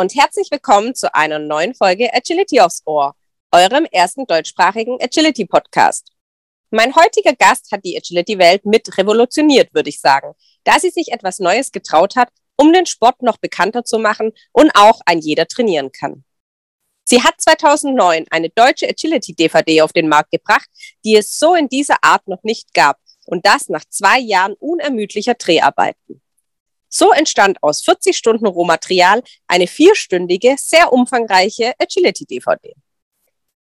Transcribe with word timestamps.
Und 0.00 0.14
herzlich 0.14 0.50
willkommen 0.50 0.94
zu 0.94 1.14
einer 1.14 1.38
neuen 1.38 1.74
Folge 1.74 2.10
Agility 2.14 2.58
aufs 2.60 2.80
Ohr, 2.86 3.14
eurem 3.52 3.84
ersten 3.84 4.24
deutschsprachigen 4.24 4.96
Agility 4.98 5.44
Podcast. 5.44 6.12
Mein 6.70 6.96
heutiger 6.96 7.34
Gast 7.34 7.70
hat 7.70 7.84
die 7.84 7.98
Agility-Welt 7.98 8.64
mit 8.64 8.96
revolutioniert, 8.96 9.74
würde 9.74 9.90
ich 9.90 10.00
sagen, 10.00 10.32
da 10.64 10.78
sie 10.78 10.88
sich 10.88 11.12
etwas 11.12 11.38
Neues 11.38 11.70
getraut 11.70 12.16
hat, 12.16 12.30
um 12.56 12.72
den 12.72 12.86
Sport 12.86 13.20
noch 13.20 13.36
bekannter 13.36 13.84
zu 13.84 13.98
machen 13.98 14.32
und 14.52 14.70
auch 14.74 15.02
ein 15.04 15.18
jeder 15.18 15.46
trainieren 15.46 15.92
kann. 15.92 16.24
Sie 17.04 17.22
hat 17.22 17.38
2009 17.38 18.24
eine 18.30 18.48
deutsche 18.48 18.88
Agility-DVD 18.88 19.82
auf 19.82 19.92
den 19.92 20.08
Markt 20.08 20.30
gebracht, 20.30 20.70
die 21.04 21.14
es 21.14 21.38
so 21.38 21.54
in 21.54 21.68
dieser 21.68 21.98
Art 22.00 22.26
noch 22.26 22.42
nicht 22.42 22.72
gab 22.72 22.96
und 23.26 23.44
das 23.44 23.68
nach 23.68 23.84
zwei 23.90 24.18
Jahren 24.18 24.54
unermüdlicher 24.54 25.34
Dreharbeiten. 25.34 26.22
So 26.92 27.12
entstand 27.12 27.62
aus 27.62 27.82
40 27.84 28.16
Stunden 28.16 28.46
Rohmaterial 28.46 29.22
eine 29.46 29.68
vierstündige, 29.68 30.56
sehr 30.58 30.92
umfangreiche 30.92 31.72
Agility-DVD. 31.78 32.74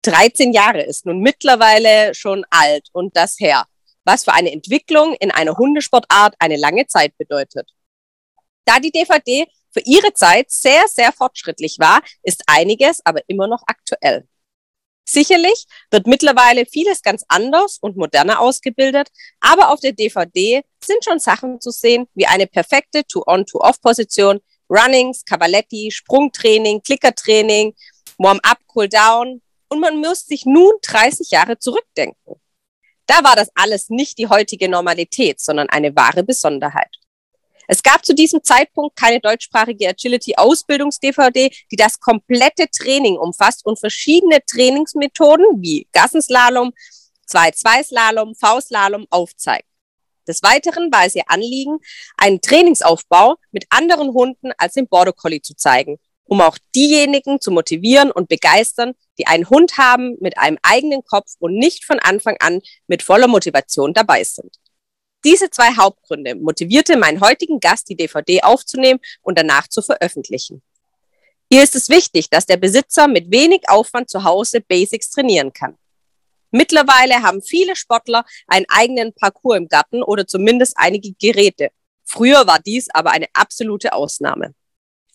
13 0.03 0.53
Jahre 0.53 0.83
ist 0.83 1.05
nun 1.05 1.21
mittlerweile 1.21 2.15
schon 2.15 2.45
alt 2.49 2.89
und 2.93 3.15
das 3.17 3.39
her, 3.39 3.67
was 4.05 4.25
für 4.25 4.33
eine 4.33 4.51
Entwicklung 4.51 5.15
in 5.21 5.31
einer 5.31 5.57
Hundesportart 5.59 6.35
eine 6.39 6.57
lange 6.57 6.87
Zeit 6.87 7.17
bedeutet. 7.19 7.71
Da 8.65 8.81
die 8.81 8.91
DVD 8.91 9.47
für 9.71 9.81
ihre 9.85 10.15
Zeit 10.15 10.51
sehr, 10.51 10.89
sehr 10.89 11.13
fortschrittlich 11.13 11.77
war, 11.79 12.03
ist 12.23 12.43
einiges 12.47 13.01
aber 13.05 13.21
immer 13.27 13.47
noch 13.47 13.63
aktuell. 13.67 14.27
Sicherlich 15.05 15.67
wird 15.91 16.07
mittlerweile 16.07 16.65
vieles 16.65 17.03
ganz 17.03 17.25
anders 17.29 17.79
und 17.81 17.97
moderner 17.97 18.41
ausgebildet, 18.41 19.09
aber 19.41 19.71
auf 19.71 19.81
der 19.81 19.93
DVD 19.93 20.63
sind 20.83 21.05
schon 21.05 21.19
Sachen 21.19 21.61
zu 21.61 21.71
sehen 21.71 22.07
wie 22.15 22.27
eine 22.27 22.47
perfekte 22.47 23.05
To-On-To-Off-Position, 23.05 24.41
Runnings, 24.71 25.25
Cavaletti, 25.25 25.91
Sprungtraining, 25.91 26.83
Klickertraining, 26.83 27.75
Warm-up, 28.19 28.59
Cool-Down 28.75 29.43
und 29.69 29.81
man 29.81 30.01
muss 30.01 30.27
sich 30.27 30.47
nun 30.47 30.73
30 30.83 31.31
Jahre 31.31 31.59
zurückdenken. 31.59 32.41
Da 33.07 33.25
war 33.25 33.37
das 33.37 33.51
alles 33.55 33.91
nicht 33.91 34.19
die 34.19 34.29
heutige 34.29 34.69
Normalität, 34.69 35.41
sondern 35.41 35.69
eine 35.69 35.95
wahre 35.97 36.23
Besonderheit. 36.23 37.02
Es 37.73 37.83
gab 37.83 38.05
zu 38.05 38.15
diesem 38.15 38.45
Zeitpunkt 38.45 38.97
keine 38.97 39.19
deutschsprachige 39.19 39.89
Agility-Ausbildungs-DVD, 39.89 41.51
die 41.71 41.77
das 41.77 41.99
komplette 42.01 42.67
Training 42.69 43.17
umfasst 43.17 43.65
und 43.65 43.81
verschiedene 43.81 44.45
Trainingsmethoden 44.45 45.47
wie 45.63 45.89
Gassenslalom, 45.95 46.75
2-2-Slalom, 47.31 48.35
V-Slalom 48.35 49.07
aufzeigt. 49.09 49.65
Des 50.29 50.43
Weiteren 50.43 50.93
war 50.93 51.07
es 51.07 51.15
ihr 51.15 51.23
Anliegen, 51.29 51.79
einen 52.19 52.43
Trainingsaufbau 52.43 53.37
mit 53.53 53.65
anderen 53.71 54.13
Hunden 54.13 54.53
als 54.59 54.75
dem 54.75 54.87
Border 54.87 55.15
Collie 55.15 55.41
zu 55.41 55.57
zeigen, 55.57 55.97
um 56.25 56.43
auch 56.43 56.59
diejenigen 56.75 57.41
zu 57.41 57.51
motivieren 57.51 58.11
und 58.11 58.29
begeistern, 58.29 58.93
die 59.17 59.27
einen 59.27 59.49
Hund 59.49 59.79
haben 59.79 60.19
mit 60.21 60.37
einem 60.37 60.59
eigenen 60.61 61.05
Kopf 61.05 61.37
und 61.39 61.55
nicht 61.55 61.87
von 61.87 62.01
Anfang 62.01 62.37
an 62.41 62.61
mit 62.87 63.03
voller 63.03 63.29
Motivation 63.29 63.95
dabei 63.95 64.25
sind. 64.25 64.59
Diese 65.25 65.51
zwei 65.51 65.77
Hauptgründe 65.77 66.35
motivierte 66.35 66.97
meinen 66.97 67.21
heutigen 67.21 67.61
Gast, 67.61 67.89
die 67.89 67.97
DVD 67.97 68.43
aufzunehmen 68.43 69.01
und 69.21 69.39
danach 69.39 69.69
zu 69.69 69.83
veröffentlichen. 69.83 70.63
Hier 71.51 71.63
ist 71.63 71.77
es 71.77 71.89
wichtig, 71.89 72.31
dass 72.31 72.47
der 72.47 72.57
Besitzer 72.57 73.09
mit 73.09 73.31
wenig 73.31 73.69
Aufwand 73.69 74.11
zu 74.11 74.25
Hause 74.25 74.61
Basics 74.61 75.11
trainieren 75.11 75.53
kann. 75.53 75.77
Mittlerweile 76.51 77.23
haben 77.23 77.43
viele 77.43 77.77
Sportler 77.77 78.25
einen 78.47 78.67
eigenen 78.69 79.13
Parcours 79.15 79.59
im 79.59 79.69
Garten 79.69 80.03
oder 80.03 80.27
zumindest 80.27 80.75
einige 80.77 81.13
Geräte. 81.13 81.71
Früher 82.05 82.47
war 82.47 82.59
dies 82.59 82.89
aber 82.91 83.11
eine 83.11 83.27
absolute 83.33 83.93
Ausnahme. 83.93 84.55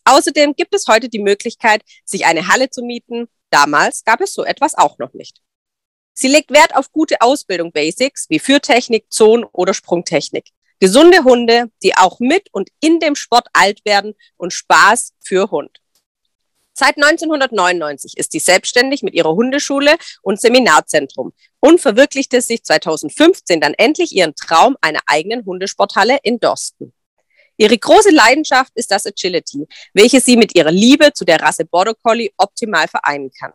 Außerdem 0.06 0.56
gibt 0.56 0.74
es 0.74 0.88
heute 0.88 1.10
die 1.10 1.20
Möglichkeit, 1.20 1.84
sich 2.06 2.26
eine 2.26 2.48
Halle 2.48 2.70
zu 2.70 2.82
mieten. 2.82 3.28
Damals 3.50 4.04
gab 4.04 4.22
es 4.22 4.34
so 4.34 4.46
etwas 4.46 4.74
auch 4.76 4.98
noch 5.00 5.14
nicht. 5.14 5.42
Sie 6.20 6.28
legt 6.28 6.52
Wert 6.52 6.76
auf 6.76 6.92
gute 6.92 7.22
Ausbildung 7.22 7.72
Basics 7.72 8.26
wie 8.30 8.40
Führtechnik, 8.40 9.06
Zon- 9.12 9.46
oder 9.52 9.76
Sprungtechnik. 9.76 10.50
Gesunde 10.80 11.24
Hunde, 11.24 11.70
die 11.84 11.96
auch 11.96 12.20
mit 12.20 12.52
und 12.52 12.70
in 12.80 13.00
dem 13.00 13.16
Sport 13.16 13.46
alt 13.54 13.86
werden 13.86 14.16
und 14.36 14.52
Spaß 14.52 15.14
für 15.20 15.52
Hund. 15.52 15.80
Seit 16.74 16.98
1999 16.98 18.18
ist 18.18 18.32
sie 18.32 18.40
selbstständig 18.40 19.04
mit 19.04 19.14
ihrer 19.14 19.36
Hundeschule 19.36 19.96
und 20.24 20.42
Seminarzentrum 20.42 21.34
und 21.60 21.82
verwirklichte 21.82 22.42
sich 22.42 22.64
2015 22.64 23.62
dann 23.62 23.76
endlich 23.76 24.12
ihren 24.12 24.34
Traum 24.34 24.76
einer 24.82 25.02
eigenen 25.06 25.46
Hundesporthalle 25.46 26.18
in 26.24 26.40
Dorsten. 26.40 26.94
Ihre 27.58 27.78
große 27.78 28.10
Leidenschaft 28.10 28.72
ist 28.74 28.90
das 28.90 29.06
Agility, 29.06 29.68
welche 29.94 30.20
sie 30.20 30.36
mit 30.36 30.56
ihrer 30.56 30.72
Liebe 30.72 31.14
zu 31.14 31.26
der 31.26 31.40
Rasse 31.40 31.66
Border 31.66 31.94
Collie 31.94 32.32
optimal 32.38 32.88
vereinen 32.88 33.30
kann. 33.40 33.54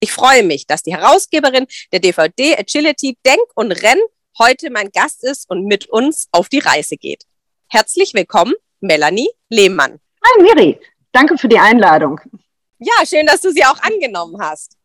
Ich 0.00 0.12
freue 0.12 0.42
mich, 0.42 0.66
dass 0.66 0.82
die 0.82 0.94
Herausgeberin 0.94 1.66
der 1.92 2.00
DVD 2.00 2.56
Agility 2.58 3.16
Denk 3.24 3.42
und 3.54 3.72
Renn 3.72 3.98
heute 4.38 4.70
mein 4.70 4.90
Gast 4.90 5.24
ist 5.24 5.48
und 5.48 5.64
mit 5.66 5.86
uns 5.88 6.28
auf 6.32 6.48
die 6.48 6.58
Reise 6.58 6.96
geht. 6.96 7.24
Herzlich 7.68 8.14
willkommen, 8.14 8.54
Melanie 8.80 9.30
Lehmann. 9.48 10.00
Hi 10.24 10.42
Miri, 10.42 10.80
danke 11.12 11.38
für 11.38 11.48
die 11.48 11.58
Einladung. 11.58 12.20
Ja, 12.78 13.06
schön, 13.06 13.26
dass 13.26 13.40
du 13.40 13.50
sie 13.50 13.64
auch 13.64 13.80
angenommen 13.82 14.40
hast. 14.40 14.76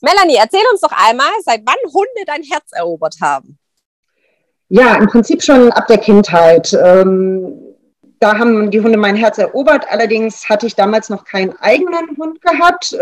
Melanie, 0.00 0.36
erzähl 0.36 0.62
uns 0.70 0.80
doch 0.80 0.92
einmal, 0.92 1.32
seit 1.44 1.62
wann 1.64 1.92
Hunde 1.92 2.24
dein 2.26 2.42
Herz 2.42 2.72
erobert 2.72 3.16
haben. 3.22 3.58
Ja, 4.68 4.96
im 4.96 5.06
Prinzip 5.06 5.42
schon 5.42 5.70
ab 5.72 5.86
der 5.86 5.98
Kindheit. 5.98 6.72
Ähm, 6.74 7.74
da 8.18 8.38
haben 8.38 8.70
die 8.70 8.80
Hunde 8.80 8.98
mein 8.98 9.16
Herz 9.16 9.38
erobert. 9.38 9.86
Allerdings 9.88 10.48
hatte 10.48 10.66
ich 10.66 10.74
damals 10.74 11.08
noch 11.08 11.24
keinen 11.24 11.56
eigenen 11.58 12.16
Hund 12.16 12.40
gehabt. 12.40 12.92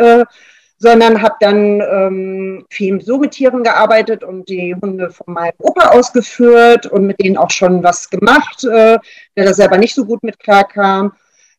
Sondern 0.82 1.22
habe 1.22 1.36
dann 1.38 1.80
ähm, 1.80 2.66
viel 2.68 3.00
so 3.00 3.16
mit 3.18 3.30
Tieren 3.30 3.62
gearbeitet 3.62 4.24
und 4.24 4.48
die 4.48 4.74
Hunde 4.74 5.10
von 5.10 5.32
meinem 5.32 5.54
Opa 5.58 5.90
ausgeführt 5.90 6.86
und 6.86 7.06
mit 7.06 7.20
denen 7.20 7.36
auch 7.36 7.52
schon 7.52 7.84
was 7.84 8.10
gemacht, 8.10 8.64
äh, 8.64 8.98
der 9.36 9.44
da 9.44 9.54
selber 9.54 9.78
nicht 9.78 9.94
so 9.94 10.04
gut 10.04 10.24
mit 10.24 10.40
klarkam. 10.40 11.12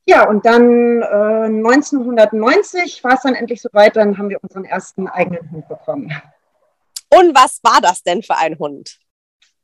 Ja, 0.05 0.27
und 0.27 0.45
dann 0.45 1.01
äh, 1.01 1.45
1990 1.45 3.01
war 3.05 3.13
es 3.13 3.21
dann 3.21 3.35
endlich 3.35 3.61
soweit, 3.61 3.95
dann 3.95 4.17
haben 4.17 4.27
wir 4.27 4.43
unseren 4.43 4.65
ersten 4.65 5.07
eigenen 5.07 5.49
Hund 5.51 5.69
bekommen. 5.69 6.11
Und 7.07 7.33
was 7.33 7.61
war 7.63 7.79
das 7.81 8.03
denn 8.03 8.23
für 8.23 8.35
ein 8.35 8.59
Hund? 8.59 8.97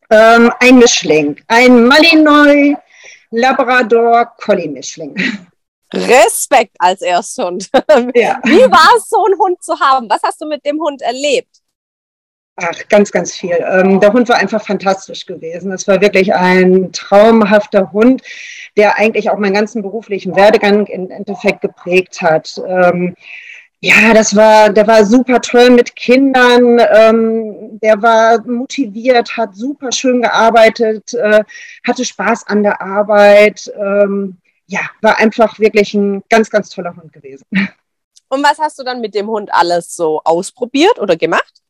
Ähm, 0.09 0.53
ein 0.61 0.79
Mischling, 0.79 1.35
ein 1.47 1.83
Malinois 1.83 2.77
Labrador 3.31 4.25
Collie 4.37 4.69
Mischling. 4.69 5.15
Respekt 5.93 6.75
als 6.79 7.01
Ersthund. 7.01 7.69
Ja. 8.15 8.39
Wie 8.43 8.71
war 8.71 8.97
es, 8.97 9.09
so 9.09 9.23
einen 9.25 9.37
Hund 9.39 9.61
zu 9.63 9.79
haben? 9.79 10.09
Was 10.09 10.21
hast 10.23 10.41
du 10.41 10.47
mit 10.47 10.65
dem 10.65 10.79
Hund 10.79 11.01
erlebt? 11.01 11.61
Ach, 12.55 12.87
ganz, 12.89 13.11
ganz 13.11 13.35
viel. 13.35 13.57
Ähm, 13.65 13.99
der 13.99 14.11
Hund 14.11 14.27
war 14.27 14.35
einfach 14.35 14.61
fantastisch 14.61 15.25
gewesen. 15.25 15.71
Es 15.71 15.87
war 15.87 16.01
wirklich 16.01 16.33
ein 16.33 16.91
traumhafter 16.91 17.91
Hund, 17.93 18.21
der 18.75 18.97
eigentlich 18.97 19.29
auch 19.29 19.37
meinen 19.37 19.53
ganzen 19.53 19.81
beruflichen 19.81 20.35
Werdegang 20.35 20.85
im 20.87 21.09
Endeffekt 21.09 21.61
geprägt 21.61 22.21
hat. 22.21 22.61
Ähm, 22.67 23.15
ja, 23.81 24.13
das 24.13 24.35
war, 24.35 24.71
der 24.71 24.87
war 24.87 25.05
super 25.05 25.39
toll 25.39 25.69
mit 25.69 25.95
Kindern, 25.95 26.81
ähm, 26.93 27.79
der 27.81 28.01
war 28.01 28.45
motiviert, 28.45 29.37
hat 29.37 29.55
super 29.55 29.93
schön 29.93 30.21
gearbeitet, 30.21 31.13
äh, 31.13 31.45
hatte 31.87 32.03
Spaß 32.03 32.47
an 32.47 32.63
der 32.63 32.81
Arbeit. 32.81 33.71
Ähm, 33.79 34.37
ja, 34.69 34.81
war 35.01 35.17
einfach 35.17 35.59
wirklich 35.59 35.93
ein 35.93 36.23
ganz, 36.29 36.49
ganz 36.49 36.69
toller 36.69 36.95
Hund 36.95 37.11
gewesen. 37.11 37.45
Und 38.29 38.43
was 38.43 38.59
hast 38.59 38.77
du 38.77 38.83
dann 38.83 39.01
mit 39.01 39.15
dem 39.15 39.27
Hund 39.27 39.49
alles 39.51 39.95
so 39.95 40.21
ausprobiert 40.23 40.99
oder 40.99 41.15
gemacht? 41.17 41.61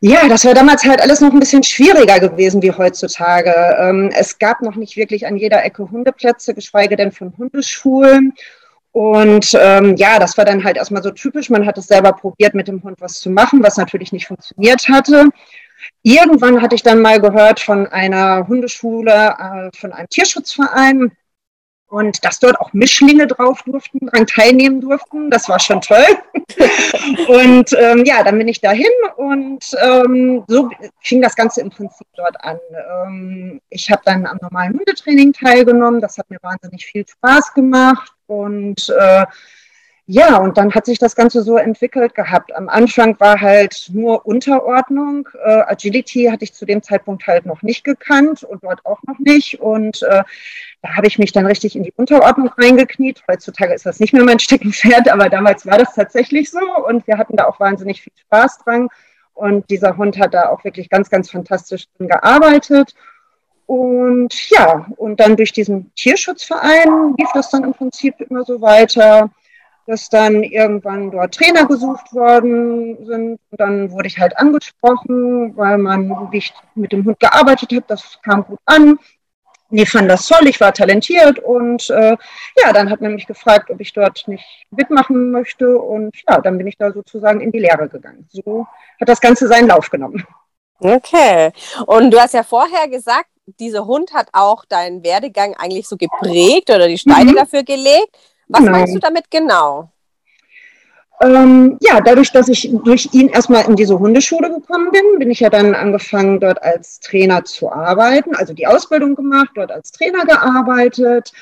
Ja, 0.00 0.28
das 0.28 0.44
war 0.44 0.54
damals 0.54 0.84
halt 0.84 1.00
alles 1.00 1.20
noch 1.20 1.32
ein 1.32 1.38
bisschen 1.38 1.62
schwieriger 1.62 2.18
gewesen 2.18 2.60
wie 2.62 2.72
heutzutage. 2.72 3.54
Ähm, 3.80 4.10
es 4.12 4.38
gab 4.38 4.60
noch 4.60 4.74
nicht 4.74 4.96
wirklich 4.96 5.26
an 5.26 5.36
jeder 5.36 5.64
Ecke 5.64 5.88
Hundeplätze, 5.90 6.52
geschweige 6.52 6.96
denn 6.96 7.12
von 7.12 7.32
Hundeschulen. 7.38 8.34
Und 8.90 9.56
ähm, 9.58 9.96
ja, 9.96 10.18
das 10.18 10.36
war 10.36 10.44
dann 10.44 10.64
halt 10.64 10.76
erstmal 10.76 11.02
so 11.02 11.12
typisch. 11.12 11.48
Man 11.48 11.64
hat 11.64 11.78
es 11.78 11.86
selber 11.86 12.12
probiert, 12.12 12.54
mit 12.54 12.68
dem 12.68 12.82
Hund 12.82 13.00
was 13.00 13.20
zu 13.20 13.30
machen, 13.30 13.62
was 13.62 13.76
natürlich 13.76 14.12
nicht 14.12 14.26
funktioniert 14.26 14.88
hatte. 14.88 15.30
Irgendwann 16.02 16.60
hatte 16.60 16.74
ich 16.74 16.82
dann 16.82 17.00
mal 17.00 17.20
gehört 17.20 17.60
von 17.60 17.86
einer 17.86 18.46
Hundeschule, 18.48 19.36
äh, 19.38 19.76
von 19.76 19.92
einem 19.92 20.08
Tierschutzverein, 20.08 21.12
und 21.88 22.24
dass 22.24 22.40
dort 22.40 22.60
auch 22.60 22.72
Mischlinge 22.72 23.26
drauf 23.26 23.62
durften, 23.62 24.06
daran 24.06 24.26
teilnehmen 24.26 24.80
durften. 24.80 25.30
Das 25.30 25.48
war 25.48 25.60
schon 25.60 25.80
toll. 25.80 26.04
und 27.28 27.72
ähm, 27.78 28.04
ja, 28.04 28.22
dann 28.22 28.38
bin 28.38 28.48
ich 28.48 28.60
dahin 28.60 28.86
und 29.16 29.64
ähm, 29.82 30.44
so 30.48 30.70
fing 31.00 31.22
das 31.22 31.36
Ganze 31.36 31.60
im 31.60 31.70
Prinzip 31.70 32.06
dort 32.16 32.36
an. 32.42 32.58
Ähm, 33.06 33.60
ich 33.70 33.90
habe 33.90 34.02
dann 34.04 34.26
am 34.26 34.38
normalen 34.40 34.78
Hundetraining 34.78 35.32
teilgenommen. 35.32 36.00
Das 36.00 36.18
hat 36.18 36.28
mir 36.30 36.38
wahnsinnig 36.42 36.84
viel 36.86 37.06
Spaß 37.06 37.54
gemacht 37.54 38.12
und 38.26 38.88
äh, 38.88 39.24
ja, 40.06 40.36
und 40.36 40.58
dann 40.58 40.74
hat 40.74 40.84
sich 40.84 40.98
das 40.98 41.16
Ganze 41.16 41.42
so 41.42 41.56
entwickelt 41.56 42.14
gehabt. 42.14 42.54
Am 42.54 42.68
Anfang 42.68 43.18
war 43.20 43.40
halt 43.40 43.88
nur 43.90 44.26
Unterordnung. 44.26 45.26
Äh, 45.42 45.62
Agility 45.62 46.26
hatte 46.30 46.44
ich 46.44 46.52
zu 46.52 46.66
dem 46.66 46.82
Zeitpunkt 46.82 47.26
halt 47.26 47.46
noch 47.46 47.62
nicht 47.62 47.84
gekannt 47.84 48.42
und 48.44 48.62
dort 48.64 48.84
auch 48.84 49.02
noch 49.04 49.18
nicht. 49.18 49.60
Und 49.60 50.02
äh, 50.02 50.22
da 50.84 50.96
habe 50.96 51.06
ich 51.06 51.18
mich 51.18 51.32
dann 51.32 51.46
richtig 51.46 51.76
in 51.76 51.82
die 51.82 51.94
Unterordnung 51.96 52.50
reingekniet. 52.58 53.22
Heutzutage 53.26 53.72
ist 53.72 53.86
das 53.86 54.00
nicht 54.00 54.12
mehr 54.12 54.22
mein 54.22 54.38
Steckenpferd, 54.38 55.08
aber 55.08 55.30
damals 55.30 55.64
war 55.64 55.78
das 55.78 55.94
tatsächlich 55.94 56.50
so 56.50 56.60
und 56.86 57.06
wir 57.06 57.16
hatten 57.16 57.38
da 57.38 57.46
auch 57.46 57.58
wahnsinnig 57.58 58.02
viel 58.02 58.12
Spaß 58.26 58.58
dran. 58.58 58.88
Und 59.32 59.70
dieser 59.70 59.96
Hund 59.96 60.18
hat 60.18 60.34
da 60.34 60.50
auch 60.50 60.62
wirklich 60.62 60.90
ganz, 60.90 61.08
ganz 61.08 61.30
fantastisch 61.30 61.86
drin 61.96 62.08
gearbeitet. 62.08 62.94
Und 63.64 64.50
ja, 64.50 64.84
und 64.98 65.20
dann 65.20 65.36
durch 65.36 65.52
diesen 65.52 65.90
Tierschutzverein 65.94 67.14
lief 67.16 67.30
das 67.32 67.48
dann 67.48 67.64
im 67.64 67.72
Prinzip 67.72 68.20
immer 68.20 68.44
so 68.44 68.60
weiter, 68.60 69.30
dass 69.86 70.10
dann 70.10 70.42
irgendwann 70.42 71.10
dort 71.10 71.34
Trainer 71.34 71.64
gesucht 71.64 72.12
worden 72.12 73.06
sind. 73.06 73.40
Und 73.50 73.58
dann 73.58 73.90
wurde 73.90 74.08
ich 74.08 74.18
halt 74.18 74.36
angesprochen, 74.36 75.56
weil 75.56 75.78
man, 75.78 76.10
wie 76.30 76.38
ich 76.38 76.52
mit 76.74 76.92
dem 76.92 77.06
Hund 77.06 77.18
gearbeitet 77.20 77.72
habe, 77.72 77.84
das 77.88 78.18
kam 78.22 78.44
gut 78.44 78.58
an 78.66 78.98
die 79.76 79.86
fanden 79.86 80.08
das 80.08 80.26
toll, 80.26 80.46
ich 80.46 80.60
war 80.60 80.72
talentiert 80.72 81.38
und 81.38 81.90
äh, 81.90 82.16
ja, 82.62 82.72
dann 82.72 82.90
hat 82.90 83.00
man 83.00 83.14
mich 83.14 83.26
gefragt, 83.26 83.70
ob 83.70 83.80
ich 83.80 83.92
dort 83.92 84.26
nicht 84.28 84.44
mitmachen 84.70 85.30
möchte 85.30 85.78
und 85.78 86.16
ja, 86.28 86.40
dann 86.40 86.58
bin 86.58 86.66
ich 86.66 86.76
da 86.76 86.92
sozusagen 86.92 87.40
in 87.40 87.52
die 87.52 87.60
Lehre 87.60 87.88
gegangen. 87.88 88.28
So 88.30 88.66
hat 89.00 89.08
das 89.08 89.20
Ganze 89.20 89.48
seinen 89.48 89.68
Lauf 89.68 89.90
genommen. 89.90 90.24
Okay. 90.80 91.52
Und 91.86 92.10
du 92.10 92.20
hast 92.20 92.34
ja 92.34 92.42
vorher 92.42 92.88
gesagt, 92.88 93.28
dieser 93.58 93.86
Hund 93.86 94.12
hat 94.12 94.28
auch 94.32 94.64
deinen 94.64 95.04
Werdegang 95.04 95.54
eigentlich 95.54 95.86
so 95.86 95.96
geprägt 95.96 96.70
oder 96.70 96.88
die 96.88 96.98
Steine 96.98 97.32
mhm. 97.32 97.36
dafür 97.36 97.62
gelegt. 97.62 98.16
Was 98.48 98.60
genau. 98.60 98.72
meinst 98.72 98.94
du 98.94 98.98
damit 98.98 99.30
genau? 99.30 99.90
Ähm, 101.20 101.78
ja, 101.80 102.00
dadurch, 102.00 102.32
dass 102.32 102.48
ich 102.48 102.70
durch 102.84 103.08
ihn 103.12 103.28
erstmal 103.28 103.66
in 103.66 103.76
diese 103.76 103.98
Hundeschule 103.98 104.50
gekommen 104.50 104.90
bin, 104.90 105.18
bin 105.18 105.30
ich 105.30 105.40
ja 105.40 105.48
dann 105.48 105.74
angefangen, 105.74 106.40
dort 106.40 106.62
als 106.62 107.00
Trainer 107.00 107.44
zu 107.44 107.70
arbeiten, 107.70 108.34
also 108.34 108.52
die 108.52 108.66
Ausbildung 108.66 109.14
gemacht, 109.14 109.50
dort 109.54 109.70
als 109.70 109.92
Trainer 109.92 110.24
gearbeitet. 110.24 111.32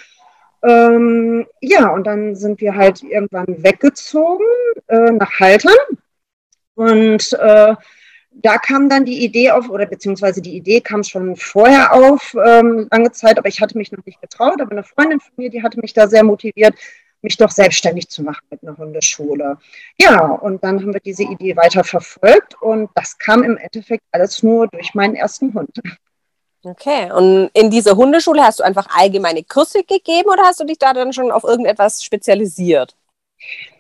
Ähm, 0.63 1.47
ja, 1.61 1.89
und 1.89 2.07
dann 2.07 2.37
sind 2.37 2.61
wir 2.61 2.77
halt 2.77 3.03
irgendwann 3.03 3.63
weggezogen 3.63 4.47
äh, 4.89 5.11
nach 5.11 5.41
Haltern. 5.41 5.75
Und 6.75 7.33
äh, 7.33 7.75
da 8.35 8.59
kam 8.59 8.89
dann 8.89 9.05
die 9.05 9.25
Idee 9.25 9.51
auf, 9.51 9.69
oder 9.69 9.87
beziehungsweise 9.87 10.41
die 10.41 10.57
Idee 10.57 10.81
kam 10.81 11.03
schon 11.03 11.37
vorher 11.37 11.93
auf, 11.93 12.35
ähm, 12.35 12.89
lange 12.91 13.13
Zeit, 13.13 13.39
aber 13.39 13.49
ich 13.49 13.61
hatte 13.61 13.77
mich 13.77 13.93
noch 13.93 14.05
nicht 14.05 14.21
getraut. 14.21 14.61
Aber 14.61 14.71
eine 14.71 14.85
Freundin 14.85 15.21
von 15.21 15.33
mir, 15.37 15.51
die 15.51 15.63
hatte 15.63 15.81
mich 15.81 15.93
da 15.95 16.09
sehr 16.09 16.25
motiviert, 16.25 16.75
mich 17.23 17.37
doch 17.37 17.51
selbstständig 17.51 18.09
zu 18.09 18.23
machen 18.23 18.43
mit 18.51 18.63
einer 18.63 18.77
Hundeschule. 18.77 19.57
Ja, 19.99 20.27
und 20.27 20.63
dann 20.63 20.81
haben 20.81 20.93
wir 20.93 21.01
diese 21.01 21.23
Idee 21.23 21.57
weiter 21.57 21.85
verfolgt 21.85 22.61
und 22.61 22.91
das 22.95 23.17
kam 23.19 23.43
im 23.43 23.57
Endeffekt 23.57 24.05
alles 24.13 24.43
nur 24.43 24.69
durch 24.69 24.95
meinen 24.95 25.15
ersten 25.15 25.55
Hund. 25.55 25.71
Okay, 26.65 27.11
und 27.11 27.51
in 27.55 27.71
dieser 27.71 27.97
Hundeschule 27.97 28.43
hast 28.43 28.61
du 28.61 28.65
einfach 28.65 28.87
allgemeine 28.97 29.43
Kurse 29.43 29.83
gegeben 29.83 30.29
oder 30.31 30.45
hast 30.45 30.61
du 30.61 30.65
dich 30.65 30.79
da 30.79 30.93
dann 30.93 31.13
schon 31.13 31.33
auf 31.33 31.43
irgendetwas 31.43 32.05
spezialisiert? 32.05 32.95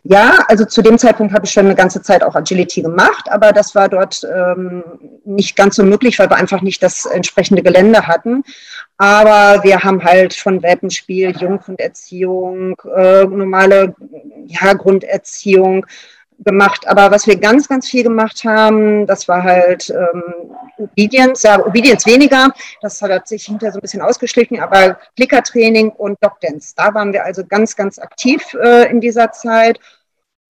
Ja, 0.04 0.44
also 0.48 0.64
zu 0.64 0.82
dem 0.82 0.98
Zeitpunkt 0.98 1.32
habe 1.32 1.46
ich 1.46 1.52
schon 1.52 1.66
eine 1.66 1.76
ganze 1.76 2.02
Zeit 2.02 2.24
auch 2.24 2.34
Agility 2.34 2.82
gemacht, 2.82 3.30
aber 3.30 3.52
das 3.52 3.76
war 3.76 3.88
dort 3.88 4.24
ähm, 4.24 4.82
nicht 5.24 5.54
ganz 5.54 5.76
so 5.76 5.84
möglich, 5.84 6.18
weil 6.18 6.28
wir 6.28 6.36
einfach 6.36 6.60
nicht 6.60 6.82
das 6.82 7.06
entsprechende 7.06 7.62
Gelände 7.62 8.08
hatten. 8.08 8.42
Aber 9.02 9.64
wir 9.64 9.82
haben 9.82 10.04
halt 10.04 10.32
von 10.32 10.62
Welpenspiel, 10.62 11.32
Junggrunderziehung, 11.36 12.80
äh, 12.96 13.24
normale 13.24 13.96
ja, 14.46 14.74
Grunderziehung, 14.74 15.84
gemacht. 16.38 16.86
Aber 16.86 17.10
was 17.10 17.26
wir 17.26 17.36
ganz, 17.36 17.68
ganz 17.68 17.88
viel 17.88 18.04
gemacht 18.04 18.44
haben, 18.44 19.04
das 19.06 19.26
war 19.26 19.42
halt 19.42 19.90
ähm, 19.90 20.22
Obedience, 20.78 21.42
ja, 21.42 21.58
Obedience 21.66 22.06
weniger. 22.06 22.52
Das 22.80 23.02
hat 23.02 23.26
sich 23.26 23.44
hinterher 23.46 23.72
so 23.72 23.78
ein 23.78 23.82
bisschen 23.82 24.02
ausgeschlichen, 24.02 24.60
aber 24.60 24.98
Klickertraining 25.16 25.90
und 25.90 26.22
Dogdance. 26.22 26.72
Da 26.76 26.94
waren 26.94 27.12
wir 27.12 27.24
also 27.24 27.44
ganz, 27.44 27.74
ganz 27.74 27.98
aktiv 27.98 28.54
äh, 28.54 28.88
in 28.88 29.00
dieser 29.00 29.32
Zeit. 29.32 29.80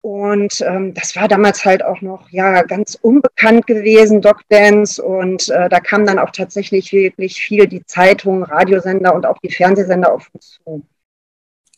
Und 0.03 0.61
ähm, 0.63 0.95
das 0.95 1.17
war 1.17 1.29
damals 1.29 1.65
halt 1.65 1.85
auch 1.85 2.01
noch 2.01 2.29
ja 2.31 2.63
ganz 2.63 2.99
unbekannt 3.01 3.67
gewesen, 3.67 4.21
Dogdance. 4.21 5.03
Und 5.03 5.49
äh, 5.49 5.69
da 5.69 5.81
kam 5.81 6.05
dann 6.05 6.19
auch 6.19 6.31
tatsächlich 6.31 6.93
wirklich 6.93 7.41
viel 7.41 7.67
die 7.67 7.87
Zeitung, 7.87 8.43
Radiosender 8.43 9.15
und 9.15 9.25
auch 9.25 9.39
die 9.39 9.51
Fernsehsender 9.51 10.13
auf 10.13 10.29
uns 10.35 10.59
zu. 10.65 10.85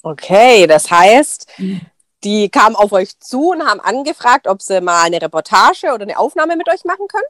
Okay, 0.02 0.66
das 0.66 0.90
heißt, 0.90 1.52
mhm 1.58 1.80
die 2.24 2.48
kamen 2.48 2.74
auf 2.74 2.92
euch 2.92 3.18
zu 3.20 3.50
und 3.50 3.66
haben 3.66 3.80
angefragt, 3.80 4.48
ob 4.48 4.62
sie 4.62 4.80
mal 4.80 5.04
eine 5.04 5.20
Reportage 5.20 5.92
oder 5.92 6.02
eine 6.02 6.18
Aufnahme 6.18 6.56
mit 6.56 6.68
euch 6.68 6.84
machen 6.84 7.06
können? 7.06 7.24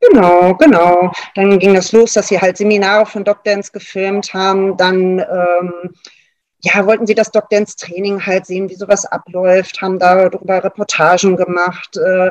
Genau, 0.00 0.54
genau. 0.54 1.12
Dann 1.34 1.58
ging 1.58 1.74
das 1.74 1.92
los, 1.92 2.14
dass 2.14 2.28
sie 2.28 2.40
halt 2.40 2.56
Seminare 2.56 3.06
von 3.06 3.22
Doc 3.22 3.44
Dance 3.44 3.70
gefilmt 3.70 4.32
haben. 4.34 4.76
Dann 4.76 5.18
ähm, 5.18 5.94
ja, 6.62 6.86
wollten 6.86 7.06
sie 7.06 7.14
das 7.14 7.30
Doc 7.30 7.48
Dance 7.50 7.76
Training 7.76 8.24
halt 8.24 8.46
sehen, 8.46 8.68
wie 8.68 8.74
sowas 8.74 9.06
abläuft, 9.06 9.80
haben 9.80 9.98
darüber 9.98 10.62
Reportagen 10.62 11.36
gemacht. 11.36 11.96
Äh, 11.96 12.30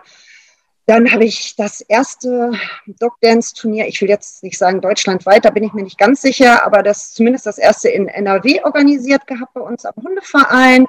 dann 0.85 1.11
habe 1.11 1.25
ich 1.25 1.55
das 1.55 1.81
erste 1.81 2.51
Doc 2.87 3.13
Dance 3.21 3.53
Turnier, 3.53 3.87
ich 3.87 4.01
will 4.01 4.09
jetzt 4.09 4.41
nicht 4.41 4.57
sagen 4.57 4.81
deutschlandweit, 4.81 5.45
da 5.45 5.51
bin 5.51 5.63
ich 5.63 5.73
mir 5.73 5.83
nicht 5.83 5.99
ganz 5.99 6.21
sicher, 6.21 6.65
aber 6.65 6.81
das 6.81 7.13
zumindest 7.13 7.45
das 7.45 7.59
erste 7.59 7.89
in 7.89 8.07
NRW 8.07 8.63
organisiert 8.63 9.27
gehabt 9.27 9.53
bei 9.53 9.61
uns 9.61 9.85
am 9.85 9.93
Hundeverein. 9.95 10.87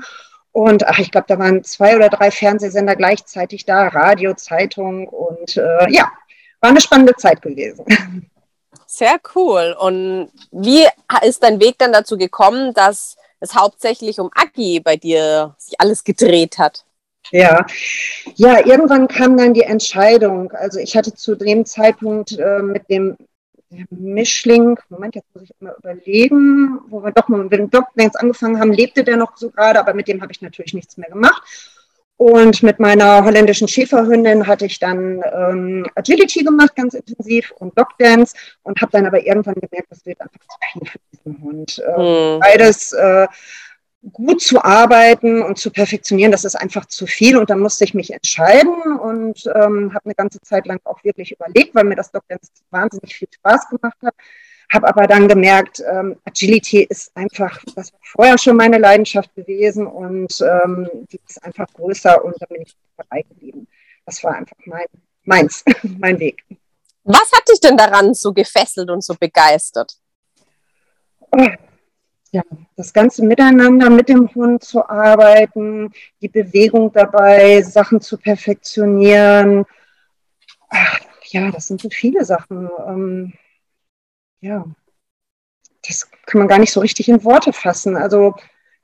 Und 0.52 0.86
ach, 0.86 0.98
ich 0.98 1.10
glaube, 1.10 1.26
da 1.28 1.38
waren 1.38 1.62
zwei 1.64 1.96
oder 1.96 2.08
drei 2.08 2.31
Fernsehsender 2.31 2.96
gleichzeitig 2.96 3.66
da, 3.66 3.88
Radio, 3.88 4.34
Zeitung 4.34 5.06
und 5.06 5.56
äh, 5.56 5.90
ja, 5.90 6.10
war 6.60 6.70
eine 6.70 6.81
spannende 6.81 7.14
Zeit 7.16 7.43
gewesen. 7.43 7.84
Sehr 8.86 9.20
cool. 9.34 9.76
Und 9.78 10.31
wie 10.50 10.86
ist 11.22 11.43
dein 11.43 11.60
Weg 11.60 11.78
dann 11.78 11.93
dazu 11.93 12.19
gekommen, 12.19 12.75
dass 12.75 13.16
es 13.40 13.54
hauptsächlich 13.54 14.20
um 14.20 14.31
Aki 14.34 14.81
bei 14.81 14.96
dir 14.96 15.54
sich 15.58 15.81
alles 15.81 16.04
gedreht 16.04 16.58
hat? 16.58 16.84
Ja, 17.32 17.64
ja, 18.34 18.66
irgendwann 18.66 19.08
kam 19.08 19.37
dann 19.37 19.54
die 19.54 19.62
Entscheidung. 19.62 20.52
Also 20.52 20.78
ich 20.78 20.96
hatte 20.96 21.14
zu 21.14 21.34
dem 21.34 21.64
Zeitpunkt 21.64 22.32
äh, 22.38 22.60
mit 22.60 22.88
dem 22.90 23.16
Mischling, 23.90 24.78
Moment, 24.88 25.14
jetzt 25.14 25.32
muss 25.32 25.44
ich 25.44 25.54
immer 25.60 25.76
überlegen, 25.78 26.81
wo 26.88 27.04
wir 27.04 27.12
doch 27.12 27.28
mal 27.28 27.44
mit 27.44 27.52
dem 27.52 27.70
jetzt 27.96 28.19
angefangen 28.19 28.58
haben, 28.58 28.72
lebte 28.72 29.04
der 29.04 29.16
noch 29.16 29.37
so 29.37 29.50
gerade, 29.50 29.78
aber 29.78 29.94
mit 29.94 30.08
dem 30.08 30.22
habe 30.22 30.32
ich 30.32 30.43
natürlich 30.43 30.75
nichts 30.75 30.96
mehr 30.96 31.08
gemacht. 31.08 31.43
Und 32.20 32.62
mit 32.62 32.79
meiner 32.79 33.24
holländischen 33.24 33.67
Schäferhündin 33.67 34.46
hatte 34.46 34.67
ich 34.67 34.79
dann 34.79 35.22
ähm, 35.34 35.86
Agility 35.94 36.44
gemacht, 36.44 36.77
ganz 36.77 36.93
intensiv, 36.93 37.50
und 37.53 37.79
Dogdance 37.79 38.36
und 38.62 38.79
habe 38.82 38.93
dann 38.93 39.06
aber 39.06 39.24
irgendwann 39.24 39.55
gemerkt, 39.55 39.86
das 39.89 40.05
wird 40.05 40.20
einfach 40.20 40.41
zu 40.41 40.58
viel 40.70 40.86
für 40.86 40.98
diesen 41.15 41.43
Hund. 41.43 41.79
Äh, 41.79 41.98
mhm. 41.98 42.41
Beides 42.41 42.93
äh, 42.93 43.27
gut 44.12 44.43
zu 44.43 44.62
arbeiten 44.62 45.41
und 45.41 45.56
zu 45.56 45.70
perfektionieren, 45.70 46.31
das 46.31 46.44
ist 46.44 46.56
einfach 46.56 46.84
zu 46.84 47.06
viel 47.06 47.39
und 47.39 47.48
da 47.48 47.56
musste 47.56 47.84
ich 47.84 47.94
mich 47.94 48.12
entscheiden 48.12 48.98
und 48.98 49.46
ähm, 49.55 49.94
habe 49.94 50.05
eine 50.05 50.15
ganze 50.15 50.43
Zeit 50.43 50.67
lang 50.67 50.79
auch 50.84 51.03
wirklich 51.03 51.32
überlegt, 51.32 51.74
weil 51.74 51.84
mir 51.84 51.96
das 51.96 52.12
ganz 52.12 52.53
wahnsinnig 52.69 53.15
viel 53.15 53.29
Spaß 53.32 53.70
gemacht 53.70 53.96
hat. 54.05 54.15
Habe 54.72 54.89
aber 54.89 55.06
dann 55.06 55.27
gemerkt, 55.27 55.82
ähm, 55.91 56.17
Agility 56.24 56.84
ist 56.84 57.17
einfach, 57.17 57.60
das 57.74 57.93
war 57.93 58.00
vorher 58.03 58.39
schon 58.39 58.56
meine 58.56 58.79
Leidenschaft 58.79 59.34
gewesen 59.34 59.86
und 59.86 60.41
ähm, 60.41 60.89
die 61.10 61.20
ist 61.27 61.43
einfach 61.43 61.67
größer 61.74 62.24
und 62.24 62.34
da 62.41 62.46
bin 62.46 62.62
ich 62.62 62.77
dabei 62.96 63.22
geblieben. 63.22 63.67
Das 64.06 64.22
war 64.22 64.34
einfach 64.34 64.56
mein, 64.65 64.86
meins, 65.24 65.65
mein 65.98 66.19
Weg. 66.20 66.44
Was 67.05 67.32
hat 67.32 67.48
dich 67.48 67.60
denn 67.60 67.77
daran 67.77 68.15
so 68.15 68.32
gefesselt 68.32 68.91
und 68.91 69.03
so 69.03 69.15
begeistert? 69.15 69.96
Oh 71.32 71.48
ja, 72.32 72.43
das 72.77 72.93
ganze 72.93 73.24
Miteinander 73.24 73.91
mit 73.91 74.08
dem 74.08 74.32
Hund 74.34 74.62
zu 74.62 74.89
arbeiten, 74.89 75.93
die 76.20 76.29
Bewegung 76.29 76.93
dabei, 76.93 77.62
Sachen 77.62 78.00
zu 78.00 78.17
perfektionieren. 78.17 79.65
Ach, 80.69 81.00
ja, 81.31 81.50
das 81.50 81.67
sind 81.67 81.81
so 81.81 81.91
viele 81.91 82.24
Sachen. 82.24 82.69
Ähm, 82.86 83.32
ja, 84.41 84.65
das 85.87 86.11
kann 86.27 86.41
man 86.41 86.49
gar 86.49 86.59
nicht 86.59 86.73
so 86.73 86.81
richtig 86.81 87.09
in 87.09 87.25
Worte 87.25 87.53
fassen. 87.53 87.97
Also 87.97 88.35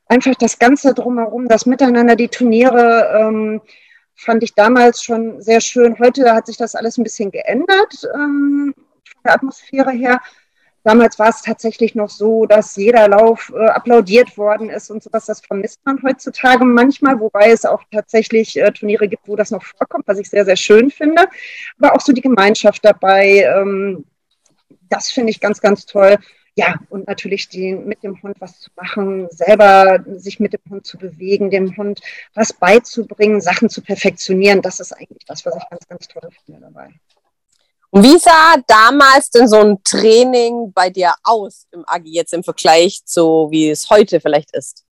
einfach 0.06 0.34
das 0.34 0.58
Ganze 0.58 0.94
drumherum, 0.94 1.48
das 1.48 1.66
Miteinander, 1.66 2.16
die 2.16 2.28
Turniere, 2.28 3.12
ähm, 3.18 3.60
fand 4.14 4.42
ich 4.42 4.54
damals 4.54 5.02
schon 5.02 5.42
sehr 5.42 5.60
schön. 5.60 5.98
Heute 5.98 6.32
hat 6.32 6.46
sich 6.46 6.56
das 6.56 6.74
alles 6.74 6.96
ein 6.96 7.04
bisschen 7.04 7.30
geändert 7.30 8.08
ähm, 8.14 8.74
von 8.74 9.22
der 9.24 9.34
Atmosphäre 9.34 9.92
her. 9.92 10.20
Damals 10.84 11.18
war 11.18 11.30
es 11.30 11.42
tatsächlich 11.42 11.96
noch 11.96 12.08
so, 12.08 12.46
dass 12.46 12.76
jeder 12.76 13.08
Lauf 13.08 13.52
äh, 13.54 13.66
applaudiert 13.66 14.38
worden 14.38 14.70
ist 14.70 14.88
und 14.88 15.02
sowas. 15.02 15.26
Das 15.26 15.40
vermisst 15.40 15.80
man 15.84 16.00
heutzutage 16.02 16.64
manchmal, 16.64 17.18
wobei 17.18 17.50
es 17.50 17.64
auch 17.64 17.82
tatsächlich 17.90 18.56
äh, 18.56 18.70
Turniere 18.70 19.08
gibt, 19.08 19.26
wo 19.26 19.34
das 19.34 19.50
noch 19.50 19.64
vorkommt, 19.64 20.06
was 20.06 20.18
ich 20.18 20.30
sehr, 20.30 20.44
sehr 20.44 20.56
schön 20.56 20.90
finde. 20.90 21.24
Aber 21.78 21.94
auch 21.94 22.00
so 22.00 22.12
die 22.12 22.20
Gemeinschaft 22.20 22.84
dabei, 22.84 23.52
ähm, 23.52 24.04
das 24.88 25.10
finde 25.10 25.30
ich 25.30 25.40
ganz, 25.40 25.60
ganz 25.60 25.86
toll. 25.86 26.16
Ja, 26.58 26.76
und 26.88 27.06
natürlich 27.06 27.50
die, 27.50 27.74
mit 27.74 28.02
dem 28.02 28.22
Hund 28.22 28.36
was 28.40 28.60
zu 28.60 28.70
machen, 28.76 29.28
selber 29.30 30.02
sich 30.16 30.40
mit 30.40 30.54
dem 30.54 30.62
Hund 30.70 30.86
zu 30.86 30.96
bewegen, 30.96 31.50
dem 31.50 31.76
Hund 31.76 32.00
was 32.34 32.54
beizubringen, 32.54 33.42
Sachen 33.42 33.68
zu 33.68 33.82
perfektionieren, 33.82 34.62
das 34.62 34.80
ist 34.80 34.92
eigentlich 34.92 35.26
das, 35.26 35.44
was 35.44 35.54
ich 35.54 35.68
ganz, 35.68 35.86
ganz 35.86 36.08
toll 36.08 36.30
finde 36.46 36.62
dabei. 36.62 36.88
Und 37.90 38.02
wie 38.02 38.18
sah 38.18 38.56
damals 38.66 39.30
denn 39.30 39.48
so 39.48 39.60
ein 39.60 39.82
Training 39.84 40.72
bei 40.72 40.90
dir 40.90 41.14
aus 41.22 41.66
im 41.72 41.84
Agi 41.86 42.10
jetzt 42.12 42.32
im 42.32 42.42
Vergleich 42.42 43.04
zu 43.04 43.48
wie 43.50 43.70
es 43.70 43.90
heute 43.90 44.20
vielleicht 44.20 44.54
ist? 44.56 44.84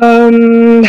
Ähm, 0.00 0.86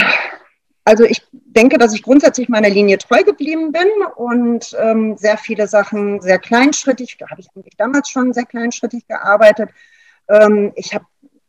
also 0.86 1.04
ich 1.04 1.24
denke, 1.32 1.80
dass 1.80 1.96
ich 1.96 2.04
grundsätzlich 2.04 2.48
meiner 2.48 2.70
Linie 2.70 3.00
treu 3.00 3.24
geblieben 3.24 3.72
bin 3.72 3.88
und 4.16 4.78
ähm, 4.80 5.18
sehr 5.18 5.38
viele 5.38 5.68
Sachen 5.68 6.22
sehr 6.22 6.38
kleinschrittig, 6.38 7.18
da 7.18 7.30
habe 7.30 7.42
ich 7.42 7.48
eigentlich 7.56 7.76
damals 7.76 8.08
schon 8.10 8.34
sehr 8.34 8.46
kleinschrittig 8.46 9.08
gearbeitet. 9.08 9.72
Ähm, 10.30 10.72
ich 10.76 10.94
habe 10.94 11.06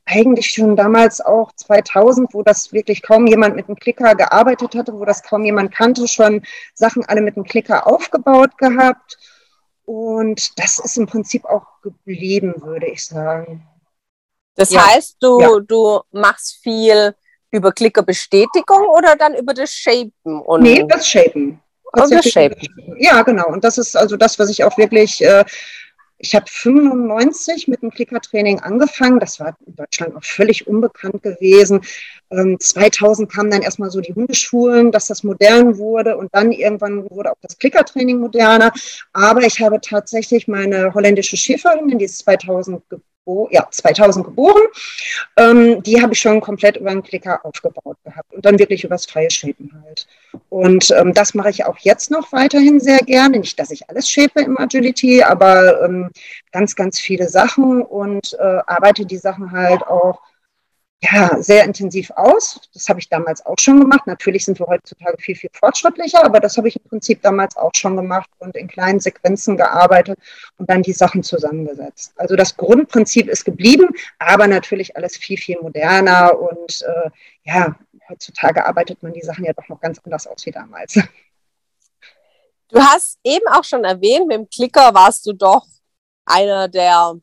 eigentlich 0.06 0.50
schon 0.50 0.74
damals 0.74 1.20
auch 1.20 1.52
2000, 1.52 2.32
wo 2.32 2.42
das 2.42 2.72
wirklich 2.72 3.02
kaum 3.02 3.26
jemand 3.26 3.56
mit 3.56 3.68
einem 3.68 3.76
Klicker 3.76 4.14
gearbeitet 4.14 4.74
hatte, 4.74 4.94
wo 4.94 5.04
das 5.04 5.22
kaum 5.22 5.44
jemand 5.44 5.74
kannte, 5.74 6.08
schon 6.08 6.42
Sachen 6.74 7.04
alle 7.04 7.20
mit 7.20 7.36
einem 7.36 7.44
Klicker 7.44 7.86
aufgebaut 7.86 8.56
gehabt. 8.56 9.18
Und 9.84 10.58
das 10.58 10.78
ist 10.78 10.96
im 10.96 11.06
Prinzip 11.06 11.44
auch 11.44 11.82
geblieben, 11.82 12.54
würde 12.62 12.86
ich 12.86 13.04
sagen. 13.04 13.68
Das 14.54 14.70
ja. 14.70 14.86
heißt, 14.86 15.16
du, 15.20 15.40
ja. 15.40 15.60
du 15.60 16.00
machst 16.12 16.60
viel 16.62 17.14
über 17.56 17.72
Klickerbestätigung 17.72 18.86
oder 18.88 19.16
dann 19.16 19.34
über 19.34 19.54
das 19.54 19.72
Shapen? 19.72 20.40
Und 20.40 20.62
nee, 20.62 20.84
das 20.88 21.08
Shapen. 21.08 21.60
Das, 21.92 22.10
das 22.10 22.28
Shapen. 22.28 22.56
Ja, 22.98 23.22
genau. 23.22 23.48
Und 23.48 23.64
das 23.64 23.78
ist 23.78 23.96
also 23.96 24.16
das, 24.16 24.38
was 24.38 24.50
ich 24.50 24.62
auch 24.64 24.76
wirklich 24.76 25.24
äh, 25.24 25.44
ich 26.18 26.34
habe 26.34 26.46
95 26.48 27.68
mit 27.68 27.82
dem 27.82 27.90
Klickertraining 27.90 28.60
angefangen. 28.60 29.20
Das 29.20 29.38
war 29.38 29.56
in 29.66 29.76
Deutschland 29.76 30.14
noch 30.14 30.24
völlig 30.24 30.66
unbekannt 30.66 31.22
gewesen. 31.22 31.82
2000 32.30 33.28
ähm, 33.28 33.34
kamen 33.34 33.50
dann 33.50 33.62
erstmal 33.62 33.90
so 33.90 34.00
die 34.00 34.14
Hundeschulen, 34.14 34.92
dass 34.92 35.06
das 35.06 35.22
modern 35.22 35.78
wurde 35.78 36.16
und 36.16 36.34
dann 36.34 36.52
irgendwann 36.52 37.08
wurde 37.10 37.32
auch 37.32 37.38
das 37.42 37.58
Klickertraining 37.58 38.18
moderner. 38.18 38.72
Aber 39.12 39.42
ich 39.42 39.60
habe 39.60 39.80
tatsächlich 39.80 40.48
meine 40.48 40.94
holländische 40.94 41.36
Schäferhündin, 41.36 41.98
die 41.98 42.06
ist 42.06 42.18
2000 42.18 42.82
ja, 43.50 43.66
2000 43.70 44.24
geboren. 44.24 44.62
Ähm, 45.36 45.82
die 45.82 46.00
habe 46.00 46.12
ich 46.12 46.20
schon 46.20 46.40
komplett 46.40 46.76
über 46.76 46.90
einen 46.90 47.02
Klicker 47.02 47.44
aufgebaut 47.44 47.96
gehabt 48.04 48.32
und 48.32 48.44
dann 48.44 48.58
wirklich 48.58 48.84
übers 48.84 49.06
freie 49.06 49.30
Shapen 49.30 49.70
halt. 49.84 50.06
Und 50.48 50.90
ähm, 50.96 51.12
das 51.12 51.34
mache 51.34 51.50
ich 51.50 51.64
auch 51.64 51.78
jetzt 51.78 52.10
noch 52.10 52.32
weiterhin 52.32 52.80
sehr 52.80 52.98
gerne. 52.98 53.38
Nicht, 53.38 53.58
dass 53.58 53.70
ich 53.70 53.88
alles 53.90 54.08
shape 54.08 54.40
im 54.40 54.58
Agility, 54.58 55.22
aber 55.22 55.82
ähm, 55.82 56.10
ganz, 56.52 56.76
ganz 56.76 57.00
viele 57.00 57.28
Sachen 57.28 57.82
und 57.82 58.34
äh, 58.38 58.60
arbeite 58.66 59.04
die 59.04 59.18
Sachen 59.18 59.52
halt 59.52 59.82
auch 59.86 60.20
ja, 61.02 61.42
sehr 61.42 61.64
intensiv 61.64 62.10
aus. 62.12 62.60
Das 62.72 62.88
habe 62.88 63.00
ich 63.00 63.08
damals 63.08 63.44
auch 63.44 63.56
schon 63.58 63.80
gemacht. 63.80 64.06
Natürlich 64.06 64.44
sind 64.46 64.58
wir 64.58 64.66
heutzutage 64.66 65.16
viel, 65.18 65.36
viel 65.36 65.50
fortschrittlicher, 65.52 66.24
aber 66.24 66.40
das 66.40 66.56
habe 66.56 66.68
ich 66.68 66.76
im 66.76 66.88
Prinzip 66.88 67.20
damals 67.22 67.56
auch 67.56 67.72
schon 67.74 67.96
gemacht 67.96 68.30
und 68.38 68.56
in 68.56 68.66
kleinen 68.66 69.00
Sequenzen 69.00 69.56
gearbeitet 69.56 70.18
und 70.56 70.70
dann 70.70 70.82
die 70.82 70.92
Sachen 70.92 71.22
zusammengesetzt. 71.22 72.12
Also 72.16 72.34
das 72.34 72.56
Grundprinzip 72.56 73.28
ist 73.28 73.44
geblieben, 73.44 73.88
aber 74.18 74.46
natürlich 74.46 74.96
alles 74.96 75.16
viel, 75.16 75.36
viel 75.36 75.58
moderner 75.60 76.38
und 76.38 76.82
äh, 76.82 77.10
ja, 77.44 77.76
heutzutage 78.08 78.64
arbeitet 78.64 79.02
man 79.02 79.12
die 79.12 79.22
Sachen 79.22 79.44
ja 79.44 79.52
doch 79.52 79.68
noch 79.68 79.80
ganz 79.80 80.00
anders 80.02 80.26
aus 80.26 80.46
wie 80.46 80.52
damals. 80.52 80.98
Du 82.68 82.80
hast 82.80 83.18
eben 83.22 83.46
auch 83.52 83.64
schon 83.64 83.84
erwähnt, 83.84 84.26
mit 84.26 84.38
dem 84.38 84.48
Klicker 84.48 84.92
warst 84.92 85.26
du 85.26 85.32
doch 85.32 85.66
einer 86.24 86.68
der 86.68 87.14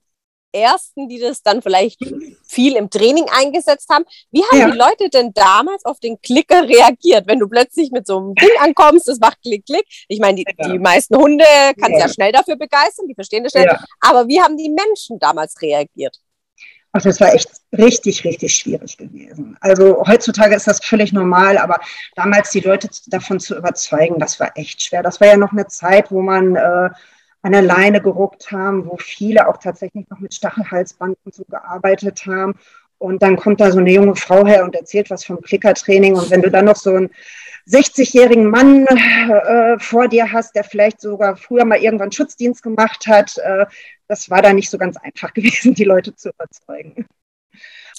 ersten, 0.53 1.09
die 1.09 1.19
das 1.19 1.41
dann 1.41 1.61
vielleicht 1.61 1.99
viel 2.43 2.75
im 2.75 2.89
Training 2.89 3.25
eingesetzt 3.31 3.89
haben. 3.89 4.05
Wie 4.31 4.43
haben 4.43 4.59
ja. 4.59 4.71
die 4.71 4.77
Leute 4.77 5.09
denn 5.09 5.33
damals 5.33 5.85
auf 5.85 5.99
den 5.99 6.21
Klicker 6.21 6.67
reagiert, 6.67 7.27
wenn 7.27 7.39
du 7.39 7.47
plötzlich 7.47 7.91
mit 7.91 8.07
so 8.07 8.17
einem 8.17 8.35
Ding 8.35 8.49
ankommst, 8.59 9.07
das 9.07 9.19
macht 9.19 9.41
Klick, 9.41 9.65
Klick? 9.65 9.85
Ich 10.07 10.19
meine, 10.19 10.35
die, 10.35 10.45
ja. 10.57 10.69
die 10.69 10.79
meisten 10.79 11.15
Hunde 11.15 11.45
kannst 11.79 11.99
ja. 11.99 12.07
ja 12.07 12.09
schnell 12.09 12.31
dafür 12.31 12.55
begeistern, 12.55 13.07
die 13.07 13.15
verstehen 13.15 13.43
das 13.43 13.51
schnell. 13.51 13.77
Aber 13.99 14.27
wie 14.27 14.41
haben 14.41 14.57
die 14.57 14.69
Menschen 14.69 15.19
damals 15.19 15.61
reagiert? 15.61 16.19
Ach, 16.95 17.01
das 17.01 17.19
war 17.19 17.33
echt 17.33 17.49
richtig, 17.75 18.23
richtig 18.23 18.53
schwierig 18.53 18.97
gewesen. 18.97 19.57
Also 19.61 20.03
heutzutage 20.05 20.55
ist 20.55 20.67
das 20.67 20.83
völlig 20.83 21.11
normal, 21.11 21.57
aber 21.57 21.79
damals 22.15 22.51
die 22.51 22.59
Leute 22.59 22.87
davon 23.07 23.39
zu 23.39 23.57
überzeugen, 23.57 24.19
das 24.19 24.39
war 24.39 24.55
echt 24.55 24.79
schwer. 24.83 25.01
Das 25.01 25.19
war 25.19 25.27
ja 25.27 25.37
noch 25.37 25.53
eine 25.53 25.65
Zeit, 25.65 26.11
wo 26.11 26.21
man 26.21 26.55
äh, 26.55 26.89
an 27.43 27.51
der 27.51 27.61
Leine 27.61 28.01
geruckt 28.01 28.51
haben, 28.51 28.87
wo 28.87 28.97
viele 28.97 29.47
auch 29.47 29.57
tatsächlich 29.57 30.09
noch 30.09 30.19
mit 30.19 30.33
Stachelhalsband 30.33 31.17
und 31.25 31.35
so 31.35 31.43
gearbeitet 31.43 32.25
haben. 32.25 32.55
Und 32.97 33.21
dann 33.21 33.35
kommt 33.35 33.59
da 33.59 33.69
so 33.69 33.79
eine 33.79 33.91
junge 33.91 34.15
Frau 34.15 34.47
her 34.47 34.63
und 34.63 34.75
erzählt 34.75 35.09
was 35.09 35.25
vom 35.25 35.41
Klickertraining. 35.41 36.15
Und 36.15 36.31
wenn 36.31 36.41
du 36.41 36.49
dann 36.49 36.65
noch 36.65 36.77
so 36.77 36.95
einen 36.95 37.09
60-jährigen 37.67 38.49
Mann 38.49 38.87
äh, 38.87 39.77
vor 39.77 40.07
dir 40.07 40.31
hast, 40.31 40.55
der 40.55 40.63
vielleicht 40.63 41.01
sogar 41.01 41.35
früher 41.35 41.65
mal 41.65 41.79
irgendwann 41.79 42.13
Schutzdienst 42.13 42.63
gemacht 42.63 43.07
hat, 43.07 43.37
äh, 43.39 43.65
das 44.07 44.29
war 44.29 44.41
da 44.41 44.53
nicht 44.53 44.69
so 44.69 44.77
ganz 44.77 44.95
einfach 44.97 45.33
gewesen, 45.33 45.73
die 45.73 45.83
Leute 45.83 46.15
zu 46.15 46.29
überzeugen. 46.29 47.05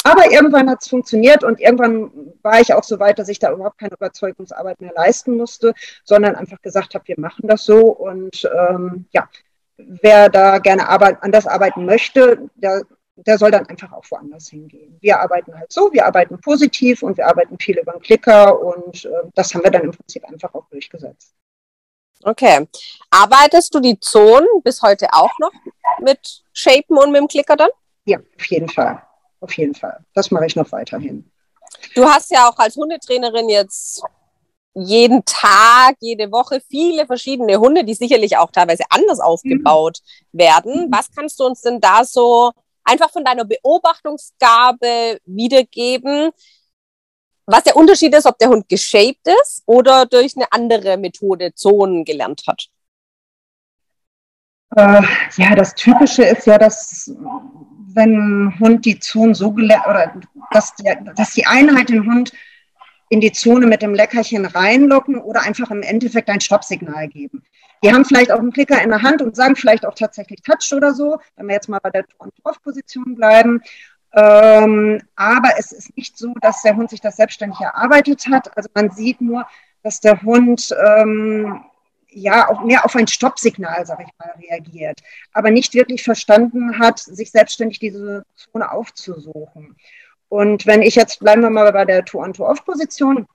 Aber 0.07 0.31
irgendwann 0.31 0.69
hat 0.69 0.83
es 0.83 0.89
funktioniert 0.89 1.45
und 1.45 1.61
irgendwann 1.61 2.11
war 2.43 2.61
ich 2.61 2.75
auch 2.75 2.85
so 2.85 3.01
weit, 3.01 3.19
dass 3.19 3.31
ich 3.31 3.39
da 3.39 3.51
überhaupt 3.51 3.79
keine 3.79 3.95
Überzeugungsarbeit 3.95 4.79
mehr 4.83 4.93
leisten 4.95 5.35
musste, 5.39 5.73
sondern 6.05 6.37
einfach 6.37 6.61
gesagt 6.61 6.95
habe, 6.95 7.09
wir 7.09 7.19
machen 7.19 7.49
das 7.49 7.65
so. 7.65 7.89
Und 7.89 8.47
ähm, 8.55 9.07
ja, 9.13 9.31
wer 9.79 10.29
da 10.29 10.59
gerne 10.59 10.91
arbeit 10.91 11.23
anders 11.23 11.47
arbeiten 11.47 11.87
möchte, 11.87 12.51
der, 12.55 12.83
der 13.17 13.39
soll 13.39 13.51
dann 13.51 13.67
einfach 13.67 13.93
auch 13.93 14.05
woanders 14.11 14.51
hingehen. 14.51 14.99
Wir 15.01 15.21
arbeiten 15.21 15.59
halt 15.59 15.73
so, 15.73 15.91
wir 15.91 16.05
arbeiten 16.05 16.39
positiv 16.39 17.03
und 17.03 17.17
wir 17.17 17.27
arbeiten 17.27 17.59
viel 17.59 17.79
über 17.79 17.93
den 17.93 18.03
Klicker 18.03 18.61
und 18.61 19.07
äh, 19.07 19.09
das 19.35 19.55
haben 19.55 19.65
wir 19.65 19.71
dann 19.71 19.85
im 19.85 19.93
Prinzip 19.93 20.23
einfach 20.27 20.53
auch 20.53 20.69
durchgesetzt. 20.69 21.33
Okay. 22.23 22.69
Arbeitest 23.09 23.75
du 23.75 23.81
die 23.81 23.99
Zonen 23.99 24.49
bis 24.63 24.83
heute 24.83 25.09
auch 25.13 25.39
noch 25.39 25.53
mit 26.03 26.45
Shapen 26.53 26.99
und 26.99 27.11
mit 27.11 27.23
dem 27.23 27.29
Klicker 27.29 27.57
dann? 27.57 27.71
Ja, 28.05 28.19
auf 28.19 28.45
jeden 28.51 28.69
Fall 28.69 29.03
auf 29.45 29.57
jeden 29.57 29.75
Fall. 29.75 30.05
Das 30.15 30.31
mache 30.31 30.47
ich 30.47 30.57
noch 30.57 30.73
weiterhin. 30.73 31.31
Du 31.95 32.05
hast 32.05 32.31
ja 32.31 32.49
auch 32.49 32.59
als 32.59 32.77
Hundetrainerin 32.77 33.49
jetzt 33.49 34.03
jeden 34.75 35.25
Tag, 35.25 35.97
jede 36.01 36.33
Woche 36.33 36.61
viele 36.69 37.07
verschiedene 37.07 37.59
Hunde, 37.59 37.85
die 37.85 37.95
sicherlich 37.95 38.37
auch 38.37 38.51
teilweise 38.51 38.85
anders 38.89 39.21
aufgebaut 39.21 40.01
mhm. 40.33 40.39
werden. 40.39 40.89
Was 40.91 41.13
kannst 41.15 41.39
du 41.39 41.45
uns 41.45 41.61
denn 41.61 41.81
da 41.81 42.05
so 42.05 42.51
einfach 42.83 43.11
von 43.11 43.25
deiner 43.25 43.45
Beobachtungsgabe 43.45 45.19
wiedergeben? 45.25 46.31
Was 47.47 47.65
der 47.65 47.77
Unterschied 47.77 48.15
ist, 48.15 48.27
ob 48.27 48.39
der 48.39 48.49
Hund 48.49 48.69
geshaped 48.69 49.29
ist 49.43 49.63
oder 49.67 50.07
durch 50.07 50.35
eine 50.37 50.51
andere 50.51 50.97
Methode 50.97 51.55
Zonen 51.55 52.05
gelernt 52.05 52.43
hat? 52.49 52.69
Äh, 54.77 55.03
ja, 55.37 55.55
das 55.55 55.75
Typische 55.75 56.25
ist 56.25 56.47
ja, 56.47 56.59
dass 56.59 57.13
wenn 57.95 58.55
Hund 58.61 58.85
die 58.85 58.99
Zone 58.99 59.35
so 59.35 59.53
gelernt, 59.53 59.87
oder 59.87 60.13
dass, 60.51 60.75
der, 60.77 60.97
dass 61.17 61.33
die 61.33 61.47
Einheit 61.47 61.89
den 61.89 62.07
Hund 62.07 62.33
in 63.11 63.21
die 63.21 63.33
Zone 63.33 63.67
mit 63.67 63.83
dem 63.83 63.95
Leckerchen 63.95 64.45
reinlocken 64.45 65.19
oder 65.19 65.43
einfach 65.43 65.71
im 65.71 65.83
Endeffekt 65.83 66.29
ein 66.31 66.41
Stoppsignal 66.41 67.09
geben. 67.09 67.43
Die 67.83 67.93
haben 67.93 68.05
vielleicht 68.05 68.33
auch 68.33 68.39
einen 68.39 68.53
Klicker 68.53 68.83
in 68.83 68.91
der 68.91 69.03
Hand 69.03 69.21
und 69.21 69.37
sagen 69.37 69.57
vielleicht 69.57 69.85
auch 69.85 69.95
tatsächlich 69.95 70.41
Touch 70.43 70.73
oder 70.75 70.95
so, 70.95 71.19
wenn 71.37 71.47
wir 71.47 71.55
jetzt 71.55 71.69
mal 71.69 71.81
bei 71.81 71.91
der 71.91 72.05
On-Off-Position 72.19 73.15
bleiben. 73.15 73.61
Ähm, 74.15 75.03
aber 75.17 75.51
es 75.59 75.73
ist 75.73 75.97
nicht 75.97 76.17
so, 76.17 76.33
dass 76.41 76.63
der 76.63 76.77
Hund 76.77 76.91
sich 76.91 77.01
das 77.01 77.17
selbstständig 77.17 77.61
erarbeitet 77.61 78.27
hat. 78.31 78.57
Also 78.57 78.71
man 78.75 78.91
sieht 78.91 79.21
nur, 79.21 79.47
dass 79.83 80.01
der 80.01 80.23
Hund 80.23 80.75
ähm, 80.87 81.65
ja 82.15 82.49
auch 82.49 82.63
mehr 82.63 82.85
auf 82.85 82.97
ein 82.97 83.07
Stoppsignal, 83.07 83.85
sage 83.87 84.05
ich 84.07 84.13
mal, 84.19 84.35
reagiert, 84.41 85.01
aber 85.33 85.51
nicht 85.51 85.75
wirklich 85.75 86.03
verstanden 86.03 86.79
hat, 86.79 86.99
sich 86.99 87.31
selbstständig 87.31 87.79
diese 87.79 88.25
Zone 88.35 88.71
aufzusuchen. 88.71 89.77
Und 90.29 90.67
wenn 90.67 90.83
ich 90.83 90.95
jetzt, 90.95 91.21
bleiben 91.21 91.43
wir 91.43 91.51
mal 91.51 91.71
bei 91.73 91.85
der 91.85 92.05
Two-on-Two-Off-Position, 92.05 93.27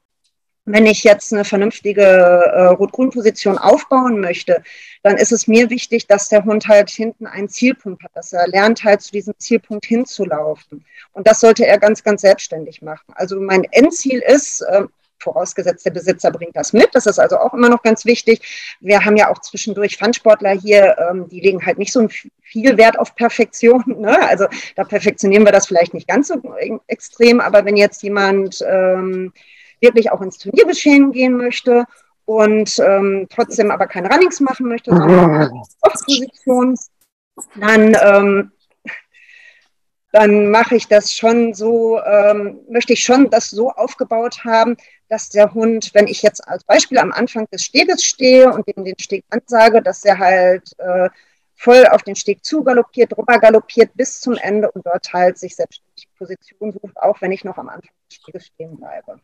wenn 0.66 0.86
ich 0.86 1.04
jetzt 1.04 1.34
eine 1.34 1.46
vernünftige 1.46 2.04
äh, 2.04 2.66
Rot-Grün-Position 2.66 3.58
aufbauen 3.58 4.20
möchte, 4.20 4.62
dann 5.02 5.18
ist 5.18 5.32
es 5.32 5.48
mir 5.48 5.70
wichtig, 5.70 6.06
dass 6.08 6.30
der 6.30 6.46
Hund 6.46 6.68
halt 6.68 6.90
hinten 6.90 7.26
einen 7.26 7.50
Zielpunkt 7.50 8.04
hat, 8.04 8.12
dass 8.14 8.34
er 8.34 8.48
lernt 8.48 8.84
halt 8.84 9.02
zu 9.02 9.12
diesem 9.12 9.34
Zielpunkt 9.40 9.86
hinzulaufen. 9.86 10.86
Und 11.14 11.28
das 11.28 11.40
sollte 11.40 11.66
er 11.66 11.80
ganz, 11.80 12.04
ganz 12.04 12.22
selbstständig 12.22 12.82
machen. 12.82 13.14
Also 13.16 13.40
mein 13.40 13.64
Endziel 13.72 14.20
ist, 14.20 14.62
äh, 14.62 14.84
vorausgesetzt 15.20 15.86
der 15.86 15.92
Besitzer 15.92 16.32
bringt 16.32 16.56
das 16.56 16.74
mit. 16.74 16.90
Das 16.94 17.06
ist 17.06 17.20
also 17.20 17.38
auch 17.38 17.54
immer 17.54 17.70
noch 17.70 17.84
ganz 17.84 18.06
wichtig. 18.06 18.78
Wir 18.80 19.04
haben 19.06 19.18
ja 19.18 19.30
auch 19.30 19.40
zwischendurch 19.40 19.98
Fun-Sportler 19.98 20.52
hier, 20.52 20.98
ähm, 21.10 21.28
die 21.30 21.40
legen 21.40 21.66
halt 21.66 21.78
nicht 21.78 21.92
so 21.92 22.08
viel 22.42 22.78
Wert 22.78 22.98
auf 22.98 23.16
Perfektion. 23.16 23.84
Ne? 24.00 24.18
Also 24.30 24.48
da 24.78 24.86
perfektionieren 24.86 25.44
wir 25.44 25.52
das 25.52 25.68
vielleicht 25.68 25.94
nicht 25.94 26.08
ganz 26.08 26.30
so 26.30 26.42
extrem, 26.88 27.42
aber 27.42 27.66
wenn 27.66 27.76
jetzt 27.76 28.02
jemand 28.02 28.64
ähm, 28.66 29.34
wirklich 29.82 30.10
auch 30.12 30.22
ins 30.22 30.38
Turniergeschehen 30.38 31.12
gehen 31.12 31.36
möchte 31.36 31.84
und 32.24 32.80
ähm, 32.80 33.28
trotzdem 33.30 33.72
aber 33.72 33.88
keine 33.88 34.10
Runnings 34.10 34.40
machen 34.40 34.68
möchte, 34.70 34.92
sondern 34.92 35.52
Position, 35.82 36.78
dann 37.60 37.98
ähm, 38.02 38.52
dann 40.12 40.50
mache 40.50 40.76
ich 40.76 40.88
das 40.88 41.14
schon 41.14 41.54
so, 41.54 42.02
ähm, 42.04 42.60
möchte 42.70 42.94
ich 42.94 43.02
schon 43.02 43.30
das 43.30 43.50
so 43.50 43.72
aufgebaut 43.72 44.44
haben, 44.44 44.78
dass 45.10 45.30
der 45.30 45.54
Hund, 45.54 45.92
wenn 45.94 46.08
ich 46.08 46.22
jetzt 46.22 46.48
als 46.48 46.64
Beispiel 46.64 47.00
am 47.00 47.12
Anfang 47.12 47.48
des 47.52 47.64
Steges 47.64 48.04
stehe 48.04 48.52
und 48.52 48.68
ihm 48.68 48.86
den 48.86 49.00
Steg 49.00 49.26
ansage, 49.30 49.82
dass 49.82 50.06
er 50.06 50.20
halt 50.20 50.72
äh, 50.78 51.10
voll 51.56 51.86
auf 51.88 52.04
den 52.04 52.16
Steg 52.16 52.46
zu 52.46 52.64
galoppiert, 52.64 53.12
drüber 53.12 53.40
galoppiert 53.40 53.92
bis 53.96 54.22
zum 54.22 54.36
Ende 54.36 54.72
und 54.72 54.86
dort 54.86 55.12
halt 55.12 55.38
sich 55.38 55.56
selbstständig 55.56 56.08
Position 56.18 56.72
sucht, 56.72 56.98
auch 56.98 57.20
wenn 57.22 57.32
ich 57.32 57.44
noch 57.44 57.58
am 57.58 57.70
Anfang 57.70 57.92
des 58.10 58.18
Steges 58.18 58.46
stehen 58.48 58.78
bleibe. 58.78 59.20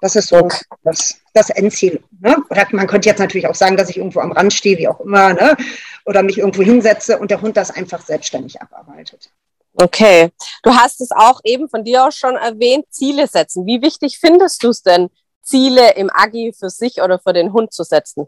Das 0.00 0.16
ist 0.16 0.30
so 0.30 0.38
okay. 0.38 0.64
das, 0.82 1.20
das 1.32 1.50
Endziel. 1.50 2.02
Ne? 2.20 2.36
Man 2.72 2.86
könnte 2.88 3.08
jetzt 3.08 3.20
natürlich 3.20 3.46
auch 3.46 3.54
sagen, 3.54 3.76
dass 3.76 3.88
ich 3.88 3.98
irgendwo 3.98 4.20
am 4.20 4.32
Rand 4.32 4.52
stehe, 4.52 4.78
wie 4.78 4.88
auch 4.88 5.00
immer, 5.00 5.32
ne? 5.32 5.56
oder 6.04 6.22
mich 6.22 6.38
irgendwo 6.38 6.62
hinsetze 6.62 7.18
und 7.18 7.30
der 7.30 7.40
Hund 7.40 7.56
das 7.56 7.70
einfach 7.70 8.00
selbstständig 8.00 8.60
abarbeitet. 8.60 9.30
Okay. 9.74 10.30
Du 10.62 10.74
hast 10.74 11.00
es 11.00 11.10
auch 11.10 11.40
eben 11.44 11.68
von 11.68 11.84
dir 11.84 12.06
auch 12.06 12.12
schon 12.12 12.36
erwähnt, 12.36 12.86
Ziele 12.90 13.26
setzen. 13.26 13.66
Wie 13.66 13.82
wichtig 13.82 14.18
findest 14.18 14.62
du 14.62 14.68
es 14.68 14.82
denn, 14.82 15.08
Ziele 15.42 15.94
im 15.94 16.10
Agi 16.12 16.52
für 16.56 16.70
sich 16.70 17.00
oder 17.02 17.18
für 17.18 17.32
den 17.32 17.52
Hund 17.52 17.72
zu 17.72 17.82
setzen? 17.82 18.26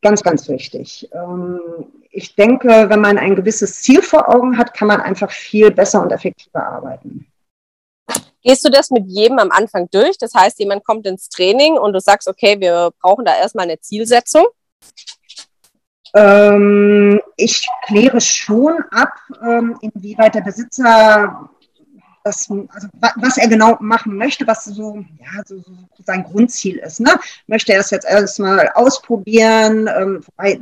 Ganz, 0.00 0.22
ganz 0.22 0.48
wichtig. 0.48 1.08
Ähm, 1.12 1.60
ich 2.10 2.36
denke, 2.36 2.88
wenn 2.88 3.00
man 3.00 3.18
ein 3.18 3.34
gewisses 3.34 3.82
Ziel 3.82 4.00
vor 4.00 4.28
Augen 4.28 4.56
hat, 4.56 4.74
kann 4.74 4.88
man 4.88 5.00
einfach 5.00 5.30
viel 5.30 5.70
besser 5.70 6.02
und 6.02 6.12
effektiver 6.12 6.64
arbeiten. 6.64 7.26
Gehst 8.42 8.64
du 8.64 8.70
das 8.70 8.90
mit 8.90 9.06
jedem 9.08 9.40
am 9.40 9.50
Anfang 9.50 9.90
durch? 9.90 10.16
Das 10.16 10.32
heißt, 10.34 10.60
jemand 10.60 10.84
kommt 10.84 11.06
ins 11.06 11.28
Training 11.28 11.76
und 11.76 11.92
du 11.92 12.00
sagst, 12.00 12.28
okay, 12.28 12.58
wir 12.60 12.92
brauchen 13.00 13.24
da 13.24 13.36
erstmal 13.36 13.64
eine 13.64 13.80
Zielsetzung? 13.80 14.46
Ähm, 16.14 17.20
ich 17.36 17.66
kläre 17.86 18.20
schon 18.20 18.82
ab, 18.90 19.12
ähm, 19.42 19.78
inwieweit 19.80 20.34
der 20.34 20.42
Besitzer 20.42 21.50
das, 22.24 22.50
also 22.50 22.88
was 23.16 23.38
er 23.38 23.48
genau 23.48 23.76
machen 23.80 24.16
möchte, 24.16 24.46
was 24.46 24.64
so, 24.64 25.04
ja, 25.18 25.42
so, 25.46 25.60
so 25.60 26.02
sein 26.04 26.24
Grundziel 26.24 26.78
ist. 26.78 27.00
Ne? 27.00 27.10
Möchte 27.46 27.72
er 27.72 27.80
es 27.80 27.90
jetzt 27.90 28.06
erstmal 28.06 28.70
ausprobieren? 28.74 29.88
Ähm, 29.88 30.20
wobei 30.26 30.60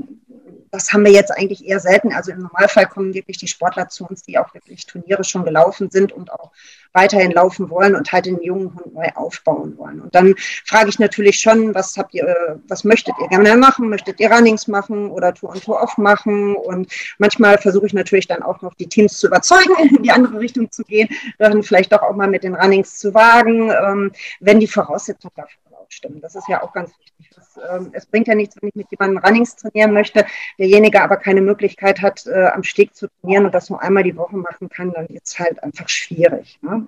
das 0.71 0.93
haben 0.93 1.05
wir 1.05 1.13
jetzt 1.13 1.31
eigentlich 1.31 1.67
eher 1.67 1.81
selten. 1.81 2.13
Also 2.13 2.33
im 2.33 2.41
Normalfall 2.41 2.87
kommen 2.87 3.15
wirklich 3.15 3.39
die 3.39 3.49
Sportler 3.49 3.89
zu 3.89 4.07
uns, 4.07 4.23
die 4.23 4.39
auch 4.39 4.53
wirklich 4.55 4.87
Turniere 4.87 5.25
schon 5.25 5.45
gelaufen 5.45 5.91
sind 5.91 6.13
und 6.13 6.31
auch 6.33 6.53
weiterhin 6.97 7.31
laufen 7.31 7.69
wollen 7.71 7.95
und 7.95 8.11
halt 8.11 8.27
den 8.27 8.43
jungen 8.43 8.75
Hund 8.75 8.95
neu 8.95 9.07
aufbauen 9.15 9.77
wollen. 9.77 10.01
Und 10.01 10.15
dann 10.15 10.35
frage 10.65 10.89
ich 10.89 10.99
natürlich 10.99 11.39
schon, 11.39 11.75
was 11.75 11.97
habt 11.97 12.15
ihr, 12.15 12.59
was 12.69 12.85
möchtet 12.85 13.15
ihr 13.21 13.29
gerne 13.29 13.57
machen? 13.57 13.91
Möchtet 13.91 14.19
ihr 14.19 14.33
Runnings 14.33 14.67
machen 14.67 15.11
oder 15.11 15.35
Tour 15.35 15.51
und 15.51 15.63
Tour 15.63 15.83
off 15.83 15.99
machen? 15.99 16.57
Und 16.57 16.91
manchmal 17.19 17.59
versuche 17.59 17.87
ich 17.87 17.93
natürlich 17.93 18.27
dann 18.27 18.43
auch 18.43 18.63
noch 18.63 18.75
die 18.75 18.89
Teams 18.89 19.19
zu 19.19 19.27
überzeugen, 19.27 19.75
in 19.97 20.03
die 20.03 20.11
andere 20.11 20.41
Richtung 20.41 20.71
zu 20.71 20.83
gehen, 20.85 21.09
dann 21.39 21.63
vielleicht 21.63 21.93
doch 21.93 22.03
auch 22.03 22.17
mal 22.17 22.29
mit 22.29 22.43
den 22.43 22.55
Runnings 22.55 22.99
zu 22.99 23.13
wagen, 23.13 23.71
ähm, 23.71 24.13
wenn 24.41 24.59
die 24.59 24.67
Voraussetzungen 24.67 25.35
dafür 25.37 25.66
stimmen. 25.97 26.21
Das 26.21 26.35
ist 26.35 26.49
ja 26.49 26.63
auch 26.63 26.73
ganz 26.73 26.91
wichtig. 26.99 27.31
Das, 27.35 27.59
ähm, 27.71 27.91
es 27.93 28.07
bringt 28.07 28.29
ja 28.29 28.35
nichts, 28.35 28.57
wenn 28.61 28.69
ich 28.69 28.75
mit 28.75 28.87
jemandem 28.91 29.25
Runnings 29.25 29.57
trainieren 29.57 29.93
möchte, 29.93 30.27
derjenige 30.59 31.03
aber 31.03 31.17
keine 31.17 31.41
Möglichkeit 31.41 32.03
hat, 32.03 32.27
äh, 32.27 32.47
am 32.47 32.63
Steg 32.63 32.95
zu 32.95 33.09
trainieren 33.09 33.47
und 33.47 33.55
das 33.55 33.71
nur 33.71 33.83
einmal 33.83 34.03
die 34.03 34.17
Woche 34.17 34.37
machen 34.37 34.69
kann, 34.69 34.93
dann 34.93 35.09
wird 35.09 35.25
es 35.25 35.39
halt 35.39 35.63
einfach 35.63 35.89
schwierig. 35.89 36.59
Ne? 36.63 36.87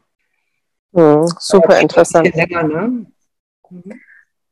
Hm, 0.95 1.27
super 1.39 1.81
interessant. 1.81 2.35
Länger, 2.35 2.63
ne? 2.63 3.07
mhm. 3.71 4.01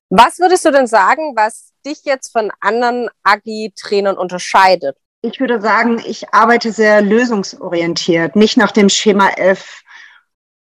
Was 0.09 0.39
würdest 0.39 0.65
du 0.65 0.71
denn 0.71 0.87
sagen, 0.87 1.35
was 1.35 1.73
dich 1.85 2.05
jetzt 2.05 2.31
von 2.31 2.53
anderen 2.61 3.09
Agi-Trainern 3.25 4.17
unterscheidet? 4.17 4.97
Ich 5.23 5.41
würde 5.41 5.61
sagen, 5.61 6.01
ich 6.07 6.33
arbeite 6.33 6.71
sehr 6.71 7.03
lösungsorientiert, 7.03 8.37
nicht 8.37 8.57
nach 8.57 8.71
dem 8.71 8.89
Schema 8.89 9.31
F 9.31 9.83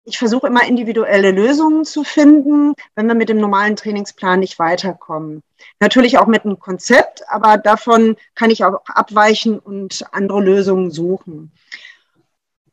ich 0.09 0.17
versuche 0.17 0.47
immer 0.47 0.65
individuelle 0.65 1.31
Lösungen 1.31 1.85
zu 1.85 2.03
finden, 2.03 2.73
wenn 2.95 3.07
wir 3.07 3.13
mit 3.13 3.29
dem 3.29 3.37
normalen 3.37 3.75
Trainingsplan 3.75 4.39
nicht 4.39 4.57
weiterkommen. 4.57 5.43
Natürlich 5.79 6.17
auch 6.17 6.25
mit 6.25 6.45
einem 6.45 6.59
Konzept, 6.59 7.21
aber 7.29 7.57
davon 7.57 8.17
kann 8.33 8.49
ich 8.49 8.65
auch 8.65 8.81
abweichen 8.85 9.59
und 9.59 10.03
andere 10.11 10.41
Lösungen 10.41 10.89
suchen. 10.89 11.51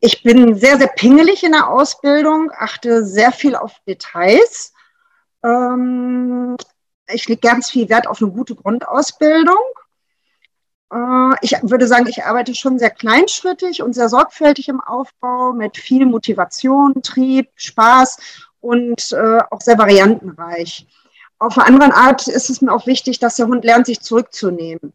Ich 0.01 0.23
bin 0.23 0.57
sehr, 0.57 0.79
sehr 0.79 0.89
pingelig 0.89 1.45
in 1.45 1.53
der 1.53 1.69
Ausbildung, 1.69 2.51
achte 2.57 3.05
sehr 3.05 3.33
viel 3.33 3.55
auf 3.55 3.75
Details. 3.87 4.73
Ähm, 5.45 6.57
ich 7.09 7.29
lege 7.29 7.41
ganz 7.41 7.71
viel 7.71 7.89
Wert 7.91 8.07
auf 8.07 8.23
eine 8.23 8.31
gute 8.31 8.55
Grundausbildung 8.55 9.63
ich 11.41 11.53
würde 11.63 11.87
sagen, 11.89 12.07
ich 12.07 12.25
arbeite 12.25 12.55
schon 12.55 12.79
sehr 12.79 12.91
kleinschrittig 12.91 13.83
und 13.83 13.95
sehr 13.95 14.09
sorgfältig 14.09 14.69
im 14.69 14.81
Aufbau 14.81 15.53
mit 15.53 15.77
viel 15.77 16.07
Motivation, 16.07 17.03
Trieb, 17.03 17.51
Spaß 17.57 18.19
und 18.61 19.13
äh, 19.13 19.41
auch 19.51 19.61
sehr 19.61 19.79
variantenreich. 19.79 20.87
Auf 21.39 21.59
einer 21.59 21.67
anderen 21.67 21.93
Art 21.93 22.29
ist 22.29 22.51
es 22.51 22.63
mir 22.63 22.73
auch 22.73 22.87
wichtig, 22.87 23.19
dass 23.19 23.37
der 23.37 23.49
Hund 23.49 23.65
lernt, 23.65 23.87
sich 23.87 24.01
zurückzunehmen. 24.01 24.93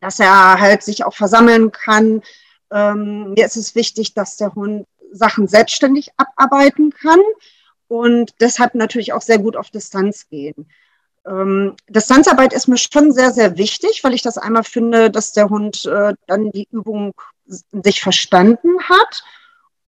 Dass 0.00 0.18
er 0.18 0.60
halt 0.60 0.82
sich 0.82 1.04
auch 1.04 1.14
versammeln 1.14 1.72
kann. 1.72 2.22
Ähm, 2.70 3.34
mir 3.34 3.46
ist 3.46 3.56
es 3.56 3.74
wichtig, 3.74 4.14
dass 4.14 4.36
der 4.36 4.54
Hund 4.54 4.86
Sachen 5.12 5.46
selbstständig 5.46 6.10
abarbeiten 6.16 6.90
kann 6.90 7.20
und 7.88 8.34
deshalb 8.40 8.74
natürlich 8.74 9.12
auch 9.12 9.22
sehr 9.22 9.38
gut 9.38 9.56
auf 9.56 9.70
Distanz 9.70 10.28
gehen. 10.28 10.68
Ähm, 11.26 11.74
Distanzarbeit 11.88 12.52
ist 12.52 12.68
mir 12.68 12.78
schon 12.78 13.12
sehr, 13.12 13.32
sehr 13.32 13.56
wichtig, 13.56 14.04
weil 14.04 14.14
ich 14.14 14.22
das 14.22 14.38
einmal 14.38 14.64
finde, 14.64 15.10
dass 15.10 15.32
der 15.32 15.48
Hund 15.48 15.84
äh, 15.86 16.14
dann 16.26 16.50
die 16.52 16.68
Übung 16.70 17.14
sich 17.46 18.00
verstanden 18.00 18.80
hat 18.88 19.24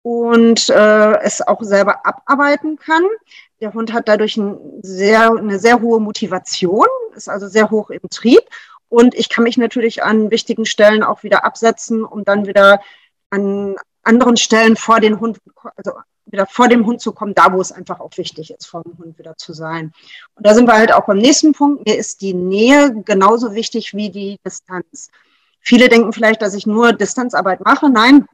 und 0.03 0.69
äh, 0.69 1.19
es 1.21 1.41
auch 1.43 1.63
selber 1.63 2.07
abarbeiten 2.07 2.77
kann. 2.77 3.05
Der 3.61 3.75
Hund 3.75 3.93
hat 3.93 4.09
dadurch 4.09 4.37
ein 4.37 4.59
sehr, 4.83 5.33
eine 5.33 5.59
sehr 5.59 5.81
hohe 5.81 6.01
Motivation, 6.01 6.87
ist 7.15 7.29
also 7.29 7.49
sehr 7.49 7.71
hoch 7.71 7.91
im 7.91 8.09
Trieb 8.11 8.43
und 8.89 9.15
ich 9.15 9.29
kann 9.29 9.45
mich 9.45 9.59
natürlich 9.59 10.03
an 10.03 10.31
wichtigen 10.31 10.65
Stellen 10.65 11.03
auch 11.03 11.23
wieder 11.23 11.45
absetzen, 11.45 12.05
um 12.05 12.25
dann 12.25 12.47
wieder 12.47 12.81
an 13.31 13.77
anderen 14.09 14.37
Stellen 14.37 14.77
vor 14.77 15.01
den 15.01 15.21
Hund, 15.21 15.39
also 15.77 15.93
wieder 16.27 16.47
vor 16.47 16.69
dem 16.69 16.87
Hund 16.87 17.01
zu 17.01 17.13
kommen, 17.13 17.35
da 17.35 17.53
wo 17.53 17.61
es 17.61 17.73
einfach 17.73 18.01
auch 18.01 18.17
wichtig 18.17 18.51
ist, 18.51 18.67
vor 18.67 18.83
dem 18.83 18.99
Hund 18.99 19.19
wieder 19.19 19.37
zu 19.37 19.53
sein. 19.53 19.93
Und 20.35 20.47
da 20.47 20.55
sind 20.55 20.67
wir 20.67 20.75
halt 20.75 20.93
auch 20.93 21.07
beim 21.07 21.19
nächsten 21.19 21.53
Punkt. 21.53 21.87
Mir 21.87 21.97
ist 21.97 22.21
die 22.21 22.35
Nähe 22.35 23.03
genauso 23.05 23.55
wichtig 23.55 23.95
wie 23.95 24.11
die 24.11 24.39
Distanz. 24.45 25.11
Viele 25.61 25.89
denken 25.89 26.13
vielleicht, 26.13 26.43
dass 26.43 26.55
ich 26.55 26.67
nur 26.67 26.93
Distanzarbeit 26.93 27.61
mache. 27.65 27.91
Nein, 27.91 28.27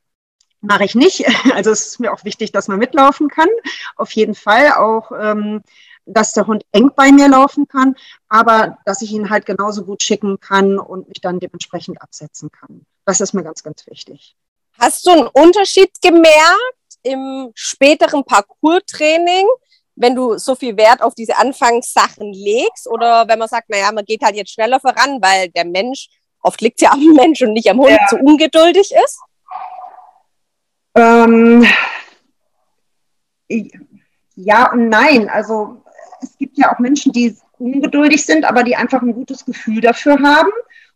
mache 0.60 0.84
ich 0.84 0.94
nicht. 0.94 1.24
Also 1.54 1.70
es 1.70 1.86
ist 1.86 2.00
mir 2.00 2.12
auch 2.12 2.24
wichtig, 2.24 2.52
dass 2.52 2.68
man 2.68 2.78
mitlaufen 2.78 3.28
kann. 3.28 3.48
Auf 3.96 4.12
jeden 4.12 4.34
Fall 4.34 4.72
auch, 4.72 5.12
ähm, 5.18 5.62
dass 6.06 6.32
der 6.32 6.46
Hund 6.46 6.64
eng 6.72 6.90
bei 6.94 7.12
mir 7.12 7.28
laufen 7.28 7.66
kann, 7.66 7.94
aber 8.28 8.78
dass 8.84 9.02
ich 9.02 9.12
ihn 9.12 9.30
halt 9.30 9.46
genauso 9.46 9.84
gut 9.84 10.02
schicken 10.02 10.38
kann 10.40 10.78
und 10.78 11.08
mich 11.08 11.20
dann 11.20 11.40
dementsprechend 11.40 12.02
absetzen 12.02 12.50
kann. 12.50 12.84
Das 13.06 13.20
ist 13.20 13.32
mir 13.32 13.42
ganz, 13.42 13.62
ganz 13.62 13.86
wichtig. 13.86 14.36
Hast 14.78 15.06
du 15.06 15.10
einen 15.10 15.28
Unterschied 15.28 15.90
gemerkt 16.02 16.98
im 17.02 17.52
späteren 17.54 18.24
Parcours-Training, 18.24 19.46
wenn 19.96 20.14
du 20.14 20.36
so 20.38 20.54
viel 20.54 20.76
Wert 20.76 21.02
auf 21.02 21.14
diese 21.14 21.36
Anfangssachen 21.36 22.32
legst 22.32 22.88
oder 22.88 23.28
wenn 23.28 23.38
man 23.38 23.48
sagt, 23.48 23.70
naja, 23.70 23.92
man 23.92 24.04
geht 24.04 24.22
halt 24.22 24.34
jetzt 24.34 24.52
schneller 24.52 24.80
voran, 24.80 25.22
weil 25.22 25.50
der 25.50 25.64
Mensch, 25.64 26.08
oft 26.40 26.60
liegt 26.60 26.80
ja 26.80 26.92
am 26.92 27.00
Mensch 27.14 27.42
und 27.42 27.52
nicht 27.52 27.70
am 27.70 27.78
Hund, 27.78 27.90
ja. 27.90 28.06
zu 28.08 28.16
ungeduldig 28.16 28.90
ist? 28.92 29.20
Ähm, 30.96 31.66
ja 34.34 34.72
und 34.72 34.88
nein. 34.88 35.28
Also 35.28 35.82
es 36.20 36.36
gibt 36.36 36.58
ja 36.58 36.74
auch 36.74 36.78
Menschen, 36.78 37.12
die 37.12 37.36
ungeduldig 37.58 38.24
sind, 38.24 38.44
aber 38.44 38.64
die 38.64 38.74
einfach 38.74 39.02
ein 39.02 39.14
gutes 39.14 39.44
Gefühl 39.44 39.80
dafür 39.80 40.18
haben 40.20 40.50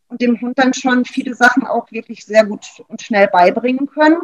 und 0.09 0.21
dem 0.21 0.41
Hund 0.41 0.59
dann 0.59 0.75
schon 0.75 1.05
viele 1.05 1.35
Sachen 1.35 1.67
auch 1.67 1.91
wirklich 1.93 2.25
sehr 2.25 2.45
gut 2.45 2.67
und 2.89 3.03
schnell 3.03 3.29
beibringen 3.29 3.87
können. 3.87 4.19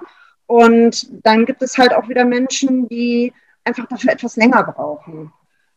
Und 0.47 1.09
dann 1.25 1.47
gibt 1.47 1.63
es 1.63 1.79
halt 1.79 1.95
auch 1.95 2.09
wieder 2.09 2.25
Menschen, 2.25 2.89
die 2.89 3.33
einfach 3.65 3.87
dafür 3.87 4.13
etwas 4.13 4.37
länger 4.37 4.63
brauchen. 4.65 5.33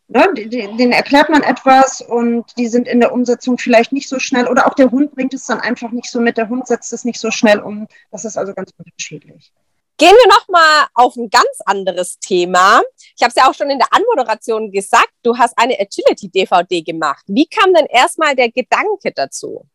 Ne? 0.08 0.26
Denen 0.34 0.92
erklärt 0.92 1.28
man 1.28 1.42
etwas 1.42 2.00
und 2.00 2.46
die 2.56 2.68
sind 2.68 2.88
in 2.88 3.00
der 3.00 3.12
Umsetzung 3.12 3.58
vielleicht 3.58 3.92
nicht 3.92 4.08
so 4.08 4.18
schnell 4.18 4.46
oder 4.46 4.66
auch 4.66 4.74
der 4.74 4.90
Hund 4.90 5.14
bringt 5.14 5.34
es 5.34 5.44
dann 5.44 5.60
einfach 5.60 5.90
nicht 5.90 6.10
so 6.10 6.20
mit. 6.20 6.38
Der 6.38 6.48
Hund 6.48 6.66
setzt 6.66 6.92
es 6.94 7.04
nicht 7.04 7.20
so 7.20 7.30
schnell 7.30 7.60
um. 7.60 7.88
Das 8.10 8.24
ist 8.24 8.38
also 8.38 8.54
ganz 8.54 8.72
unterschiedlich. 8.78 9.52
Gehen 9.98 10.12
wir 10.12 10.28
nochmal 10.28 10.86
auf 10.94 11.16
ein 11.16 11.28
ganz 11.28 11.58
anderes 11.66 12.18
Thema. 12.20 12.80
Ich 13.16 13.22
habe 13.22 13.30
es 13.30 13.34
ja 13.34 13.50
auch 13.50 13.54
schon 13.54 13.68
in 13.68 13.78
der 13.78 13.88
Anmoderation 13.90 14.70
gesagt, 14.70 15.10
du 15.24 15.36
hast 15.36 15.58
eine 15.58 15.78
Agility-DVD 15.78 16.82
gemacht. 16.82 17.24
Wie 17.26 17.46
kam 17.46 17.74
denn 17.74 17.86
erstmal 17.86 18.34
der 18.34 18.50
Gedanke 18.50 19.12
dazu? 19.12 19.66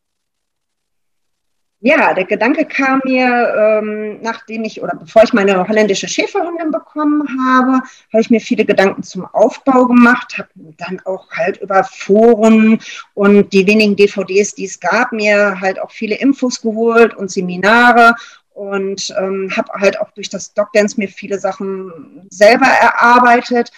Ja, 1.86 2.14
der 2.14 2.24
Gedanke 2.24 2.64
kam 2.64 3.02
mir, 3.04 3.28
ähm, 3.58 4.22
nachdem 4.22 4.64
ich 4.64 4.82
oder 4.82 4.96
bevor 4.96 5.24
ich 5.24 5.34
meine 5.34 5.68
holländische 5.68 6.08
Schäferhundin 6.08 6.72
bekommen 6.72 7.28
habe, 7.46 7.82
habe 8.14 8.22
ich 8.22 8.30
mir 8.30 8.40
viele 8.40 8.64
Gedanken 8.64 9.04
zum 9.04 9.26
Aufbau 9.26 9.88
gemacht, 9.88 10.38
habe 10.38 10.48
dann 10.78 11.02
auch 11.04 11.30
halt 11.32 11.58
über 11.58 11.84
Foren 11.84 12.80
und 13.16 13.52
die 13.52 13.68
wenigen 13.68 13.98
DVDs, 13.98 14.56
die 14.56 14.64
es 14.64 14.80
gab, 14.80 15.12
mir 15.12 15.60
halt 15.60 15.78
auch 15.78 15.92
viele 15.92 16.16
Infos 16.16 16.62
geholt 16.62 17.18
und 17.18 17.30
Seminare 17.30 18.16
und 18.54 19.14
ähm, 19.20 19.52
habe 19.54 19.74
halt 19.74 20.00
auch 20.00 20.12
durch 20.12 20.30
das 20.30 20.54
Dogdance 20.54 20.98
mir 20.98 21.10
viele 21.10 21.38
Sachen 21.38 22.26
selber 22.30 22.68
erarbeitet 22.68 23.74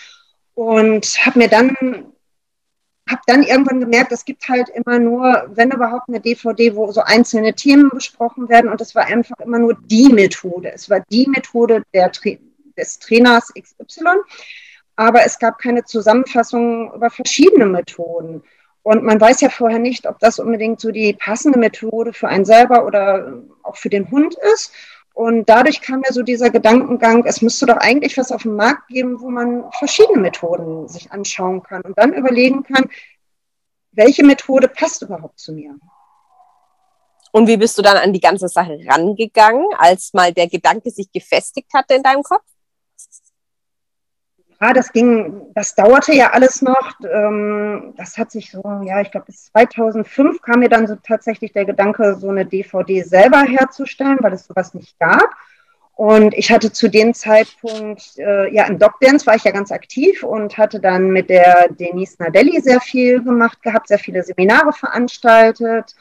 und 0.53 1.07
habe 1.25 1.39
mir 1.39 1.47
dann 1.47 1.75
habe 3.09 3.21
dann 3.27 3.43
irgendwann 3.43 3.79
gemerkt, 3.79 4.11
es 4.11 4.25
gibt 4.25 4.47
halt 4.49 4.69
immer 4.69 4.99
nur, 4.99 5.47
wenn 5.53 5.71
überhaupt, 5.71 6.09
eine 6.09 6.19
DVD, 6.19 6.75
wo 6.75 6.91
so 6.91 7.01
einzelne 7.01 7.53
Themen 7.53 7.89
besprochen 7.89 8.49
werden. 8.49 8.69
Und 8.69 8.81
es 8.81 8.95
war 8.95 9.05
einfach 9.05 9.39
immer 9.39 9.59
nur 9.59 9.77
die 9.79 10.09
Methode. 10.09 10.71
Es 10.73 10.89
war 10.89 11.01
die 11.11 11.27
Methode 11.27 11.83
der, 11.93 12.11
des 12.77 12.99
Trainers 12.99 13.53
XY. 13.53 14.17
Aber 14.95 15.23
es 15.25 15.37
gab 15.37 15.59
keine 15.59 15.83
Zusammenfassung 15.83 16.93
über 16.93 17.09
verschiedene 17.09 17.65
Methoden. 17.65 18.41
Und 18.81 19.03
man 19.03 19.19
weiß 19.19 19.41
ja 19.41 19.49
vorher 19.49 19.79
nicht, 19.79 20.07
ob 20.07 20.19
das 20.19 20.39
unbedingt 20.39 20.79
so 20.79 20.91
die 20.91 21.13
passende 21.13 21.59
Methode 21.59 22.13
für 22.13 22.27
einen 22.27 22.45
selber 22.45 22.85
oder 22.85 23.41
auch 23.63 23.77
für 23.77 23.89
den 23.89 24.09
Hund 24.11 24.35
ist. 24.53 24.71
Und 25.15 25.47
dadurch 25.47 25.79
kam 25.79 26.01
mir 26.01 26.11
so 26.11 26.23
dieser 26.23 26.49
Gedankengang, 26.49 27.25
es 27.25 27.41
müsste 27.41 27.65
doch 27.65 27.77
eigentlich 27.77 28.17
was 28.17 28.33
auf 28.33 28.41
dem 28.41 28.57
Markt 28.57 28.89
geben, 28.89 29.21
wo 29.21 29.29
man 29.29 29.71
verschiedene 29.71 30.19
Methoden 30.19 30.89
sich 30.89 31.09
anschauen 31.09 31.63
kann 31.63 31.81
und 31.83 31.97
dann 31.97 32.13
überlegen 32.13 32.63
kann, 32.63 32.89
welche 33.93 34.25
Methode 34.25 34.67
passt 34.67 35.01
überhaupt 35.03 35.39
zu 35.39 35.53
mir. 35.53 35.73
Und 37.31 37.47
wie 37.47 37.55
bist 37.55 37.77
du 37.77 37.81
dann 37.81 37.95
an 37.95 38.11
die 38.11 38.19
ganze 38.19 38.49
Sache 38.49 38.77
rangegangen, 38.89 39.65
als 39.77 40.13
mal 40.13 40.33
der 40.33 40.49
Gedanke 40.49 40.91
sich 40.91 41.09
gefestigt 41.09 41.73
hatte 41.73 41.93
in 41.93 42.03
deinem 42.03 42.21
Kopf? 42.21 42.43
Ja, 44.61 44.73
das 44.73 44.91
ging, 44.93 45.51
das 45.53 45.75
dauerte 45.75 46.13
ja 46.13 46.31
alles 46.31 46.61
noch. 46.61 46.93
Ähm, 47.11 47.93
das 47.97 48.17
hat 48.17 48.31
sich 48.31 48.51
so, 48.51 48.61
ja, 48.83 49.01
ich 49.01 49.11
glaube, 49.11 49.27
bis 49.27 49.45
2005 49.51 50.41
kam 50.41 50.59
mir 50.59 50.69
dann 50.69 50.87
so 50.87 50.95
tatsächlich 50.95 51.51
der 51.51 51.65
Gedanke, 51.65 52.15
so 52.15 52.29
eine 52.29 52.45
DVD 52.45 53.01
selber 53.03 53.41
herzustellen, 53.41 54.17
weil 54.21 54.33
es 54.33 54.45
sowas 54.45 54.73
nicht 54.73 54.97
gab. 54.99 55.29
Und 55.95 56.33
ich 56.33 56.51
hatte 56.51 56.71
zu 56.73 56.89
dem 56.89 57.13
Zeitpunkt, 57.13 58.17
äh, 58.17 58.53
ja, 58.53 58.65
im 58.65 58.79
Dogdance 58.79 59.25
war 59.25 59.35
ich 59.35 59.45
ja 59.45 59.51
ganz 59.51 59.71
aktiv 59.71 60.23
und 60.23 60.57
hatte 60.57 60.79
dann 60.79 61.09
mit 61.09 61.29
der 61.29 61.69
Denise 61.69 62.17
Nadelli 62.19 62.59
sehr 62.61 62.81
viel 62.81 63.23
gemacht 63.23 63.61
gehabt, 63.61 63.87
sehr 63.87 63.99
viele 63.99 64.23
Seminare 64.23 64.73
veranstaltet 64.73 65.95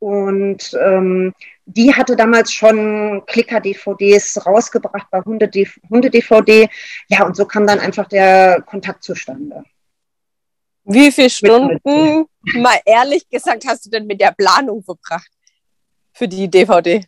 und 0.00 0.76
ähm, 0.82 1.32
die 1.76 1.94
hatte 1.94 2.16
damals 2.16 2.52
schon 2.52 3.22
Klicker-DVDs 3.26 4.44
rausgebracht 4.44 5.06
bei 5.10 5.20
Hunde-DVD. 5.20 6.68
Ja, 7.08 7.24
und 7.24 7.36
so 7.36 7.44
kam 7.44 7.66
dann 7.66 7.78
einfach 7.78 8.08
der 8.08 8.62
Kontakt 8.62 9.04
zustande. 9.04 9.64
Wie 10.84 11.12
viele 11.12 11.30
Stunden, 11.30 12.26
mal 12.54 12.80
ehrlich 12.84 13.28
gesagt, 13.28 13.64
hast 13.66 13.86
du 13.86 13.90
denn 13.90 14.06
mit 14.06 14.20
der 14.20 14.32
Planung 14.32 14.82
verbracht 14.82 15.30
für 16.12 16.26
die 16.26 16.48
DVD? 16.48 17.04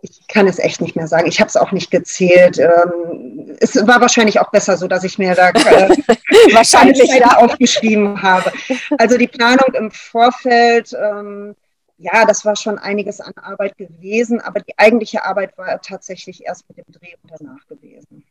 Ich 0.00 0.26
kann 0.28 0.46
es 0.46 0.58
echt 0.58 0.80
nicht 0.80 0.96
mehr 0.96 1.08
sagen. 1.08 1.26
Ich 1.26 1.40
habe 1.40 1.48
es 1.48 1.56
auch 1.56 1.72
nicht 1.72 1.90
gezählt. 1.90 2.58
Ähm, 2.58 3.56
es 3.60 3.74
war 3.86 4.00
wahrscheinlich 4.00 4.40
auch 4.40 4.50
besser 4.50 4.76
so, 4.76 4.86
dass 4.86 5.04
ich 5.04 5.18
mir 5.18 5.34
da 5.34 5.52
wahrscheinlich 6.52 7.10
ja. 7.10 7.36
aufgeschrieben 7.38 8.22
habe. 8.22 8.52
Also 8.98 9.18
die 9.18 9.28
Planung 9.28 9.74
im 9.74 9.90
Vorfeld. 9.90 10.92
Ähm, 10.94 11.54
ja, 11.96 12.24
das 12.24 12.44
war 12.44 12.56
schon 12.56 12.78
einiges 12.78 13.20
an 13.20 13.32
Arbeit 13.36 13.76
gewesen, 13.76 14.40
aber 14.40 14.60
die 14.60 14.76
eigentliche 14.78 15.24
Arbeit 15.24 15.56
war 15.56 15.80
tatsächlich 15.80 16.44
erst 16.44 16.68
mit 16.68 16.78
dem 16.78 16.92
Dreh 16.92 17.14
und 17.22 17.30
danach 17.30 17.66
gewesen. 17.66 18.24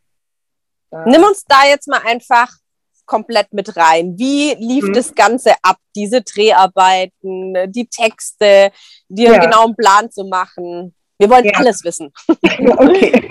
Da 0.90 1.06
Nimm 1.06 1.24
uns 1.24 1.44
da 1.46 1.66
jetzt 1.68 1.88
mal 1.88 2.02
einfach 2.06 2.50
komplett 3.06 3.54
mit 3.54 3.76
rein. 3.76 4.18
Wie 4.18 4.54
lief 4.56 4.86
mhm. 4.86 4.94
das 4.94 5.14
Ganze 5.16 5.54
ab, 5.62 5.78
diese 5.96 6.22
Dreharbeiten, 6.22 7.72
die 7.72 7.88
Texte, 7.88 8.72
dir 9.08 9.30
ja. 9.30 9.34
einen 9.34 9.50
genauen 9.50 9.76
Plan 9.76 10.12
zu 10.12 10.26
machen? 10.26 10.96
Wir 11.24 11.30
wollen 11.30 11.46
ja. 11.46 11.54
alles 11.56 11.86
wissen. 11.86 12.12
Okay. 12.76 13.28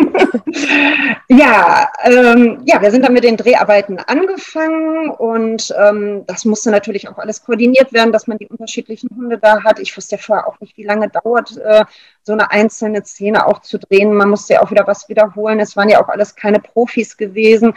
ja, 1.28 1.88
ähm, 2.04 2.62
ja, 2.64 2.80
wir 2.80 2.90
sind 2.90 3.04
dann 3.04 3.12
mit 3.12 3.24
den 3.24 3.36
Dreharbeiten 3.36 3.98
angefangen 3.98 5.10
und 5.10 5.74
ähm, 5.78 6.24
das 6.26 6.44
musste 6.44 6.70
natürlich 6.70 7.08
auch 7.08 7.18
alles 7.18 7.44
koordiniert 7.44 7.92
werden, 7.92 8.12
dass 8.12 8.26
man 8.26 8.38
die 8.38 8.48
unterschiedlichen 8.48 9.08
Hunde 9.16 9.38
da 9.38 9.62
hat. 9.62 9.78
Ich 9.78 9.96
wusste 9.96 10.16
ja 10.16 10.22
vorher 10.22 10.46
auch 10.46 10.60
nicht, 10.60 10.76
wie 10.76 10.84
lange 10.84 11.08
dauert 11.08 11.56
äh, 11.56 11.84
so 12.24 12.32
eine 12.32 12.50
einzelne 12.50 13.04
Szene 13.04 13.46
auch 13.46 13.60
zu 13.60 13.78
drehen. 13.78 14.14
Man 14.14 14.30
musste 14.30 14.54
ja 14.54 14.62
auch 14.62 14.70
wieder 14.70 14.86
was 14.86 15.08
wiederholen. 15.08 15.58
Es 15.58 15.76
waren 15.76 15.88
ja 15.88 16.02
auch 16.02 16.08
alles 16.08 16.36
keine 16.36 16.60
Profis 16.60 17.16
gewesen. 17.16 17.74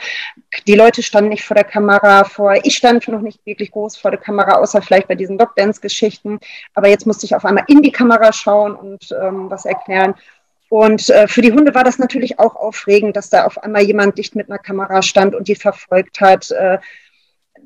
Die 0.68 0.76
Leute 0.76 1.02
standen 1.02 1.30
nicht 1.30 1.44
vor 1.44 1.56
der 1.56 1.64
Kamera 1.64 2.24
vor. 2.24 2.54
Ich 2.64 2.76
stand 2.76 3.08
noch 3.08 3.22
nicht 3.22 3.46
wirklich 3.46 3.72
groß 3.72 3.98
vor 3.98 4.12
der 4.12 4.20
Kamera, 4.20 4.60
außer 4.60 4.82
vielleicht 4.82 5.08
bei 5.08 5.16
diesen 5.16 5.38
Dog-Dance-Geschichten. 5.38 6.40
Aber 6.76 6.88
jetzt 6.88 7.08
musste 7.08 7.26
ich 7.26 7.36
auf 7.36 7.46
einmal 7.46 7.66
in 7.68 7.82
die 7.82 7.92
Kamera 7.92 8.32
schauen 8.32 8.76
und 8.76 9.12
ähm, 9.20 9.50
was 9.50 9.66
erklären. 9.66 10.14
Und 10.70 11.10
äh, 11.10 11.28
für 11.28 11.42
die 11.42 11.52
Hunde 11.52 11.74
war 11.74 11.84
das 11.84 12.00
natürlich 12.00 12.40
auch 12.40 12.56
aufregend, 12.56 13.16
dass 13.16 13.30
da 13.30 13.46
auf 13.46 13.58
einmal 13.64 13.84
jemand 13.84 14.18
dicht 14.18 14.36
mit 14.36 14.50
einer 14.50 14.60
Kamera 14.60 15.02
stand 15.02 15.36
und 15.36 15.48
die 15.48 15.56
verfolgt 15.56 16.22
hat. 16.22 16.52
Äh, 16.52 16.80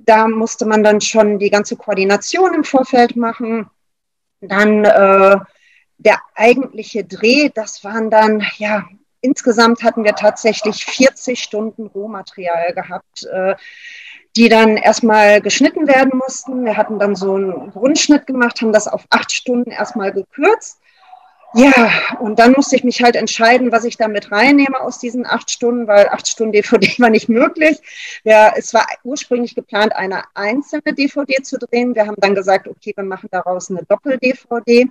da 0.06 0.28
musste 0.28 0.66
man 0.66 0.84
dann 0.84 1.02
schon 1.02 1.40
die 1.40 1.50
ganze 1.50 1.76
Koordination 1.76 2.54
im 2.54 2.64
Vorfeld 2.64 3.16
machen. 3.16 3.70
Dann 4.42 4.86
äh, 4.86 5.38
der 6.00 6.20
eigentliche 6.34 7.04
Dreh, 7.04 7.50
das 7.54 7.84
waren 7.84 8.10
dann, 8.10 8.46
ja, 8.58 8.86
insgesamt 9.22 9.84
hatten 9.84 10.04
wir 10.04 10.16
tatsächlich 10.16 10.86
40 10.86 11.42
Stunden 11.42 11.88
Rohmaterial 11.88 12.74
gehabt, 12.74 13.26
äh, 13.26 13.56
die 14.36 14.48
dann 14.48 14.78
erstmal 14.78 15.42
geschnitten 15.42 15.88
werden 15.88 16.18
mussten. 16.18 16.64
Wir 16.66 16.78
hatten 16.78 17.00
dann 17.00 17.16
so 17.16 17.36
einen 17.36 17.72
Grundschnitt 17.72 18.26
gemacht, 18.28 18.62
haben 18.62 18.72
das 18.72 18.88
auf 18.88 19.06
acht 19.10 19.32
Stunden 19.32 19.72
erstmal 19.72 20.14
gekürzt 20.14 20.80
ja, 21.56 21.92
und 22.20 22.38
dann 22.38 22.52
musste 22.52 22.76
ich 22.76 22.84
mich 22.84 23.02
halt 23.02 23.16
entscheiden, 23.16 23.72
was 23.72 23.84
ich 23.84 23.98
damit 23.98 24.32
reinnehme 24.32 24.80
aus 24.80 25.00
diesen 25.00 25.26
acht 25.26 25.50
Stunden, 25.50 25.88
weil 25.88 26.08
acht 26.10 26.28
Stunden 26.28 26.52
DVD 26.52 26.88
war 27.00 27.10
nicht 27.10 27.28
möglich. 27.28 27.80
Ja, 28.24 28.54
es 28.56 28.74
war 28.74 28.86
ursprünglich 29.04 29.56
geplant, 29.56 29.96
eine 29.96 30.24
einzelne 30.36 30.94
DVD 30.94 31.42
zu 31.42 31.58
drehen. 31.58 31.96
Wir 31.96 32.06
haben 32.06 32.16
dann 32.18 32.36
gesagt, 32.36 32.68
okay, 32.68 32.94
wir 32.96 33.04
machen 33.04 33.30
daraus 33.32 33.72
eine 33.72 33.84
Doppel-DVD. 33.84 34.90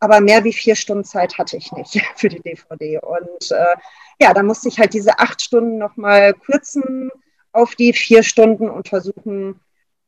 Aber 0.00 0.20
mehr 0.20 0.42
wie 0.42 0.52
vier 0.52 0.74
Stunden 0.74 1.04
Zeit 1.04 1.38
hatte 1.38 1.56
ich 1.56 1.70
nicht 1.72 2.00
für 2.16 2.28
die 2.28 2.40
DVD. 2.40 2.98
Und 2.98 3.52
äh, 3.52 3.76
ja, 4.20 4.34
dann 4.34 4.46
musste 4.46 4.68
ich 4.68 4.80
halt 4.80 4.94
diese 4.94 5.18
acht 5.20 5.40
Stunden 5.40 5.78
nochmal 5.78 6.34
kürzen 6.34 7.10
auf 7.52 7.76
die 7.76 7.92
vier 7.92 8.24
Stunden 8.24 8.68
und 8.68 8.88
versuchen, 8.88 9.60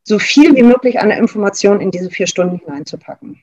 so 0.02 0.18
viel 0.18 0.56
wie 0.56 0.64
möglich 0.64 0.98
an 0.98 1.10
Informationen 1.12 1.80
in 1.80 1.92
diese 1.92 2.10
vier 2.10 2.26
Stunden 2.26 2.58
hineinzupacken. 2.58 3.40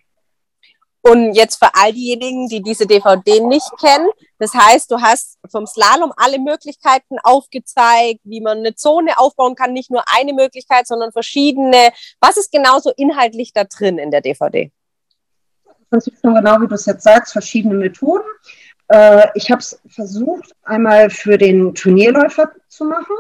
Und 1.02 1.34
jetzt 1.34 1.58
für 1.58 1.70
all 1.74 1.94
diejenigen, 1.94 2.50
die 2.50 2.62
diese 2.62 2.86
DVD 2.86 3.40
nicht 3.40 3.70
kennen, 3.80 4.10
das 4.38 4.54
heißt, 4.54 4.92
du 4.92 5.02
hast 5.02 5.38
vom 5.50 5.66
Slalom 5.66 6.12
alle 6.18 6.40
Möglichkeiten 6.40 7.18
aufgezeigt, 7.24 8.20
wie 8.24 8.42
man 8.42 8.60
eine 8.60 8.76
Zone 8.76 9.18
aufbauen 9.18 9.56
kann, 9.56 9.72
nicht 9.72 9.92
nur 9.92 10.04
eine 10.14 10.34
Möglichkeit, 10.34 10.88
sondern 10.88 11.12
verschiedene. 11.12 11.92
Was 12.20 12.38
ist 12.38 12.52
genauso 12.52 12.92
inhaltlich 12.98 13.54
da 13.54 13.64
drin 13.64 13.98
in 13.98 14.12
der 14.12 14.22
DVD? 14.22 14.72
Im 15.66 15.86
Prinzip 15.90 16.16
schon 16.22 16.36
genau, 16.36 16.62
wie 16.62 16.68
du 16.68 16.76
es 16.76 16.86
jetzt 16.86 17.04
sagst, 17.04 17.32
verschiedene 17.32 17.76
Methoden. 17.76 18.28
Äh, 18.90 19.28
ich 19.36 19.50
habe 19.52 19.60
es 19.60 19.82
versucht, 19.88 20.54
einmal 20.64 21.10
für 21.10 21.38
den 21.38 21.74
Turnierläufer 21.74 22.52
zu 22.68 22.86
machen 22.86 23.16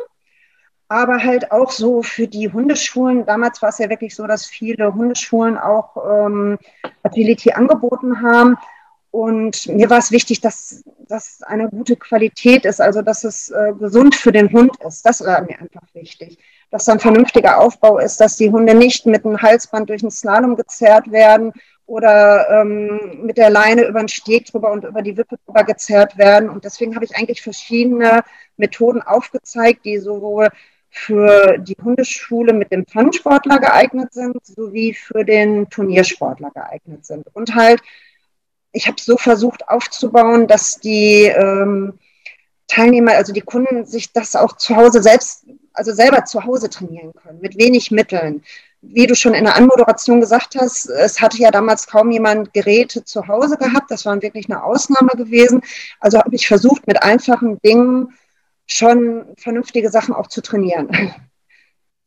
aber 0.89 1.23
halt 1.23 1.51
auch 1.51 1.71
so 1.71 2.01
für 2.01 2.27
die 2.27 2.51
Hundeschulen. 2.51 3.25
Damals 3.25 3.61
war 3.61 3.69
es 3.69 3.77
ja 3.77 3.89
wirklich 3.89 4.15
so, 4.15 4.25
dass 4.25 4.47
viele 4.47 4.93
Hundeschulen 4.93 5.57
auch 5.57 5.95
ähm, 6.25 6.57
Agility 7.03 7.51
angeboten 7.51 8.21
haben. 8.23 8.57
Und 9.11 9.67
mir 9.67 9.89
war 9.89 9.99
es 9.99 10.11
wichtig, 10.11 10.41
dass 10.41 10.83
das 11.07 11.41
eine 11.43 11.69
gute 11.69 11.95
Qualität 11.95 12.65
ist, 12.65 12.81
also 12.81 13.01
dass 13.01 13.23
es 13.23 13.49
äh, 13.49 13.73
gesund 13.79 14.15
für 14.15 14.31
den 14.31 14.51
Hund 14.51 14.71
ist. 14.85 15.05
Das 15.05 15.23
war 15.23 15.41
mir 15.41 15.59
einfach 15.59 15.83
wichtig. 15.93 16.37
Dass 16.71 16.85
da 16.85 16.93
ein 16.93 16.99
vernünftiger 16.99 17.59
Aufbau 17.59 17.99
ist, 17.99 18.19
dass 18.19 18.37
die 18.37 18.51
Hunde 18.51 18.73
nicht 18.73 19.05
mit 19.05 19.25
einem 19.25 19.41
Halsband 19.41 19.89
durch 19.89 20.01
den 20.01 20.11
Slalom 20.11 20.55
gezerrt 20.55 21.11
werden 21.11 21.53
oder 21.85 22.47
ähm, 22.49 23.25
mit 23.25 23.37
der 23.37 23.49
Leine 23.49 23.85
über 23.85 23.99
den 23.99 24.07
Steg 24.09 24.45
drüber 24.45 24.71
und 24.71 24.85
über 24.85 25.01
die 25.01 25.17
Wippe 25.17 25.37
drüber 25.45 25.63
gezerrt 25.63 26.17
werden. 26.17 26.49
Und 26.49 26.65
deswegen 26.65 26.95
habe 26.95 27.05
ich 27.05 27.15
eigentlich 27.15 27.41
verschiedene 27.41 28.23
Methoden 28.57 29.01
aufgezeigt, 29.01 29.85
die 29.85 29.97
sowohl 29.97 30.49
für 30.89 31.57
die 31.59 31.77
Hundeschule 31.81 32.53
mit 32.53 32.71
dem 32.71 32.85
Fun-Sportler 32.85 33.59
geeignet 33.59 34.13
sind, 34.13 34.43
sowie 34.45 34.93
für 34.93 35.23
den 35.23 35.69
Turniersportler 35.69 36.51
geeignet 36.51 37.05
sind. 37.05 37.27
Und 37.33 37.55
halt, 37.55 37.81
ich 38.71 38.87
habe 38.87 38.97
so 38.99 39.17
versucht 39.17 39.67
aufzubauen, 39.69 40.47
dass 40.47 40.79
die 40.79 41.25
ähm, 41.25 41.93
Teilnehmer, 42.67 43.13
also 43.13 43.33
die 43.33 43.41
Kunden, 43.41 43.85
sich 43.85 44.13
das 44.13 44.35
auch 44.35 44.57
zu 44.57 44.75
Hause 44.75 45.01
selbst, 45.01 45.45
also 45.73 45.93
selber 45.93 46.25
zu 46.25 46.43
Hause 46.43 46.69
trainieren 46.69 47.13
können, 47.13 47.39
mit 47.39 47.57
wenig 47.57 47.91
Mitteln. 47.91 48.43
Wie 48.81 49.07
du 49.07 49.15
schon 49.15 49.33
in 49.33 49.43
der 49.43 49.57
Anmoderation 49.57 50.21
gesagt 50.21 50.55
hast, 50.55 50.89
es 50.89 51.19
hatte 51.19 51.37
ja 51.37 51.51
damals 51.51 51.87
kaum 51.87 52.11
jemand 52.11 52.53
Geräte 52.53 53.03
zu 53.03 53.27
Hause 53.27 53.57
gehabt. 53.57 53.91
Das 53.91 54.05
war 54.05 54.21
wirklich 54.21 54.49
eine 54.49 54.63
Ausnahme 54.63 55.11
gewesen. 55.17 55.61
Also 55.99 56.19
habe 56.19 56.33
ich 56.33 56.47
versucht, 56.47 56.87
mit 56.87 57.03
einfachen 57.03 57.59
Dingen 57.61 58.13
schon 58.69 59.25
vernünftige 59.37 59.89
Sachen 59.89 60.13
auch 60.13 60.27
zu 60.27 60.41
trainieren. 60.41 60.89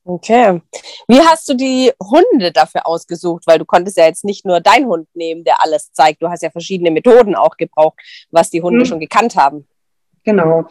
Okay. 0.05 0.61
Wie 1.07 1.21
hast 1.21 1.49
du 1.49 1.55
die 1.55 1.93
Hunde 2.03 2.51
dafür 2.51 2.87
ausgesucht? 2.87 3.45
Weil 3.47 3.59
du 3.59 3.65
konntest 3.65 3.97
ja 3.97 4.07
jetzt 4.07 4.25
nicht 4.25 4.45
nur 4.45 4.61
deinen 4.61 4.87
Hund 4.87 5.07
nehmen, 5.15 5.45
der 5.45 5.63
alles 5.63 5.93
zeigt. 5.93 6.23
Du 6.23 6.29
hast 6.29 6.43
ja 6.43 6.51
verschiedene 6.51 6.91
Methoden 6.91 7.37
auch 7.37 7.57
gebraucht, 7.57 8.01
was 8.31 8.51
die 8.51 8.63
Hunde 8.63 8.81
mhm. 8.81 8.85
schon 8.87 9.01
gekannt 9.01 9.37
haben. 9.37 9.67
Genau. 10.25 10.67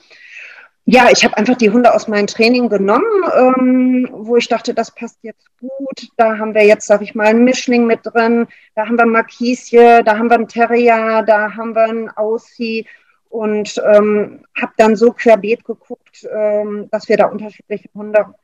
Ja, 0.86 1.10
ich 1.12 1.24
habe 1.24 1.38
einfach 1.38 1.56
die 1.56 1.70
Hunde 1.70 1.94
aus 1.94 2.08
meinem 2.08 2.28
Training 2.28 2.68
genommen, 2.68 3.06
ähm, 3.38 4.10
wo 4.12 4.36
ich 4.36 4.48
dachte, 4.48 4.74
das 4.74 4.94
passt 4.94 5.20
jetzt 5.22 5.46
gut. 5.60 6.10
Da 6.18 6.38
haben 6.38 6.56
wir 6.56 6.66
jetzt, 6.66 6.88
sag 6.88 7.02
ich 7.02 7.14
mal, 7.14 7.28
einen 7.28 7.44
Mischling 7.44 7.86
mit 7.86 8.00
drin. 8.04 8.48
Da 8.76 8.88
haben 8.88 8.98
wir 8.98 9.06
Marquise, 9.06 10.02
da 10.04 10.18
haben 10.18 10.30
wir 10.30 10.36
einen 10.36 10.48
Terrier, 10.48 11.24
da 11.26 11.56
haben 11.56 11.76
wir 11.76 11.84
einen 11.84 12.10
Aussie 12.10 12.88
und 13.32 13.82
ähm, 13.86 14.44
habe 14.60 14.74
dann 14.78 14.96
so 14.96 15.14
querbeet 15.14 15.64
geguckt, 15.64 16.28
ähm, 16.32 16.90
dass 16.92 17.08
wir 17.08 17.16
da 17.18 17.28
unterschiedliche 17.28 17.90
Hunde 17.94 18.36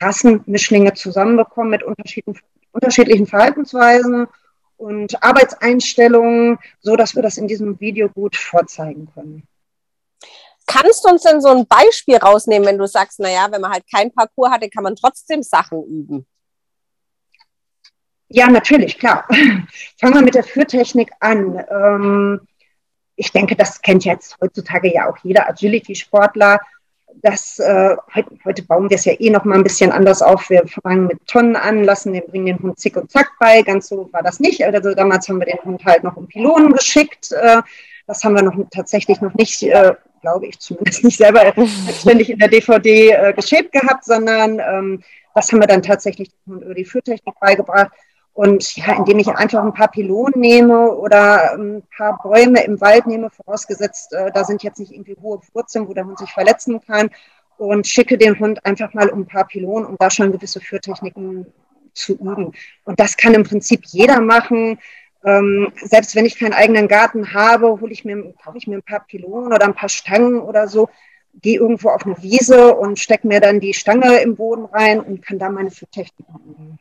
Rassenmischlinge 0.00 0.94
zusammenbekommen 0.94 1.70
mit 1.70 1.82
unterschiedlichen, 1.82 2.40
unterschiedlichen 2.72 3.26
Verhaltensweisen 3.26 4.26
und 4.78 5.22
Arbeitseinstellungen, 5.22 6.58
so 6.80 6.96
dass 6.96 7.14
wir 7.14 7.22
das 7.22 7.36
in 7.36 7.48
diesem 7.48 7.78
Video 7.80 8.08
gut 8.08 8.34
vorzeigen 8.34 9.10
können. 9.12 9.46
Kannst 10.66 11.04
du 11.04 11.10
uns 11.10 11.22
denn 11.22 11.42
so 11.42 11.48
ein 11.48 11.66
Beispiel 11.66 12.16
rausnehmen, 12.16 12.66
wenn 12.66 12.78
du 12.78 12.86
sagst, 12.86 13.20
naja, 13.20 13.48
wenn 13.50 13.60
man 13.60 13.72
halt 13.72 13.84
kein 13.92 14.10
Parcours 14.10 14.52
hatte, 14.52 14.70
kann 14.70 14.84
man 14.84 14.96
trotzdem 14.96 15.42
Sachen 15.42 15.84
üben? 15.84 16.26
Ja, 18.28 18.48
natürlich, 18.48 18.98
klar. 18.98 19.26
Fangen 20.00 20.14
wir 20.14 20.22
mit 20.22 20.34
der 20.34 20.44
Führtechnik 20.44 21.10
an. 21.18 21.62
Ähm, 21.68 22.40
ich 23.20 23.32
denke, 23.32 23.54
das 23.54 23.82
kennt 23.82 24.06
jetzt 24.06 24.36
heutzutage 24.40 24.92
ja 24.92 25.10
auch 25.10 25.18
jeder 25.22 25.48
Agility-Sportler 25.48 26.58
das, 27.22 27.58
äh, 27.58 27.96
heute, 28.14 28.30
heute, 28.44 28.62
bauen 28.62 28.88
wir 28.88 28.94
es 28.94 29.04
ja 29.04 29.12
eh 29.18 29.30
noch 29.30 29.44
mal 29.44 29.56
ein 29.56 29.62
bisschen 29.62 29.92
anders 29.92 30.22
auf. 30.22 30.48
Wir 30.48 30.64
fangen 30.66 31.06
mit 31.06 31.26
Tonnen 31.26 31.56
an, 31.56 31.84
lassen 31.84 32.12
den, 32.12 32.26
bringen 32.26 32.46
den 32.46 32.58
Hund 32.60 32.78
zick 32.78 32.96
und 32.96 33.10
zack 33.10 33.32
bei. 33.38 33.62
Ganz 33.62 33.88
so 33.88 34.08
war 34.12 34.22
das 34.22 34.40
nicht. 34.40 34.64
Also 34.64 34.94
damals 34.94 35.28
haben 35.28 35.38
wir 35.38 35.46
den 35.46 35.62
Hund 35.64 35.84
halt 35.84 36.02
noch 36.02 36.16
um 36.16 36.28
Pylonen 36.28 36.72
geschickt. 36.72 37.32
Äh, 37.32 37.62
das 38.06 38.24
haben 38.24 38.34
wir 38.34 38.42
noch 38.42 38.56
tatsächlich 38.70 39.20
noch 39.20 39.34
nicht, 39.34 39.62
äh, 39.62 39.92
glaube 40.22 40.46
ich 40.46 40.58
zumindest 40.58 41.04
nicht 41.04 41.18
selber 41.18 41.52
ständig 41.98 42.30
in 42.30 42.38
der 42.38 42.48
DVD 42.48 43.10
äh, 43.10 43.32
geschäbt 43.34 43.72
gehabt, 43.72 44.04
sondern 44.04 44.58
ähm, 44.58 45.02
das 45.34 45.52
haben 45.52 45.60
wir 45.60 45.66
dann 45.66 45.82
tatsächlich 45.82 46.30
über 46.46 46.74
die 46.74 46.84
Führtechnik 46.84 47.38
beigebracht. 47.38 47.90
Und 48.40 48.74
ja, 48.74 48.96
indem 48.96 49.18
ich 49.18 49.28
einfach 49.28 49.62
ein 49.62 49.74
paar 49.74 49.90
Pylonen 49.90 50.40
nehme 50.40 50.94
oder 50.94 51.52
ein 51.52 51.82
paar 51.94 52.18
Bäume 52.22 52.64
im 52.64 52.80
Wald 52.80 53.06
nehme, 53.06 53.28
vorausgesetzt, 53.28 54.14
äh, 54.14 54.32
da 54.32 54.44
sind 54.44 54.62
jetzt 54.62 54.78
nicht 54.78 54.92
irgendwie 54.92 55.14
hohe 55.20 55.42
Wurzeln, 55.52 55.86
wo 55.86 55.92
der 55.92 56.06
Hund 56.06 56.18
sich 56.18 56.32
verletzen 56.32 56.80
kann, 56.80 57.10
und 57.58 57.86
schicke 57.86 58.16
den 58.16 58.38
Hund 58.38 58.64
einfach 58.64 58.94
mal 58.94 59.10
um 59.10 59.20
ein 59.20 59.26
paar 59.26 59.46
Pylonen, 59.46 59.86
um 59.86 59.96
da 59.98 60.10
schon 60.10 60.32
gewisse 60.32 60.58
Führtechniken 60.58 61.52
zu 61.92 62.14
üben. 62.14 62.52
Und 62.84 62.98
das 62.98 63.18
kann 63.18 63.34
im 63.34 63.44
Prinzip 63.44 63.82
jeder 63.84 64.22
machen. 64.22 64.78
Ähm, 65.22 65.70
selbst 65.82 66.16
wenn 66.16 66.24
ich 66.24 66.38
keinen 66.38 66.54
eigenen 66.54 66.88
Garten 66.88 67.34
habe, 67.34 67.78
hole 67.78 67.92
ich 67.92 68.06
mir, 68.06 68.32
kaufe 68.42 68.56
ich 68.56 68.66
mir 68.66 68.76
ein 68.76 68.82
paar 68.82 69.04
Pylonen 69.06 69.52
oder 69.52 69.66
ein 69.66 69.74
paar 69.74 69.90
Stangen 69.90 70.40
oder 70.40 70.66
so, 70.66 70.88
gehe 71.42 71.58
irgendwo 71.58 71.90
auf 71.90 72.06
eine 72.06 72.16
Wiese 72.22 72.74
und 72.74 72.98
stecke 72.98 73.28
mir 73.28 73.40
dann 73.40 73.60
die 73.60 73.74
Stange 73.74 74.20
im 74.20 74.36
Boden 74.36 74.64
rein 74.64 74.98
und 74.98 75.20
kann 75.20 75.38
da 75.38 75.50
meine 75.50 75.70
Führtechniken 75.70 76.34
üben 76.36 76.78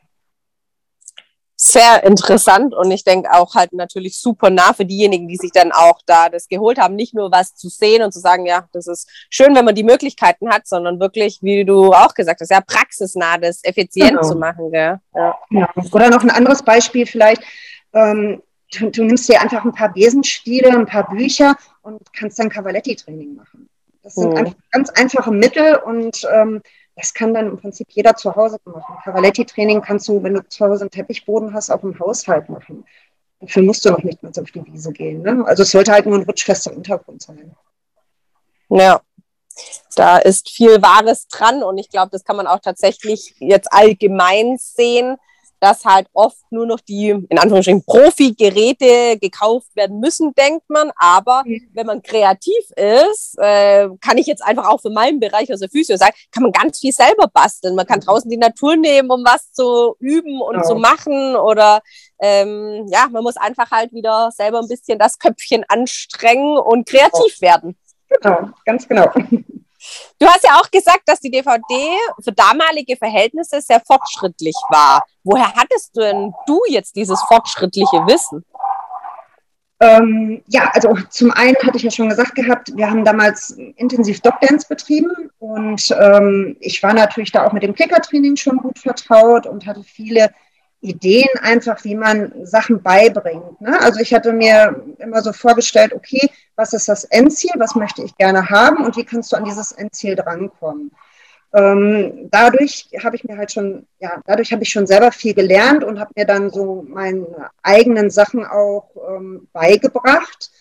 sehr 1.71 2.03
interessant 2.03 2.73
und 2.73 2.91
ich 2.91 3.03
denke 3.03 3.31
auch 3.31 3.55
halt 3.55 3.73
natürlich 3.73 4.19
super 4.19 4.49
nah 4.49 4.73
für 4.73 4.85
diejenigen, 4.85 5.27
die 5.27 5.37
sich 5.37 5.51
dann 5.51 5.71
auch 5.71 5.99
da 6.05 6.29
das 6.29 6.47
geholt 6.47 6.79
haben, 6.79 6.95
nicht 6.95 7.13
nur 7.13 7.31
was 7.31 7.55
zu 7.55 7.69
sehen 7.69 8.03
und 8.03 8.11
zu 8.11 8.19
sagen, 8.19 8.45
ja, 8.45 8.67
das 8.71 8.87
ist 8.87 9.09
schön, 9.29 9.55
wenn 9.55 9.65
man 9.65 9.75
die 9.75 9.83
Möglichkeiten 9.83 10.49
hat, 10.49 10.67
sondern 10.67 10.99
wirklich, 10.99 11.39
wie 11.41 11.65
du 11.65 11.93
auch 11.93 12.13
gesagt 12.13 12.41
hast, 12.41 12.51
ja, 12.51 12.61
praxisnah 12.61 13.37
das 13.37 13.63
effizient 13.63 14.09
genau. 14.11 14.21
zu 14.21 14.35
machen. 14.35 14.71
Gell? 14.71 14.99
Ja. 15.15 15.37
ja. 15.51 15.69
Oder 15.91 16.09
noch 16.09 16.23
ein 16.23 16.29
anderes 16.29 16.63
Beispiel 16.63 17.05
vielleicht, 17.05 17.41
ähm, 17.93 18.41
du, 18.77 18.89
du, 18.89 19.03
nimmst 19.03 19.29
dir 19.29 19.41
einfach 19.41 19.63
ein 19.63 19.73
paar 19.73 19.93
Besenstiele, 19.93 20.69
ein 20.69 20.85
paar 20.85 21.09
Bücher 21.09 21.55
und 21.81 22.01
kannst 22.13 22.39
dann 22.39 22.49
Cavaletti-Training 22.49 23.35
machen. 23.35 23.69
Das 24.03 24.15
sind 24.15 24.33
mhm. 24.33 24.55
ganz 24.71 24.89
einfache 24.91 25.31
Mittel 25.31 25.75
und 25.75 26.27
ähm, 26.33 26.61
das 26.99 27.13
kann 27.13 27.33
dann 27.33 27.47
im 27.47 27.57
Prinzip 27.57 27.87
jeder 27.91 28.13
zu 28.15 28.35
Hause 28.35 28.57
machen. 28.65 28.95
Cavaletti-Training 29.03 29.81
kannst 29.81 30.07
du, 30.09 30.21
wenn 30.21 30.33
du 30.33 30.47
zu 30.47 30.65
Hause 30.65 30.81
einen 30.81 30.91
Teppichboden 30.91 31.53
hast, 31.53 31.69
auch 31.69 31.81
im 31.83 31.97
Haushalt 31.97 32.49
machen. 32.49 32.85
Dafür 33.39 33.63
musst 33.63 33.85
du 33.85 33.91
noch 33.91 34.03
nicht 34.03 34.21
mal 34.21 34.31
auf 34.37 34.51
die 34.51 34.65
Wiese 34.65 34.91
gehen. 34.91 35.21
Ne? 35.21 35.43
Also 35.47 35.63
es 35.63 35.71
sollte 35.71 35.93
halt 35.93 36.05
nur 36.05 36.17
ein 36.17 36.23
rutschfester 36.23 36.75
Untergrund 36.75 37.21
sein. 37.21 37.55
Ja, 38.69 39.01
da 39.95 40.17
ist 40.17 40.49
viel 40.49 40.81
Wahres 40.81 41.27
dran 41.27 41.63
und 41.63 41.77
ich 41.77 41.89
glaube, 41.89 42.11
das 42.11 42.25
kann 42.25 42.35
man 42.35 42.47
auch 42.47 42.59
tatsächlich 42.59 43.33
jetzt 43.39 43.71
allgemein 43.71 44.57
sehen, 44.59 45.15
dass 45.59 45.85
halt 45.85 46.07
oft 46.13 46.39
nur 46.51 46.65
noch 46.65 46.79
die, 46.79 47.09
in 47.09 47.37
Anführungsstrichen, 47.37 47.83
Profi-Geräte 47.85 49.17
gekauft 49.19 49.75
werden 49.75 49.99
müssen, 49.99 50.33
denkt 50.33 50.69
man. 50.69 50.91
Aber 50.95 51.43
mhm. 51.45 51.69
wenn 51.73 51.85
man 51.85 52.01
kreativ 52.01 52.71
ist, 52.75 53.37
äh, 53.39 53.89
kann 54.01 54.17
ich 54.17 54.27
jetzt 54.27 54.43
einfach 54.43 54.67
auch 54.67 54.81
für 54.81 54.89
meinen 54.89 55.19
Bereich, 55.19 55.51
also 55.51 55.67
Physio 55.67 55.97
sagen, 55.97 56.15
kann 56.31 56.43
man 56.43 56.51
ganz 56.51 56.79
viel 56.79 56.91
selber 56.91 57.27
basteln. 57.27 57.75
Man 57.75 57.85
kann 57.85 57.99
draußen 57.99 58.29
die 58.29 58.37
Natur 58.37 58.75
nehmen, 58.75 59.09
um 59.11 59.23
was 59.23 59.51
zu 59.51 59.95
üben 59.99 60.41
und 60.41 60.55
ja. 60.55 60.63
zu 60.63 60.75
machen. 60.75 61.35
Oder 61.35 61.81
ähm, 62.21 62.87
ja, 62.89 63.07
man 63.11 63.23
muss 63.23 63.37
einfach 63.37 63.71
halt 63.71 63.93
wieder 63.93 64.31
selber 64.31 64.59
ein 64.59 64.67
bisschen 64.67 64.99
das 64.99 65.19
Köpfchen 65.19 65.63
anstrengen 65.67 66.57
und 66.57 66.87
kreativ 66.87 67.41
werden. 67.41 67.77
Genau, 68.09 68.49
ganz 68.65 68.87
genau. 68.87 69.11
Du 70.19 70.27
hast 70.27 70.43
ja 70.43 70.59
auch 70.59 70.69
gesagt, 70.69 71.03
dass 71.05 71.19
die 71.19 71.31
DVD 71.31 71.97
für 72.21 72.31
damalige 72.31 72.97
Verhältnisse 72.97 73.61
sehr 73.61 73.81
fortschrittlich 73.85 74.55
war. 74.69 75.03
Woher 75.23 75.53
hattest 75.53 75.95
du 75.95 76.01
denn 76.01 76.33
du 76.47 76.59
jetzt 76.67 76.95
dieses 76.95 77.21
fortschrittliche 77.27 77.97
Wissen? 78.07 78.43
Ähm, 79.81 80.43
ja, 80.47 80.69
also 80.73 80.93
zum 81.09 81.31
einen 81.31 81.55
hatte 81.65 81.77
ich 81.77 81.83
ja 81.83 81.91
schon 81.91 82.09
gesagt 82.09 82.35
gehabt, 82.35 82.75
wir 82.75 82.89
haben 82.89 83.05
damals 83.05 83.51
intensiv 83.77 84.19
Dogdance 84.19 84.67
betrieben 84.67 85.31
und 85.39 85.95
ähm, 85.97 86.57
ich 86.59 86.83
war 86.83 86.93
natürlich 86.93 87.31
da 87.31 87.47
auch 87.47 87.53
mit 87.53 87.63
dem 87.63 87.73
Klickertraining 87.73 88.35
schon 88.35 88.57
gut 88.57 88.77
vertraut 88.77 89.47
und 89.47 89.65
hatte 89.65 89.83
viele 89.83 90.31
Ideen 90.81 91.27
einfach, 91.41 91.83
wie 91.83 91.95
man 91.95 92.45
Sachen 92.45 92.81
beibringt. 92.81 93.59
Ne? 93.59 93.79
Also 93.81 93.99
ich 93.99 94.13
hatte 94.13 94.31
mir 94.31 94.83
immer 94.97 95.21
so 95.21 95.33
vorgestellt, 95.33 95.93
okay, 95.93 96.29
was 96.55 96.73
ist 96.73 96.87
das 96.87 97.03
Endziel, 97.05 97.51
was 97.57 97.75
möchte 97.75 98.03
ich 98.03 98.15
gerne 98.15 98.49
haben 98.49 98.85
und 98.85 98.95
wie 98.95 99.03
kannst 99.03 99.31
du 99.31 99.35
an 99.35 99.45
dieses 99.45 99.71
Endziel 99.73 100.15
drankommen. 100.15 100.91
Ähm, 101.51 102.29
dadurch 102.31 102.89
habe 103.03 103.15
ich 103.15 103.23
mir 103.23 103.37
halt 103.37 103.51
schon, 103.51 103.87
ja, 103.99 104.21
dadurch 104.25 104.51
habe 104.51 104.63
ich 104.63 104.69
schon 104.69 104.85
selber 104.85 105.11
viel 105.11 105.33
gelernt 105.33 105.83
und 105.83 105.99
habe 105.99 106.11
mir 106.15 106.25
dann 106.25 106.51
so 106.51 106.85
meine 106.87 107.49
eigenen 107.63 108.09
Sachen 108.09 108.45
auch 108.45 108.89
ähm, 109.09 109.47
beigebracht. 109.51 110.51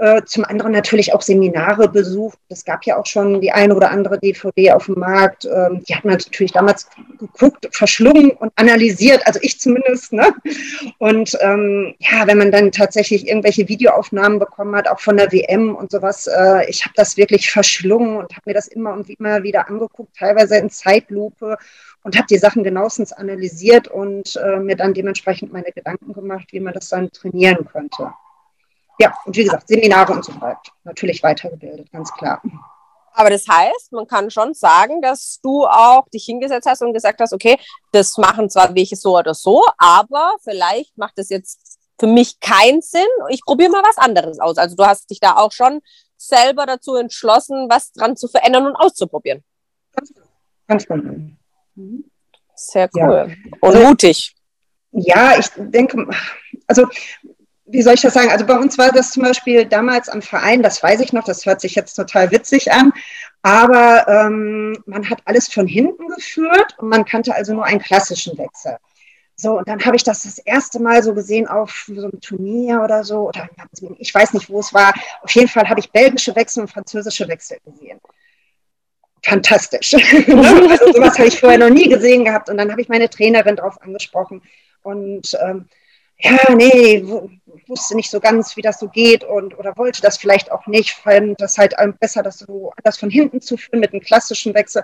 Äh, 0.00 0.24
zum 0.24 0.46
anderen 0.46 0.72
natürlich 0.72 1.12
auch 1.12 1.20
Seminare 1.20 1.86
besucht. 1.86 2.38
Es 2.48 2.64
gab 2.64 2.86
ja 2.86 2.96
auch 2.96 3.04
schon 3.04 3.42
die 3.42 3.52
eine 3.52 3.74
oder 3.74 3.90
andere 3.90 4.18
DVD 4.18 4.72
auf 4.72 4.86
dem 4.86 4.98
Markt. 4.98 5.44
Ähm, 5.44 5.84
die 5.86 5.94
hat 5.94 6.06
man 6.06 6.14
natürlich 6.14 6.52
damals 6.52 6.88
geguckt, 7.18 7.68
verschlungen 7.70 8.30
und 8.30 8.50
analysiert, 8.56 9.26
also 9.26 9.38
ich 9.42 9.60
zumindest. 9.60 10.14
Ne? 10.14 10.32
Und 10.96 11.36
ähm, 11.42 11.94
ja, 11.98 12.26
wenn 12.26 12.38
man 12.38 12.50
dann 12.50 12.72
tatsächlich 12.72 13.28
irgendwelche 13.28 13.68
Videoaufnahmen 13.68 14.38
bekommen 14.38 14.74
hat, 14.74 14.88
auch 14.88 15.00
von 15.00 15.18
der 15.18 15.32
WM 15.32 15.74
und 15.74 15.90
sowas, 15.90 16.26
äh, 16.26 16.64
ich 16.70 16.82
habe 16.86 16.94
das 16.96 17.18
wirklich 17.18 17.50
verschlungen 17.50 18.16
und 18.16 18.32
habe 18.32 18.44
mir 18.46 18.54
das 18.54 18.68
immer 18.68 18.94
und 18.94 19.10
immer 19.10 19.42
wieder 19.42 19.68
angeguckt, 19.68 20.16
teilweise 20.16 20.56
in 20.56 20.70
Zeitlupe 20.70 21.58
und 22.04 22.16
habe 22.16 22.26
die 22.30 22.38
Sachen 22.38 22.64
genauestens 22.64 23.12
analysiert 23.12 23.88
und 23.88 24.34
äh, 24.36 24.60
mir 24.60 24.76
dann 24.76 24.94
dementsprechend 24.94 25.52
meine 25.52 25.72
Gedanken 25.72 26.14
gemacht, 26.14 26.48
wie 26.52 26.60
man 26.60 26.72
das 26.72 26.88
dann 26.88 27.12
trainieren 27.12 27.68
könnte 27.70 28.14
ja, 29.00 29.14
und 29.24 29.34
wie 29.34 29.44
gesagt, 29.44 29.66
Seminare 29.66 30.12
und 30.12 30.24
so 30.24 30.38
weiter. 30.40 30.60
Natürlich 30.84 31.22
weitergebildet, 31.22 31.90
ganz 31.90 32.12
klar. 32.12 32.42
Aber 33.12 33.30
das 33.30 33.48
heißt, 33.48 33.92
man 33.92 34.06
kann 34.06 34.30
schon 34.30 34.54
sagen, 34.54 35.00
dass 35.00 35.40
du 35.42 35.66
auch 35.66 36.06
dich 36.10 36.24
hingesetzt 36.24 36.68
hast 36.68 36.82
und 36.82 36.92
gesagt 36.92 37.20
hast, 37.20 37.32
okay, 37.32 37.58
das 37.92 38.18
machen 38.18 38.50
zwar 38.50 38.74
welche 38.74 38.96
so 38.96 39.16
oder 39.16 39.34
so, 39.34 39.64
aber 39.78 40.34
vielleicht 40.42 40.96
macht 40.96 41.18
das 41.18 41.30
jetzt 41.30 41.78
für 41.98 42.06
mich 42.06 42.38
keinen 42.40 42.82
Sinn. 42.82 43.08
Ich 43.30 43.42
probiere 43.42 43.70
mal 43.70 43.82
was 43.82 43.96
anderes 43.96 44.38
aus. 44.38 44.58
Also 44.58 44.76
du 44.76 44.84
hast 44.84 45.10
dich 45.10 45.18
da 45.18 45.36
auch 45.36 45.52
schon 45.52 45.80
selber 46.16 46.66
dazu 46.66 46.94
entschlossen, 46.96 47.68
was 47.70 47.92
dran 47.92 48.16
zu 48.16 48.28
verändern 48.28 48.66
und 48.66 48.76
auszuprobieren. 48.76 49.42
Ganz, 49.92 50.12
genau. 50.12 50.26
ganz 50.66 50.86
genau. 50.86 51.12
Mhm. 51.74 52.04
Sehr 52.54 52.90
cool. 52.94 53.36
Ja. 53.36 53.68
Und 53.68 53.82
mutig. 53.82 54.34
Ja, 54.92 55.38
ich 55.38 55.48
denke, 55.56 56.06
also 56.66 56.86
wie 57.70 57.82
soll 57.82 57.94
ich 57.94 58.00
das 58.00 58.14
sagen? 58.14 58.30
Also 58.30 58.46
bei 58.46 58.56
uns 58.56 58.78
war 58.78 58.90
das 58.92 59.10
zum 59.10 59.22
Beispiel 59.22 59.64
damals 59.64 60.08
am 60.08 60.22
Verein, 60.22 60.62
das 60.62 60.82
weiß 60.82 61.00
ich 61.00 61.12
noch, 61.12 61.24
das 61.24 61.46
hört 61.46 61.60
sich 61.60 61.74
jetzt 61.74 61.94
total 61.94 62.30
witzig 62.30 62.72
an, 62.72 62.92
aber 63.42 64.06
ähm, 64.08 64.76
man 64.86 65.08
hat 65.08 65.20
alles 65.24 65.48
von 65.48 65.66
hinten 65.66 66.08
geführt 66.08 66.76
und 66.78 66.88
man 66.88 67.04
kannte 67.04 67.34
also 67.34 67.54
nur 67.54 67.64
einen 67.64 67.80
klassischen 67.80 68.36
Wechsel. 68.38 68.76
So, 69.40 69.56
und 69.56 69.68
dann 69.68 69.82
habe 69.86 69.96
ich 69.96 70.04
das 70.04 70.24
das 70.24 70.38
erste 70.38 70.80
Mal 70.82 71.02
so 71.02 71.14
gesehen 71.14 71.48
auf 71.48 71.86
so 71.86 72.02
einem 72.02 72.20
Turnier 72.20 72.82
oder 72.82 73.04
so, 73.04 73.28
oder 73.28 73.48
ich 73.98 74.14
weiß 74.14 74.34
nicht, 74.34 74.50
wo 74.50 74.60
es 74.60 74.74
war. 74.74 74.92
Auf 75.22 75.30
jeden 75.30 75.48
Fall 75.48 75.66
habe 75.68 75.80
ich 75.80 75.90
belgische 75.90 76.36
Wechsel 76.36 76.60
und 76.60 76.70
französische 76.70 77.26
Wechsel 77.26 77.56
gesehen. 77.64 77.98
fantastisch. 79.22 79.94
also 79.94 80.92
sowas 80.92 81.18
habe 81.18 81.28
ich 81.28 81.40
vorher 81.40 81.58
noch 81.58 81.70
nie 81.70 81.88
gesehen 81.88 82.26
gehabt. 82.26 82.50
Und 82.50 82.58
dann 82.58 82.70
habe 82.70 82.82
ich 82.82 82.90
meine 82.90 83.08
Trainerin 83.08 83.56
darauf 83.56 83.80
angesprochen. 83.80 84.42
Und 84.82 85.34
ähm, 85.42 85.66
ja, 86.18 86.54
nee, 86.54 87.02
wusste 87.70 87.96
nicht 87.96 88.10
so 88.10 88.20
ganz, 88.20 88.56
wie 88.56 88.62
das 88.62 88.78
so 88.78 88.88
geht 88.88 89.24
und 89.24 89.58
oder 89.58 89.76
wollte 89.76 90.02
das 90.02 90.18
vielleicht 90.18 90.52
auch 90.52 90.66
nicht, 90.66 90.90
fand 90.92 91.40
das 91.40 91.56
halt 91.56 91.74
besser, 92.00 92.22
das 92.22 92.40
so 92.40 92.72
das 92.84 92.98
von 92.98 93.08
hinten 93.08 93.40
zu 93.40 93.56
führen 93.56 93.80
mit 93.80 93.92
einem 93.92 94.02
klassischen 94.02 94.52
Wechsel. 94.54 94.82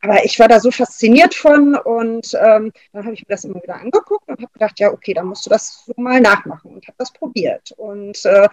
Aber 0.00 0.24
ich 0.24 0.38
war 0.38 0.48
da 0.48 0.60
so 0.60 0.70
fasziniert 0.70 1.34
von 1.34 1.74
und 1.76 2.32
ähm, 2.34 2.72
dann 2.92 3.04
habe 3.04 3.14
ich 3.14 3.22
mir 3.22 3.34
das 3.34 3.44
immer 3.44 3.62
wieder 3.62 3.74
angeguckt 3.74 4.28
und 4.28 4.40
habe 4.40 4.52
gedacht, 4.52 4.78
ja, 4.80 4.90
okay, 4.90 5.12
dann 5.12 5.26
musst 5.26 5.44
du 5.44 5.50
das 5.50 5.84
so 5.84 5.92
mal 5.96 6.20
nachmachen 6.20 6.72
und 6.72 6.86
habe 6.86 6.96
das 6.98 7.12
probiert 7.12 7.72
und 7.76 8.24
äh, 8.24 8.48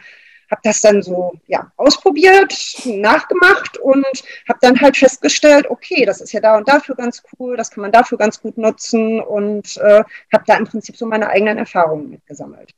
habe 0.50 0.62
das 0.64 0.82
dann 0.82 1.02
so 1.02 1.34
ja, 1.48 1.72
ausprobiert, 1.78 2.54
nachgemacht 2.86 3.78
und 3.78 4.06
habe 4.48 4.60
dann 4.62 4.80
halt 4.80 4.98
festgestellt, 4.98 5.70
okay, 5.70 6.06
das 6.06 6.22
ist 6.22 6.32
ja 6.32 6.40
da 6.40 6.58
und 6.58 6.68
dafür 6.68 6.96
ganz 6.96 7.24
cool, 7.40 7.58
das 7.58 7.70
kann 7.72 7.82
man 7.82 7.92
dafür 7.92 8.18
ganz 8.18 8.42
gut 8.42 8.58
nutzen 8.58 9.22
und 9.22 9.78
äh, 9.78 10.04
habe 10.34 10.44
da 10.46 10.58
im 10.58 10.66
Prinzip 10.66 10.96
so 10.98 11.06
meine 11.06 11.30
eigenen 11.30 11.58
Erfahrungen 11.58 12.10
mitgesammelt. 12.10 12.74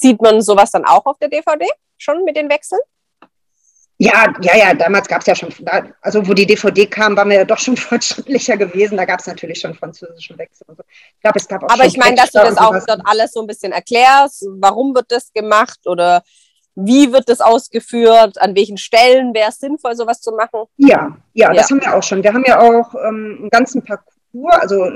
Sieht 0.00 0.20
man 0.22 0.40
sowas 0.40 0.70
dann 0.70 0.84
auch 0.84 1.04
auf 1.04 1.18
der 1.18 1.28
DVD 1.28 1.66
schon 1.98 2.24
mit 2.24 2.36
den 2.36 2.48
Wechseln? 2.48 2.80
Ja, 3.98 4.32
ja, 4.40 4.56
ja, 4.56 4.72
damals 4.72 5.06
gab 5.08 5.20
es 5.20 5.26
ja 5.26 5.34
schon, 5.34 5.50
also 6.00 6.26
wo 6.26 6.32
die 6.32 6.46
DVD 6.46 6.86
kam, 6.86 7.14
waren 7.18 7.28
wir 7.28 7.36
ja 7.36 7.44
doch 7.44 7.58
schon 7.58 7.76
fortschrittlicher 7.76 8.56
gewesen. 8.56 8.96
Da 8.96 9.04
gab 9.04 9.20
es 9.20 9.26
natürlich 9.26 9.60
schon 9.60 9.74
französischen 9.74 10.38
Wechsel 10.38 10.64
und 10.68 10.78
so. 10.78 10.82
Ich 10.88 11.20
glaube, 11.20 11.38
es 11.38 11.46
gab 11.46 11.62
auch 11.62 11.68
Aber 11.68 11.84
ich 11.84 11.98
meine, 11.98 12.16
dass 12.16 12.30
du 12.30 12.38
das 12.38 12.56
auch 12.56 12.74
dort 12.86 13.02
alles 13.04 13.32
so 13.32 13.42
ein 13.42 13.46
bisschen 13.46 13.72
erklärst. 13.72 14.46
Warum 14.58 14.94
wird 14.94 15.12
das 15.12 15.30
gemacht 15.34 15.80
oder 15.86 16.22
wie 16.74 17.12
wird 17.12 17.28
das 17.28 17.42
ausgeführt? 17.42 18.40
An 18.40 18.56
welchen 18.56 18.78
Stellen 18.78 19.34
wäre 19.34 19.50
es 19.50 19.58
sinnvoll, 19.58 19.94
sowas 19.94 20.22
zu 20.22 20.32
machen? 20.32 20.60
Ja, 20.78 21.18
ja, 21.34 21.48
ja, 21.48 21.52
das 21.52 21.70
haben 21.70 21.82
wir 21.82 21.94
auch 21.94 22.02
schon. 22.02 22.22
Wir 22.22 22.32
haben 22.32 22.44
ja 22.46 22.58
auch 22.58 22.94
ähm, 22.94 23.36
einen 23.40 23.50
ganzen 23.50 23.82
Parcours, 23.82 24.54
also 24.60 24.90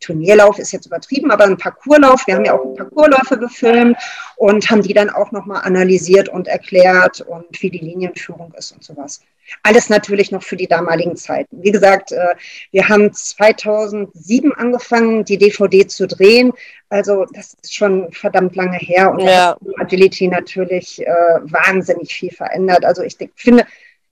Turnierlauf 0.00 0.58
ist 0.58 0.72
jetzt 0.72 0.86
übertrieben, 0.86 1.30
aber 1.30 1.44
ein 1.44 1.56
Parcourslauf. 1.56 2.26
Wir 2.26 2.36
haben 2.36 2.44
ja 2.44 2.54
auch 2.54 2.74
Parcoursläufe 2.74 3.38
gefilmt 3.38 3.96
und 4.36 4.70
haben 4.70 4.82
die 4.82 4.94
dann 4.94 5.10
auch 5.10 5.32
nochmal 5.32 5.62
analysiert 5.64 6.28
und 6.28 6.48
erklärt 6.48 7.20
und 7.20 7.46
wie 7.60 7.70
die 7.70 7.78
Linienführung 7.78 8.52
ist 8.56 8.72
und 8.72 8.84
sowas. 8.84 9.20
Alles 9.62 9.88
natürlich 9.88 10.32
noch 10.32 10.42
für 10.42 10.56
die 10.56 10.66
damaligen 10.66 11.16
Zeiten. 11.16 11.62
Wie 11.62 11.70
gesagt, 11.70 12.12
äh, 12.12 12.34
wir 12.72 12.88
haben 12.88 13.12
2007 13.12 14.52
angefangen, 14.52 15.24
die 15.24 15.38
DVD 15.38 15.86
zu 15.86 16.06
drehen. 16.06 16.52
Also 16.88 17.26
das 17.32 17.54
ist 17.62 17.74
schon 17.74 18.10
verdammt 18.12 18.56
lange 18.56 18.78
her 18.78 19.12
und 19.12 19.20
ja. 19.20 19.50
hat 19.50 19.58
Agility 19.78 20.28
natürlich 20.28 21.06
äh, 21.06 21.10
wahnsinnig 21.42 22.12
viel 22.12 22.30
verändert. 22.30 22.84
Also 22.84 23.02
ich 23.02 23.16
finde, 23.34 23.66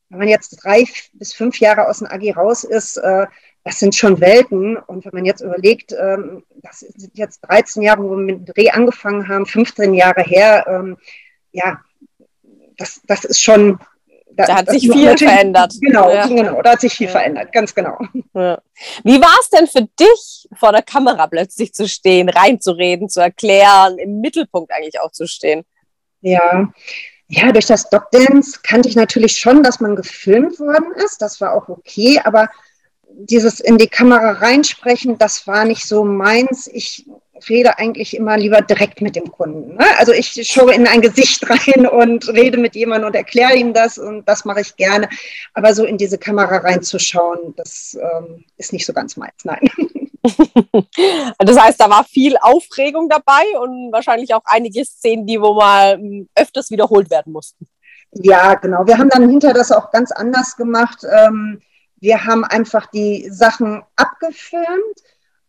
wenn 0.09 0.19
man 0.19 0.29
jetzt 0.29 0.57
drei 0.63 0.85
bis 1.15 1.33
fünf 1.33 1.59
Jahre 1.59 1.89
aus 1.89 1.99
dem 1.99 2.09
Agi 2.09 2.31
raus 2.31 2.65
ist, 2.65 2.97
äh, 2.99 3.27
das 3.65 3.79
sind 3.79 3.95
schon 3.95 4.21
Welten. 4.21 4.77
Und 4.77 5.05
wenn 5.05 5.15
man 5.15 5.25
jetzt 5.25 5.41
überlegt, 5.41 5.93
ähm, 5.93 6.45
das 6.63 6.81
sind 6.81 7.17
jetzt 7.17 7.41
13 7.49 7.83
Jahre, 7.83 8.05
wo 8.05 8.11
wir 8.11 8.17
mit 8.19 8.37
dem 8.37 8.45
Dreh 8.45 8.71
angefangen 8.71 9.27
haben, 9.29 9.47
15 9.47 9.95
Jahre 9.95 10.23
her, 10.23 10.67
ähm, 10.69 10.99
ja, 11.53 11.81
das, 12.77 13.01
das 13.07 13.25
ist 13.25 13.43
schon. 13.43 13.79
Da, 14.37 14.47
da 14.47 14.57
hat 14.57 14.71
sich 14.71 14.91
viel 14.91 15.17
verändert. 15.17 15.75
Genau, 15.81 16.11
ja. 16.11 16.27
genau, 16.27 16.61
da 16.61 16.73
hat 16.73 16.81
sich 16.81 16.93
viel 16.93 17.07
ja. 17.07 17.13
verändert, 17.13 17.53
ganz 17.53 17.73
genau. 17.73 17.99
Ja. 18.35 18.61
Wie 19.05 19.21
war 19.21 19.37
es 19.41 19.49
denn 19.49 19.69
für 19.69 19.89
dich, 19.99 20.49
vor 20.57 20.73
der 20.73 20.83
Kamera 20.83 21.29
plötzlich 21.29 21.73
zu 21.73 21.89
stehen, 21.89 22.29
reinzureden, 22.29 23.09
zu 23.09 23.21
erklären, 23.21 23.97
im 23.99 24.21
Mittelpunkt 24.21 24.73
eigentlich 24.73 25.01
auch 25.01 25.13
zu 25.13 25.29
stehen? 25.29 25.63
Ja, 26.21 26.69
ja, 27.29 27.53
durch 27.53 27.67
das 27.67 27.89
Dance 27.91 28.59
kannte 28.63 28.89
ich 28.89 28.97
natürlich 28.97 29.39
schon, 29.39 29.63
dass 29.63 29.79
man 29.79 29.95
gefilmt 29.95 30.59
worden 30.59 30.93
ist. 30.97 31.23
Das 31.23 31.41
war 31.41 31.53
auch 31.53 31.69
okay, 31.69 32.21
aber 32.23 32.49
dieses 33.17 33.61
in 33.61 33.79
die 33.79 33.89
Kamera 33.89 34.33
reinsprechen, 34.33 35.19
das 35.19 35.47
war 35.47 35.65
nicht 35.65 35.87
so 35.87 36.05
meins. 36.05 36.69
Ich 36.73 37.07
rede 37.49 37.79
eigentlich 37.79 38.17
immer 38.17 38.37
lieber 38.37 38.61
direkt 38.61 39.01
mit 39.01 39.17
dem 39.17 39.31
Kunden. 39.31 39.77
Ne? 39.77 39.87
Also 39.99 40.13
ich 40.13 40.41
schaue 40.47 40.75
in 40.75 40.87
ein 40.87 41.01
Gesicht 41.01 41.43
rein 41.51 41.87
und 41.87 42.29
rede 42.29 42.59
mit 42.59 42.75
jemandem 42.75 43.09
und 43.09 43.17
erkläre 43.17 43.55
ihm 43.55 43.73
das 43.73 43.99
und 43.99 44.29
das 44.29 44.45
mache 44.45 44.61
ich 44.61 44.77
gerne. 44.77 45.09
Aber 45.53 45.75
so 45.75 45.85
in 45.85 45.99
diese 45.99 46.19
Kamera 46.19 46.59
reinzuschauen, 46.59 47.55
das 47.57 47.97
ähm, 48.01 48.45
ist 48.57 48.73
nicht 48.73 48.87
so 48.87 48.93
ganz 48.93 49.17
meins, 49.17 49.45
nein. 49.45 49.69
das 51.39 51.59
heißt, 51.59 51.81
da 51.81 51.91
war 51.91 52.05
viel 52.05 52.37
Aufregung 52.41 53.09
dabei 53.09 53.43
und 53.61 53.93
wahrscheinlich 53.93 54.35
auch 54.35 54.43
einige 54.45 54.85
Szenen, 54.85 55.27
die 55.27 55.41
wo 55.41 55.55
mal 55.55 55.97
hm, 55.97 56.29
öfters 56.35 56.71
wiederholt 56.71 57.11
werden 57.11 57.33
mussten. 57.33 57.67
Ja, 58.13 58.55
genau. 58.55 58.87
Wir 58.87 58.99
haben 58.99 59.09
dann 59.09 59.29
hinterher 59.29 59.55
das 59.55 59.73
auch 59.73 59.91
ganz 59.91 60.13
anders 60.13 60.57
gemacht. 60.57 61.05
Ähm, 61.11 61.61
wir 61.97 62.25
haben 62.25 62.45
einfach 62.45 62.87
die 62.87 63.29
Sachen 63.31 63.83
abgefilmt, 63.97 65.03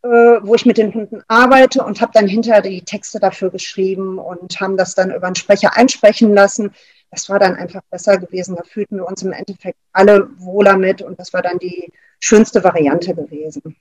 äh, 0.03 0.08
wo 0.41 0.55
ich 0.55 0.65
mit 0.65 0.77
den 0.77 0.93
Hunden 0.93 1.23
arbeite 1.27 1.84
und 1.84 2.01
habe 2.01 2.12
dann 2.13 2.27
hinterher 2.27 2.62
die 2.62 2.84
Texte 2.84 3.19
dafür 3.19 3.49
geschrieben 3.49 4.19
und 4.19 4.60
haben 4.60 4.77
das 4.77 4.95
dann 4.95 5.12
über 5.12 5.27
einen 5.27 5.36
Sprecher 5.36 5.75
einsprechen 5.75 6.34
lassen. 6.34 6.73
Das 7.12 7.29
war 7.29 7.39
dann 7.39 7.55
einfach 7.55 7.81
besser 7.89 8.17
gewesen. 8.17 8.55
Da 8.55 8.63
fühlten 8.63 8.97
wir 8.97 9.08
uns 9.08 9.23
im 9.23 9.31
Endeffekt 9.31 9.79
alle 9.93 10.29
wohler 10.39 10.77
mit 10.77 11.01
und 11.01 11.19
das 11.19 11.34
war 11.34 11.41
dann 11.41 11.60
die 11.60 11.91
schönste 12.19 12.63
Variante 12.63 13.15
gewesen. 13.15 13.75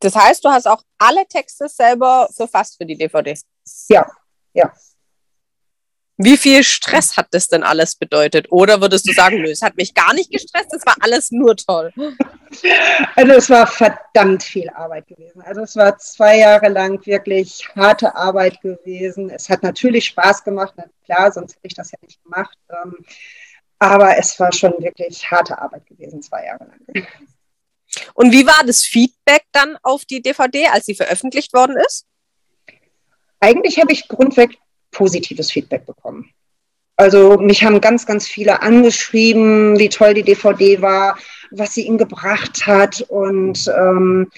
Das 0.00 0.14
heißt, 0.14 0.44
du 0.44 0.50
hast 0.50 0.66
auch 0.66 0.82
alle 0.98 1.26
Texte 1.26 1.68
selber 1.68 2.28
verfasst 2.30 2.76
für 2.76 2.84
die 2.84 2.96
DVD? 2.96 3.38
Ja, 3.88 4.06
ja. 4.52 4.72
Wie 6.16 6.36
viel 6.36 6.62
Stress 6.62 7.16
hat 7.16 7.26
das 7.32 7.48
denn 7.48 7.64
alles 7.64 7.96
bedeutet? 7.96 8.46
Oder 8.50 8.80
würdest 8.80 9.08
du 9.08 9.12
sagen, 9.12 9.42
nö, 9.42 9.50
es 9.50 9.62
hat 9.62 9.76
mich 9.76 9.94
gar 9.94 10.14
nicht 10.14 10.30
gestresst, 10.30 10.72
es 10.72 10.86
war 10.86 10.94
alles 11.00 11.32
nur 11.32 11.56
toll? 11.56 11.92
Also 13.16 13.32
es 13.32 13.50
war 13.50 13.66
verdammt 13.66 14.44
viel 14.44 14.70
Arbeit 14.70 15.08
gewesen. 15.08 15.42
Also 15.42 15.62
es 15.62 15.74
war 15.74 15.98
zwei 15.98 16.38
Jahre 16.38 16.68
lang 16.68 17.04
wirklich 17.04 17.68
harte 17.74 18.14
Arbeit 18.14 18.60
gewesen. 18.60 19.28
Es 19.28 19.48
hat 19.50 19.64
natürlich 19.64 20.04
Spaß 20.04 20.44
gemacht, 20.44 20.74
klar, 21.04 21.32
sonst 21.32 21.56
hätte 21.56 21.66
ich 21.66 21.74
das 21.74 21.90
ja 21.90 21.98
nicht 22.02 22.22
gemacht. 22.22 22.56
Ähm, 22.70 23.04
aber 23.80 24.16
es 24.16 24.38
war 24.38 24.52
schon 24.52 24.72
wirklich 24.78 25.28
harte 25.28 25.58
Arbeit 25.58 25.84
gewesen, 25.86 26.22
zwei 26.22 26.46
Jahre 26.46 26.64
lang. 26.64 27.06
Und 28.14 28.32
wie 28.32 28.46
war 28.46 28.62
das 28.64 28.82
Feedback 28.82 29.44
dann 29.52 29.76
auf 29.82 30.04
die 30.04 30.22
DVD, 30.22 30.68
als 30.68 30.86
sie 30.86 30.94
veröffentlicht 30.94 31.52
worden 31.52 31.76
ist? 31.76 32.06
Eigentlich 33.40 33.80
habe 33.80 33.92
ich 33.92 34.08
grundweg 34.08 34.58
positives 34.94 35.52
Feedback 35.52 35.84
bekommen. 35.84 36.30
Also 36.96 37.36
mich 37.38 37.64
haben 37.64 37.80
ganz, 37.80 38.06
ganz 38.06 38.26
viele 38.26 38.62
angeschrieben, 38.62 39.78
wie 39.78 39.88
toll 39.88 40.14
die 40.14 40.22
DVD 40.22 40.80
war, 40.80 41.18
was 41.50 41.74
sie 41.74 41.86
ihnen 41.86 41.98
gebracht 41.98 42.66
hat 42.66 43.02
und 43.02 43.70
ähm, 43.76 44.30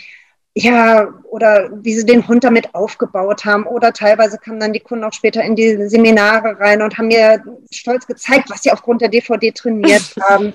ja, 0.58 1.12
oder 1.24 1.68
wie 1.82 1.92
sie 1.92 2.06
den 2.06 2.26
Hund 2.26 2.42
damit 2.42 2.74
aufgebaut 2.74 3.44
haben. 3.44 3.66
Oder 3.66 3.92
teilweise 3.92 4.38
kamen 4.38 4.58
dann 4.58 4.72
die 4.72 4.80
Kunden 4.80 5.04
auch 5.04 5.12
später 5.12 5.42
in 5.42 5.54
die 5.54 5.86
Seminare 5.86 6.58
rein 6.58 6.80
und 6.80 6.96
haben 6.96 7.08
mir 7.08 7.44
stolz 7.70 8.06
gezeigt, 8.06 8.48
was 8.48 8.62
sie 8.62 8.72
aufgrund 8.72 9.02
der 9.02 9.10
DVD 9.10 9.52
trainiert 9.52 10.14
haben. 10.22 10.54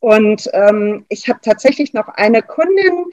Und 0.00 0.46
ähm, 0.52 1.06
ich 1.08 1.26
habe 1.30 1.40
tatsächlich 1.42 1.94
noch 1.94 2.08
eine 2.08 2.42
Kundin, 2.42 3.06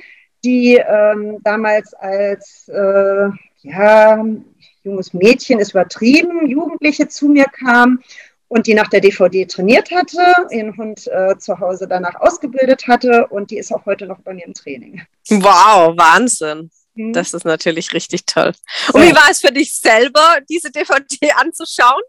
die 0.44 0.76
ähm, 0.76 1.38
damals 1.44 1.94
als 1.94 2.70
äh, 2.74 3.30
ja, 3.62 4.26
junges 4.88 5.13
Mädchen 5.13 5.60
ist 5.60 5.71
übertrieben, 5.71 6.47
Jugendliche 6.47 7.08
zu 7.08 7.28
mir 7.28 7.45
kam 7.45 8.02
und 8.47 8.67
die 8.67 8.73
nach 8.73 8.88
der 8.88 9.02
DVD 9.02 9.45
trainiert 9.45 9.91
hatte, 9.91 10.19
ihren 10.52 10.76
Hund 10.78 11.08
äh, 11.08 11.38
zu 11.38 11.60
Hause 11.60 11.88
danach 11.88 12.15
ausgebildet 12.15 12.88
hatte 12.88 13.28
und 13.28 13.52
die 13.52 13.58
ist 13.58 13.71
auch 13.71 13.86
heute 13.86 14.08
noch 14.08 14.19
bei 14.19 14.34
mir 14.34 14.45
im 14.45 14.54
Training. 14.54 15.02
Wow, 15.30 15.97
Wahnsinn. 15.97 16.71
Mhm. 16.95 17.13
Das 17.13 17.34
ist 17.34 17.45
natürlich 17.45 17.93
richtig 17.93 18.26
toll. 18.26 18.54
Und 18.93 19.02
wie 19.02 19.13
war 19.13 19.30
es 19.30 19.41
für 19.41 19.52
dich 19.52 19.78
selber, 19.78 20.39
diese 20.50 20.71
DVD 20.71 21.32
anzuschauen? 21.36 22.02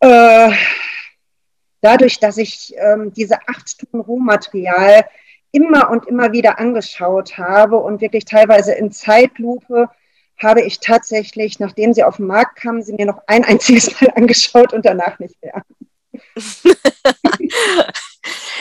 Äh, 0.00 0.52
dadurch, 1.80 2.20
dass 2.20 2.38
ich 2.38 2.72
ähm, 2.76 3.12
diese 3.12 3.38
acht 3.48 3.68
Stunden 3.68 4.00
Rohmaterial 4.00 5.04
immer 5.52 5.90
und 5.90 6.06
immer 6.06 6.32
wieder 6.32 6.58
angeschaut 6.58 7.36
habe 7.36 7.76
und 7.76 8.00
wirklich 8.00 8.24
teilweise 8.24 8.72
in 8.72 8.90
Zeitlupe 8.90 9.90
habe 10.38 10.62
ich 10.62 10.80
tatsächlich, 10.80 11.58
nachdem 11.60 11.94
sie 11.94 12.04
auf 12.04 12.16
den 12.16 12.26
Markt 12.26 12.56
kamen, 12.56 12.82
sie 12.82 12.92
mir 12.92 13.06
noch 13.06 13.20
ein 13.26 13.44
einziges 13.44 14.00
Mal 14.00 14.10
angeschaut 14.16 14.72
und 14.72 14.84
danach 14.84 15.18
nicht 15.18 15.36
mehr. 15.42 15.62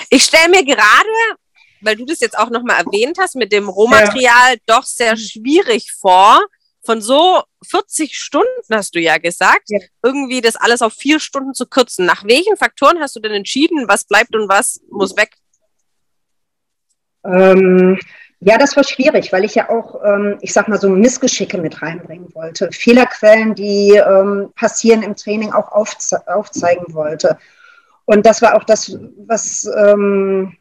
ich 0.09 0.23
stelle 0.23 0.49
mir 0.49 0.63
gerade, 0.63 1.09
weil 1.81 1.95
du 1.95 2.05
das 2.05 2.19
jetzt 2.19 2.37
auch 2.37 2.49
nochmal 2.49 2.83
erwähnt 2.85 3.17
hast, 3.19 3.35
mit 3.35 3.51
dem 3.51 3.67
Rohmaterial 3.67 4.53
ja. 4.53 4.59
doch 4.65 4.83
sehr 4.83 5.17
schwierig 5.17 5.91
vor. 5.91 6.41
Von 6.83 6.99
so 7.01 7.43
40 7.69 8.17
Stunden 8.17 8.47
hast 8.71 8.95
du 8.95 8.99
ja 8.99 9.17
gesagt, 9.17 9.69
ja. 9.69 9.79
irgendwie 10.01 10.41
das 10.41 10.55
alles 10.55 10.81
auf 10.81 10.93
vier 10.93 11.19
Stunden 11.19 11.53
zu 11.53 11.67
kürzen. 11.67 12.05
Nach 12.05 12.23
welchen 12.25 12.57
Faktoren 12.57 12.99
hast 12.99 13.15
du 13.15 13.19
denn 13.19 13.33
entschieden, 13.33 13.87
was 13.87 14.05
bleibt 14.05 14.35
und 14.35 14.49
was 14.49 14.81
muss 14.89 15.15
weg? 15.15 15.35
Ähm, 17.23 17.99
ja, 18.43 18.57
das 18.57 18.75
war 18.75 18.83
schwierig, 18.83 19.31
weil 19.31 19.45
ich 19.45 19.53
ja 19.53 19.69
auch, 19.69 20.01
ähm, 20.03 20.37
ich 20.41 20.51
sag 20.51 20.67
mal, 20.67 20.79
so 20.79 20.89
Missgeschicke 20.89 21.59
mit 21.59 21.81
reinbringen 21.81 22.33
wollte. 22.33 22.69
Fehlerquellen, 22.71 23.53
die 23.53 23.91
ähm, 23.95 24.51
passieren 24.55 25.03
im 25.03 25.15
Training, 25.15 25.51
auch 25.51 25.71
aufze 25.71 26.27
aufzeigen 26.27 26.93
wollte. 26.95 27.37
Und 28.05 28.25
das 28.25 28.41
war 28.41 28.55
auch 28.55 28.63
das, 28.63 28.97
was 29.27 29.69
ähm, 29.77 30.57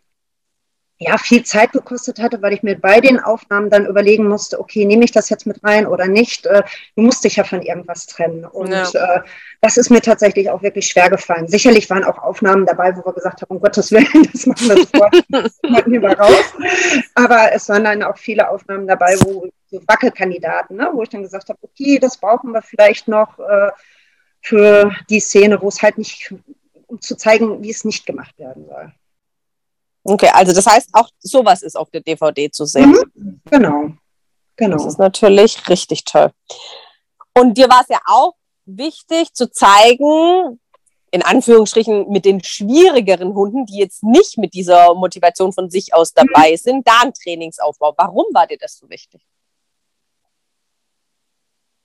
ja 1.00 1.16
viel 1.16 1.42
Zeit 1.44 1.72
gekostet 1.72 2.20
hatte, 2.20 2.42
weil 2.42 2.52
ich 2.52 2.62
mir 2.62 2.78
bei 2.78 3.00
den 3.00 3.18
Aufnahmen 3.18 3.70
dann 3.70 3.86
überlegen 3.86 4.28
musste, 4.28 4.60
okay, 4.60 4.84
nehme 4.84 5.02
ich 5.02 5.12
das 5.12 5.30
jetzt 5.30 5.46
mit 5.46 5.64
rein 5.64 5.86
oder 5.86 6.06
nicht? 6.06 6.44
Äh, 6.44 6.62
du 6.94 7.02
musst 7.02 7.24
dich 7.24 7.36
ja 7.36 7.44
von 7.44 7.62
irgendwas 7.62 8.06
trennen. 8.06 8.44
Und 8.44 8.70
ja. 8.70 8.84
äh, 8.92 9.20
das 9.62 9.78
ist 9.78 9.90
mir 9.90 10.02
tatsächlich 10.02 10.50
auch 10.50 10.62
wirklich 10.62 10.86
schwer 10.86 11.08
gefallen. 11.08 11.48
Sicherlich 11.48 11.88
waren 11.88 12.04
auch 12.04 12.18
Aufnahmen 12.18 12.66
dabei, 12.66 12.94
wo 12.94 13.04
wir 13.06 13.14
gesagt 13.14 13.40
haben, 13.40 13.56
um 13.56 13.60
Gottes 13.60 13.90
Willen, 13.90 14.28
das 14.32 14.44
machen 14.44 14.68
wir 14.68 14.76
sofort 14.76 15.86
lieber 15.86 16.12
raus. 16.18 16.54
Aber 17.14 17.50
es 17.50 17.66
waren 17.70 17.84
dann 17.84 18.02
auch 18.02 18.18
viele 18.18 18.50
Aufnahmen 18.50 18.86
dabei, 18.86 19.16
wo 19.22 19.48
so 19.70 19.80
Wackelkandidaten, 19.86 20.76
ne, 20.76 20.90
wo 20.92 21.02
ich 21.02 21.08
dann 21.08 21.22
gesagt 21.22 21.48
habe, 21.48 21.58
okay, 21.62 21.98
das 21.98 22.18
brauchen 22.18 22.52
wir 22.52 22.60
vielleicht 22.60 23.08
noch 23.08 23.38
äh, 23.38 23.70
für 24.42 24.92
die 25.08 25.20
Szene, 25.20 25.62
wo 25.62 25.68
es 25.68 25.80
halt 25.80 25.96
nicht, 25.96 26.34
um 26.88 27.00
zu 27.00 27.16
zeigen, 27.16 27.62
wie 27.62 27.70
es 27.70 27.84
nicht 27.84 28.04
gemacht 28.04 28.38
werden 28.38 28.66
soll. 28.66 28.92
Okay, 30.02 30.30
also 30.32 30.52
das 30.52 30.66
heißt, 30.66 30.90
auch 30.92 31.08
sowas 31.18 31.62
ist 31.62 31.76
auf 31.76 31.90
der 31.90 32.00
DVD 32.00 32.50
zu 32.50 32.64
sehen. 32.64 32.96
Mhm, 33.14 33.40
genau, 33.44 33.92
genau. 34.56 34.76
Das 34.76 34.86
ist 34.86 34.98
natürlich 34.98 35.68
richtig 35.68 36.04
toll. 36.04 36.32
Und 37.34 37.56
dir 37.56 37.68
war 37.68 37.82
es 37.82 37.88
ja 37.88 38.00
auch 38.06 38.34
wichtig 38.64 39.34
zu 39.34 39.50
zeigen, 39.50 40.58
in 41.10 41.22
Anführungsstrichen 41.22 42.08
mit 42.08 42.24
den 42.24 42.42
schwierigeren 42.42 43.34
Hunden, 43.34 43.66
die 43.66 43.78
jetzt 43.78 44.02
nicht 44.02 44.38
mit 44.38 44.54
dieser 44.54 44.94
Motivation 44.94 45.52
von 45.52 45.68
sich 45.68 45.92
aus 45.92 46.12
dabei 46.12 46.52
mhm. 46.52 46.56
sind, 46.56 46.88
da 46.88 47.00
ein 47.02 47.12
Trainingsaufbau. 47.12 47.94
Warum 47.96 48.26
war 48.32 48.46
dir 48.46 48.58
das 48.58 48.78
so 48.78 48.88
wichtig? 48.88 49.20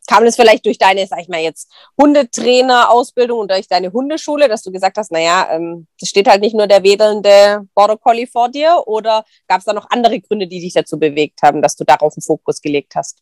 Kam 0.08 0.26
das 0.26 0.36
vielleicht 0.36 0.66
durch 0.66 0.78
deine, 0.78 1.06
sag 1.08 1.20
ich 1.20 1.30
mal 1.30 1.40
jetzt, 1.42 1.72
Hundetrainer-Ausbildung 2.00 3.40
und 3.40 3.52
durch 3.52 3.68
deine 3.68 3.92
Hundeschule, 3.92 4.48
dass 4.48 4.64
du 4.64 4.72
gesagt 4.72 4.98
hast, 4.98 5.12
naja, 5.12 5.48
ähm, 5.52 5.88
das 6.00 6.10
steht 6.10 6.28
halt 6.28 6.42
nicht 6.42 6.56
nur 6.56 6.68
der 6.68 6.84
wedelnde 6.84 7.68
Border 7.74 7.98
Collie 7.98 8.28
vor 8.28 8.50
dir 8.50 8.84
oder 8.86 9.24
gab 9.48 9.60
es 9.60 9.66
da 9.66 9.74
noch 9.74 9.90
andere 9.90 10.20
Gründe, 10.20 10.48
die 10.48 10.60
dich 10.60 10.74
dazu 10.74 11.00
bewegt 11.00 11.42
haben, 11.44 11.62
dass 11.62 11.76
du 11.76 11.84
darauf 11.84 12.14
einen 12.16 12.22
Fokus 12.22 12.62
gelegt 12.62 12.96
hast? 12.96 13.20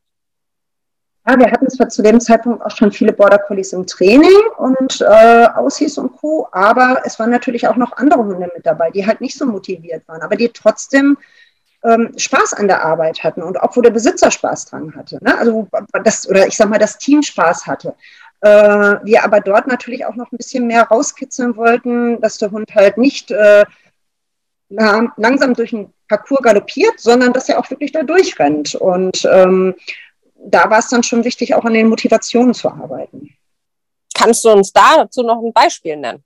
Ja, 1.26 1.40
wir 1.40 1.50
hatten 1.50 1.70
zwar 1.70 1.88
zu 1.88 2.02
dem 2.02 2.20
Zeitpunkt 2.20 2.66
auch 2.66 2.76
schon 2.76 2.92
viele 2.92 3.14
Border 3.14 3.40
Collies 3.40 3.72
im 3.72 3.88
Training 3.88 4.42
und 4.58 5.00
äh, 5.00 5.46
Aussies 5.56 5.98
und 5.98 6.18
Co., 6.18 6.50
aber 6.52 7.02
es 7.06 7.18
waren 7.18 7.30
natürlich 7.30 7.66
auch 7.66 7.78
noch 7.78 7.94
andere 7.94 8.20
Hunde 8.20 8.52
mit 8.54 8.66
dabei, 8.66 8.92
die 8.92 9.08
halt 9.08 9.22
nicht 9.22 9.38
so 9.38 9.46
motiviert 9.46 10.06
waren, 10.10 10.22
aber 10.22 10.36
die 10.36 10.50
trotzdem 10.50 11.18
ähm, 11.84 12.14
Spaß 12.18 12.54
an 12.54 12.68
der 12.68 12.84
Arbeit 12.84 13.24
hatten 13.24 13.44
und 13.44 13.60
auch 13.62 13.76
wo 13.76 13.82
der 13.82 13.92
Besitzer 13.92 14.32
Spaß 14.32 14.68
dran 14.68 14.96
hatte. 14.96 15.20
Ne? 15.22 15.38
Also 15.38 15.68
das, 16.04 16.28
oder 16.30 16.48
ich 16.48 16.56
sag 16.56 16.70
mal, 16.70 16.80
das 16.80 16.98
Team 16.98 17.22
Spaß 17.22 17.68
hatte. 17.68 17.96
Äh, 18.42 18.96
wir 19.04 19.24
aber 19.24 19.40
dort 19.40 19.68
natürlich 19.68 20.06
auch 20.06 20.16
noch 20.16 20.32
ein 20.32 20.38
bisschen 20.38 20.68
mehr 20.68 20.84
rauskitzeln 20.84 21.56
wollten, 21.56 22.20
dass 22.22 22.38
der 22.38 22.52
Hund 22.52 22.74
halt 22.76 22.98
nicht 22.98 23.32
äh, 23.32 23.66
langsam 24.70 25.54
durch 25.54 25.72
den 25.72 25.94
Parcours 26.08 26.42
galoppiert, 26.42 27.00
sondern 27.00 27.34
dass 27.34 27.50
er 27.50 27.60
auch 27.60 27.70
wirklich 27.70 27.92
da 27.92 28.04
durchrennt. 28.04 28.76
Und 28.76 29.28
ähm, 29.32 29.76
da 30.36 30.70
war 30.70 30.80
es 30.80 30.90
dann 30.90 31.04
schon 31.04 31.24
wichtig, 31.24 31.54
auch 31.56 31.66
an 31.66 31.74
den 31.74 31.88
Motivationen 31.88 32.54
zu 32.54 32.70
arbeiten. 32.70 33.30
Kannst 34.14 34.44
du 34.44 34.50
uns 34.50 34.72
dazu 34.72 35.24
noch 35.24 35.42
ein 35.42 35.54
Beispiel 35.54 35.98
nennen? 35.98 36.24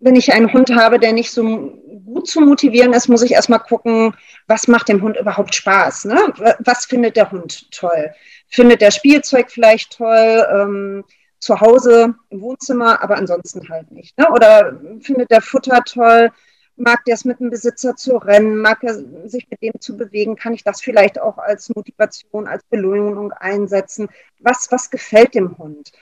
Wenn 0.00 0.16
ich 0.16 0.32
einen 0.32 0.52
Hund 0.52 0.74
habe, 0.74 0.98
der 0.98 1.12
nicht 1.12 1.30
so 1.30 1.78
gut 2.04 2.26
zu 2.26 2.40
motivieren 2.40 2.92
ist, 2.92 3.08
muss 3.08 3.22
ich 3.22 3.32
erstmal 3.32 3.60
gucken, 3.60 4.14
was 4.46 4.68
macht 4.68 4.88
dem 4.88 5.02
Hund 5.02 5.16
überhaupt 5.16 5.54
Spaß? 5.54 6.06
Ne? 6.06 6.32
Was 6.60 6.86
findet 6.86 7.16
der 7.16 7.30
Hund 7.30 7.70
toll? 7.70 8.12
Findet 8.48 8.80
der 8.80 8.90
Spielzeug 8.90 9.50
vielleicht 9.50 9.96
toll? 9.96 10.46
Ähm, 10.50 11.04
zu 11.42 11.60
Hause 11.60 12.14
im 12.30 12.40
Wohnzimmer, 12.40 13.02
aber 13.02 13.16
ansonsten 13.16 13.68
halt 13.68 13.90
nicht. 13.90 14.16
Ne? 14.16 14.30
Oder 14.30 14.80
findet 15.00 15.30
der 15.30 15.42
Futter 15.42 15.82
toll? 15.84 16.30
Mag 16.76 17.04
der 17.04 17.14
es 17.14 17.24
mit 17.24 17.40
dem 17.40 17.50
Besitzer 17.50 17.96
zu 17.96 18.16
rennen? 18.16 18.56
Mag 18.56 18.82
er 18.82 18.94
sich 19.28 19.48
mit 19.50 19.60
dem 19.60 19.72
zu 19.80 19.96
bewegen? 19.96 20.36
Kann 20.36 20.54
ich 20.54 20.62
das 20.62 20.80
vielleicht 20.80 21.20
auch 21.20 21.38
als 21.38 21.68
Motivation, 21.74 22.46
als 22.46 22.62
Belohnung 22.70 23.32
einsetzen? 23.32 24.08
Was, 24.38 24.68
was 24.70 24.90
gefällt 24.90 25.34
dem 25.34 25.58
Hund? 25.58 25.92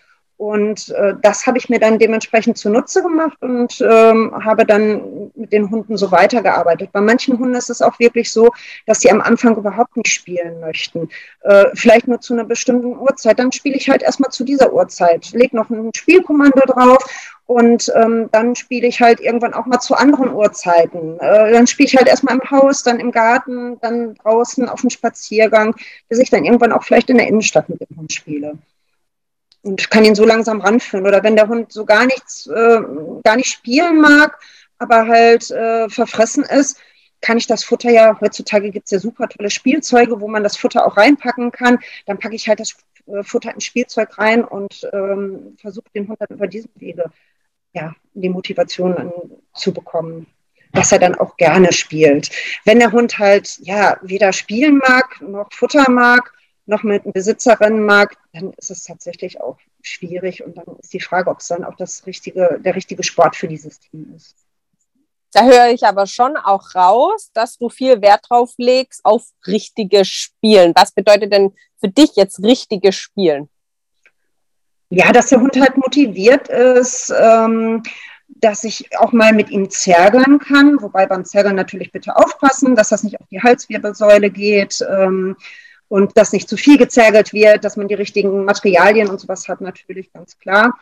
Und 0.40 0.88
äh, 0.92 1.16
das 1.20 1.46
habe 1.46 1.58
ich 1.58 1.68
mir 1.68 1.78
dann 1.78 1.98
dementsprechend 1.98 2.56
zunutze 2.56 3.02
gemacht 3.02 3.36
und 3.42 3.78
ähm, 3.82 4.32
habe 4.42 4.64
dann 4.64 5.30
mit 5.34 5.52
den 5.52 5.70
Hunden 5.70 5.98
so 5.98 6.10
weitergearbeitet. 6.12 6.92
Bei 6.92 7.02
manchen 7.02 7.38
Hunden 7.38 7.54
ist 7.54 7.68
es 7.68 7.82
auch 7.82 7.98
wirklich 7.98 8.32
so, 8.32 8.50
dass 8.86 9.00
sie 9.00 9.10
am 9.10 9.20
Anfang 9.20 9.54
überhaupt 9.54 9.98
nicht 9.98 10.08
spielen 10.08 10.58
möchten. 10.60 11.10
Äh, 11.42 11.66
vielleicht 11.74 12.08
nur 12.08 12.22
zu 12.22 12.32
einer 12.32 12.44
bestimmten 12.44 12.96
Uhrzeit. 12.96 13.38
Dann 13.38 13.52
spiele 13.52 13.76
ich 13.76 13.90
halt 13.90 14.02
erstmal 14.02 14.30
zu 14.30 14.44
dieser 14.44 14.72
Uhrzeit, 14.72 15.30
lege 15.32 15.54
noch 15.54 15.68
ein 15.68 15.90
Spielkommando 15.94 16.62
drauf 16.66 17.04
und 17.44 17.92
ähm, 17.94 18.30
dann 18.32 18.56
spiele 18.56 18.86
ich 18.86 19.02
halt 19.02 19.20
irgendwann 19.20 19.52
auch 19.52 19.66
mal 19.66 19.80
zu 19.80 19.94
anderen 19.94 20.32
Uhrzeiten. 20.32 21.20
Äh, 21.20 21.52
dann 21.52 21.66
spiele 21.66 21.86
ich 21.88 21.96
halt 21.98 22.08
erstmal 22.08 22.36
im 22.36 22.50
Haus, 22.50 22.82
dann 22.82 22.98
im 22.98 23.12
Garten, 23.12 23.78
dann 23.82 24.14
draußen 24.14 24.70
auf 24.70 24.80
dem 24.80 24.88
Spaziergang, 24.88 25.74
bis 26.08 26.18
ich 26.18 26.30
dann 26.30 26.46
irgendwann 26.46 26.72
auch 26.72 26.82
vielleicht 26.82 27.10
in 27.10 27.18
der 27.18 27.28
Innenstadt 27.28 27.68
mit 27.68 27.82
dem 27.82 27.94
Hund 27.98 28.10
spiele 28.10 28.56
und 29.62 29.90
kann 29.90 30.04
ihn 30.04 30.14
so 30.14 30.24
langsam 30.24 30.60
ranführen. 30.60 31.06
Oder 31.06 31.22
wenn 31.22 31.36
der 31.36 31.48
Hund 31.48 31.72
so 31.72 31.84
gar 31.84 32.06
nichts, 32.06 32.46
äh, 32.46 32.80
gar 33.24 33.36
nicht 33.36 33.50
spielen 33.50 34.00
mag, 34.00 34.38
aber 34.78 35.06
halt 35.06 35.50
äh, 35.50 35.88
verfressen 35.88 36.44
ist, 36.44 36.78
kann 37.20 37.36
ich 37.36 37.46
das 37.46 37.64
Futter 37.64 37.90
ja, 37.90 38.18
heutzutage 38.20 38.70
gibt 38.70 38.86
es 38.86 38.92
ja 38.92 38.98
super 38.98 39.28
tolle 39.28 39.50
Spielzeuge, 39.50 40.20
wo 40.20 40.28
man 40.28 40.42
das 40.42 40.56
Futter 40.56 40.86
auch 40.86 40.96
reinpacken 40.96 41.50
kann. 41.50 41.78
Dann 42.06 42.18
packe 42.18 42.34
ich 42.34 42.48
halt 42.48 42.60
das 42.60 42.76
äh, 43.06 43.22
Futter 43.22 43.52
ins 43.52 43.64
Spielzeug 43.64 44.16
rein 44.18 44.44
und 44.44 44.88
ähm, 44.92 45.56
versuche 45.60 45.90
den 45.94 46.08
Hund 46.08 46.18
dann 46.20 46.36
über 46.36 46.46
diesen 46.46 46.70
Wege 46.76 47.10
ja, 47.72 47.94
die 48.14 48.28
Motivation 48.28 49.12
zu 49.54 49.72
bekommen, 49.72 50.26
dass 50.72 50.92
er 50.92 50.98
dann 50.98 51.14
auch 51.14 51.36
gerne 51.36 51.72
spielt. 51.72 52.30
Wenn 52.64 52.80
der 52.80 52.92
Hund 52.92 53.18
halt 53.18 53.58
ja 53.60 53.98
weder 54.02 54.32
spielen 54.32 54.78
mag 54.78 55.20
noch 55.20 55.52
Futter 55.52 55.90
mag, 55.90 56.32
noch 56.70 56.82
mit 56.82 57.04
einem 57.04 57.12
Besitzer 57.12 57.60
rennen 57.60 57.84
mag, 57.84 58.16
dann 58.32 58.52
ist 58.54 58.70
es 58.70 58.84
tatsächlich 58.84 59.40
auch 59.40 59.58
schwierig. 59.82 60.42
Und 60.44 60.56
dann 60.56 60.76
ist 60.78 60.92
die 60.92 61.00
Frage, 61.00 61.30
ob 61.30 61.40
es 61.40 61.48
dann 61.48 61.64
auch 61.64 61.74
das 61.76 62.06
richtige, 62.06 62.58
der 62.64 62.74
richtige 62.74 63.02
Sport 63.02 63.36
für 63.36 63.48
dieses 63.48 63.80
Team 63.80 64.14
ist. 64.16 64.36
Da 65.32 65.44
höre 65.44 65.68
ich 65.68 65.84
aber 65.84 66.06
schon 66.06 66.36
auch 66.36 66.74
raus, 66.74 67.30
dass 67.34 67.56
du 67.58 67.68
viel 67.68 68.00
Wert 68.02 68.26
drauf 68.28 68.52
legst 68.56 69.04
auf 69.04 69.24
richtige 69.46 70.04
Spielen. 70.04 70.72
Was 70.74 70.92
bedeutet 70.92 71.32
denn 71.32 71.52
für 71.78 71.88
dich 71.88 72.16
jetzt 72.16 72.42
richtige 72.42 72.92
Spielen? 72.92 73.48
Ja, 74.88 75.12
dass 75.12 75.28
der 75.28 75.40
Hund 75.40 75.58
halt 75.60 75.76
motiviert 75.76 76.48
ist, 76.48 77.12
ähm, 77.16 77.84
dass 78.26 78.64
ich 78.64 78.96
auch 78.98 79.12
mal 79.12 79.32
mit 79.32 79.50
ihm 79.50 79.70
zergeln 79.70 80.40
kann, 80.40 80.82
wobei 80.82 81.06
beim 81.06 81.24
Zergeln 81.24 81.54
natürlich 81.54 81.92
bitte 81.92 82.16
aufpassen, 82.16 82.74
dass 82.74 82.88
das 82.88 83.04
nicht 83.04 83.20
auf 83.20 83.26
die 83.30 83.40
Halswirbelsäule 83.40 84.30
geht. 84.30 84.84
Ähm, 84.88 85.36
und 85.90 86.16
dass 86.16 86.32
nicht 86.32 86.48
zu 86.48 86.56
viel 86.56 86.78
gezergelt 86.78 87.32
wird, 87.32 87.64
dass 87.64 87.76
man 87.76 87.88
die 87.88 87.94
richtigen 87.94 88.44
Materialien 88.44 89.08
und 89.08 89.18
sowas 89.18 89.48
hat, 89.48 89.60
natürlich 89.60 90.12
ganz 90.12 90.38
klar. 90.38 90.78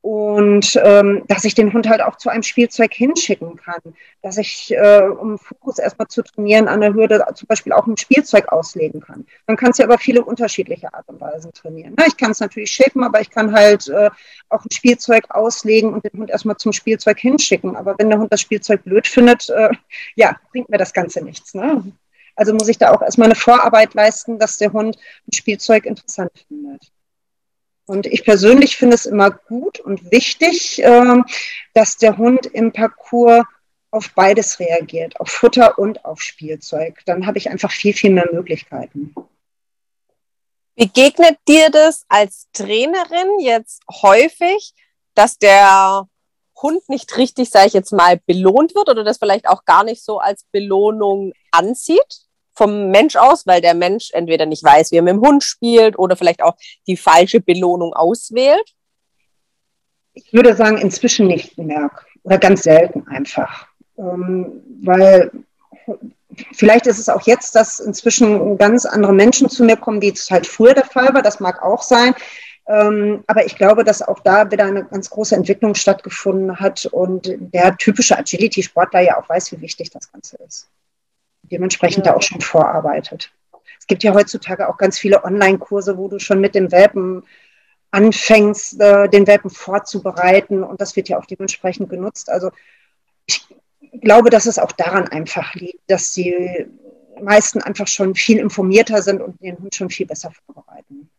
Und 0.00 0.78
ähm, 0.84 1.22
dass 1.28 1.44
ich 1.44 1.54
den 1.54 1.72
Hund 1.72 1.88
halt 1.88 2.00
auch 2.00 2.16
zu 2.16 2.28
einem 2.28 2.42
Spielzeug 2.42 2.92
hinschicken 2.92 3.56
kann. 3.56 3.80
Dass 4.22 4.36
ich, 4.36 4.72
äh, 4.72 5.02
um 5.02 5.38
Fokus 5.38 5.78
erstmal 5.78 6.08
zu 6.08 6.22
trainieren, 6.22 6.66
an 6.66 6.80
der 6.80 6.94
Hürde 6.94 7.24
zum 7.34 7.46
Beispiel 7.46 7.72
auch 7.72 7.86
ein 7.86 7.96
Spielzeug 7.96 8.48
auslegen 8.48 9.00
kann. 9.00 9.26
Man 9.46 9.56
kann 9.56 9.70
es 9.70 9.78
ja 9.78 9.84
über 9.84 9.98
viele 9.98 10.24
unterschiedliche 10.24 10.92
Art 10.92 11.08
und 11.08 11.20
Weisen 11.20 11.52
trainieren. 11.52 11.94
Ne? 11.96 12.04
Ich 12.08 12.16
kann 12.16 12.32
es 12.32 12.40
natürlich 12.40 12.72
shapen, 12.72 13.04
aber 13.04 13.20
ich 13.20 13.30
kann 13.30 13.52
halt 13.52 13.86
äh, 13.88 14.10
auch 14.48 14.64
ein 14.64 14.72
Spielzeug 14.72 15.26
auslegen 15.30 15.94
und 15.94 16.04
den 16.04 16.18
Hund 16.18 16.30
erstmal 16.30 16.56
zum 16.56 16.72
Spielzeug 16.72 17.18
hinschicken. 17.20 17.76
Aber 17.76 17.94
wenn 17.98 18.10
der 18.10 18.18
Hund 18.18 18.32
das 18.32 18.40
Spielzeug 18.40 18.82
blöd 18.82 19.06
findet, 19.06 19.48
äh, 19.50 19.70
ja, 20.16 20.36
bringt 20.50 20.68
mir 20.68 20.78
das 20.78 20.92
Ganze 20.92 21.22
nichts. 21.22 21.54
Ne? 21.54 21.84
Also 22.36 22.52
muss 22.52 22.68
ich 22.68 22.78
da 22.78 22.92
auch 22.92 23.02
erstmal 23.02 23.26
eine 23.26 23.34
Vorarbeit 23.34 23.94
leisten, 23.94 24.38
dass 24.38 24.58
der 24.58 24.72
Hund 24.72 24.96
ein 25.26 25.32
Spielzeug 25.32 25.86
interessant 25.86 26.30
findet. 26.46 26.92
Und 27.86 28.06
ich 28.06 28.24
persönlich 28.24 28.76
finde 28.76 28.94
es 28.94 29.06
immer 29.06 29.30
gut 29.30 29.80
und 29.80 30.10
wichtig, 30.10 30.80
ähm, 30.82 31.24
dass 31.72 31.96
der 31.96 32.18
Hund 32.18 32.46
im 32.46 32.72
Parcours 32.72 33.44
auf 33.90 34.12
beides 34.14 34.58
reagiert, 34.58 35.18
auf 35.20 35.28
Futter 35.28 35.78
und 35.78 36.04
auf 36.04 36.20
Spielzeug. 36.20 37.00
Dann 37.06 37.26
habe 37.26 37.38
ich 37.38 37.48
einfach 37.48 37.70
viel, 37.70 37.94
viel 37.94 38.10
mehr 38.10 38.28
Möglichkeiten. 38.32 39.14
Begegnet 40.74 41.38
dir 41.48 41.70
das 41.70 42.04
als 42.08 42.48
Trainerin 42.52 43.40
jetzt 43.40 43.82
häufig, 44.02 44.74
dass 45.14 45.38
der 45.38 46.06
Hund 46.60 46.88
nicht 46.88 47.16
richtig, 47.16 47.50
sage 47.50 47.68
ich 47.68 47.72
jetzt 47.72 47.92
mal, 47.92 48.20
belohnt 48.26 48.74
wird 48.74 48.88
oder 48.88 49.04
das 49.04 49.18
vielleicht 49.18 49.48
auch 49.48 49.64
gar 49.64 49.84
nicht 49.84 50.04
so 50.04 50.18
als 50.18 50.44
Belohnung 50.52 51.32
ansieht? 51.50 52.25
Vom 52.56 52.90
Mensch 52.90 53.16
aus, 53.16 53.46
weil 53.46 53.60
der 53.60 53.74
Mensch 53.74 54.10
entweder 54.12 54.46
nicht 54.46 54.64
weiß, 54.64 54.90
wie 54.90 54.96
er 54.96 55.02
mit 55.02 55.12
dem 55.12 55.20
Hund 55.20 55.44
spielt 55.44 55.98
oder 55.98 56.16
vielleicht 56.16 56.42
auch 56.42 56.56
die 56.86 56.96
falsche 56.96 57.40
Belohnung 57.40 57.92
auswählt? 57.92 58.74
Ich 60.14 60.32
würde 60.32 60.56
sagen, 60.56 60.78
inzwischen 60.78 61.26
nicht 61.26 61.58
mehr 61.58 61.90
oder 62.22 62.38
ganz 62.38 62.62
selten 62.62 63.06
einfach. 63.06 63.66
Ähm, 63.98 64.62
weil 64.82 65.30
vielleicht 66.54 66.86
ist 66.86 66.98
es 66.98 67.08
auch 67.08 67.22
jetzt, 67.26 67.54
dass 67.54 67.78
inzwischen 67.78 68.56
ganz 68.56 68.86
andere 68.86 69.12
Menschen 69.12 69.50
zu 69.50 69.62
mir 69.62 69.76
kommen, 69.76 70.00
wie 70.00 70.08
es 70.08 70.30
halt 70.30 70.46
früher 70.46 70.74
der 70.74 70.84
Fall 70.84 71.12
war. 71.12 71.22
Das 71.22 71.40
mag 71.40 71.62
auch 71.62 71.82
sein. 71.82 72.14
Ähm, 72.68 73.22
aber 73.26 73.46
ich 73.46 73.56
glaube, 73.56 73.84
dass 73.84 74.02
auch 74.02 74.20
da 74.20 74.50
wieder 74.50 74.64
eine 74.64 74.84
ganz 74.84 75.10
große 75.10 75.36
Entwicklung 75.36 75.74
stattgefunden 75.74 76.58
hat 76.58 76.86
und 76.86 77.32
der 77.38 77.76
typische 77.76 78.18
Agility-Sportler 78.18 79.00
ja 79.00 79.18
auch 79.18 79.28
weiß, 79.28 79.52
wie 79.52 79.60
wichtig 79.60 79.90
das 79.90 80.10
Ganze 80.10 80.36
ist. 80.46 80.68
Dementsprechend 81.50 82.06
ja. 82.06 82.12
da 82.12 82.18
auch 82.18 82.22
schon 82.22 82.40
vorarbeitet. 82.40 83.32
Es 83.78 83.86
gibt 83.86 84.02
ja 84.02 84.14
heutzutage 84.14 84.68
auch 84.68 84.78
ganz 84.78 84.98
viele 84.98 85.24
Online-Kurse, 85.24 85.96
wo 85.96 86.08
du 86.08 86.18
schon 86.18 86.40
mit 86.40 86.54
dem 86.54 86.72
Welpen 86.72 87.22
anfängst, 87.90 88.80
äh, 88.80 89.08
den 89.08 89.26
Welpen 89.26 89.50
vorzubereiten 89.50 90.62
und 90.62 90.80
das 90.80 90.96
wird 90.96 91.08
ja 91.08 91.18
auch 91.18 91.26
dementsprechend 91.26 91.88
genutzt. 91.88 92.28
Also 92.28 92.50
ich 93.26 93.46
glaube, 94.00 94.30
dass 94.30 94.46
es 94.46 94.58
auch 94.58 94.72
daran 94.72 95.08
einfach 95.08 95.54
liegt, 95.54 95.88
dass 95.88 96.12
die 96.12 96.66
meisten 97.20 97.62
einfach 97.62 97.86
schon 97.86 98.14
viel 98.14 98.38
informierter 98.38 99.02
sind 99.02 99.22
und 99.22 99.40
den 99.40 99.58
Hund 99.58 99.74
schon 99.74 99.90
viel 99.90 100.06
besser 100.06 100.30
vorbereiten. 100.30 101.10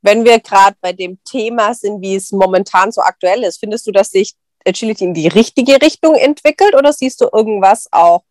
Wenn 0.00 0.24
wir 0.24 0.40
gerade 0.40 0.76
bei 0.80 0.92
dem 0.92 1.22
Thema 1.24 1.74
sind, 1.74 2.00
wie 2.00 2.16
es 2.16 2.32
momentan 2.32 2.90
so 2.90 3.02
aktuell 3.02 3.44
ist, 3.44 3.60
findest 3.60 3.86
du, 3.86 3.92
dass 3.92 4.10
sich 4.10 4.34
Agility 4.66 5.04
in 5.04 5.14
die 5.14 5.28
richtige 5.28 5.80
Richtung 5.80 6.14
entwickelt 6.16 6.74
oder 6.74 6.92
siehst 6.92 7.20
du 7.20 7.28
irgendwas 7.32 7.88
auch 7.92 8.24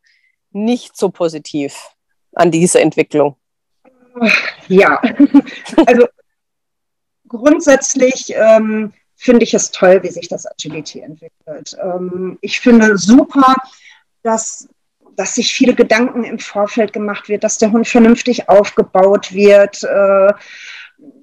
nicht 0.52 0.98
so 0.98 1.10
positiv 1.10 1.76
an 2.34 2.52
dieser 2.52 2.82
Entwicklung? 2.82 3.36
Ja, 4.68 5.02
also 5.86 6.08
grundsätzlich 7.28 8.34
ähm, 8.36 8.94
finde 9.16 9.44
ich 9.44 9.54
es 9.54 9.72
toll, 9.72 10.02
wie 10.04 10.10
sich 10.10 10.28
das 10.28 10.46
Agility 10.46 11.00
entwickelt. 11.00 11.78
Ähm, 11.82 12.38
ich 12.42 12.60
finde 12.60 12.98
super, 12.98 13.56
dass, 14.24 14.68
dass 15.16 15.36
sich 15.36 15.54
viele 15.54 15.76
Gedanken 15.76 16.24
im 16.24 16.40
Vorfeld 16.40 16.94
gemacht 16.94 17.30
wird, 17.30 17.44
dass 17.44 17.58
der 17.58 17.72
Hund 17.72 17.88
vernünftig 17.88 18.50
aufgebaut 18.50 19.32
wird. 19.34 19.84
Äh, 19.84 20.34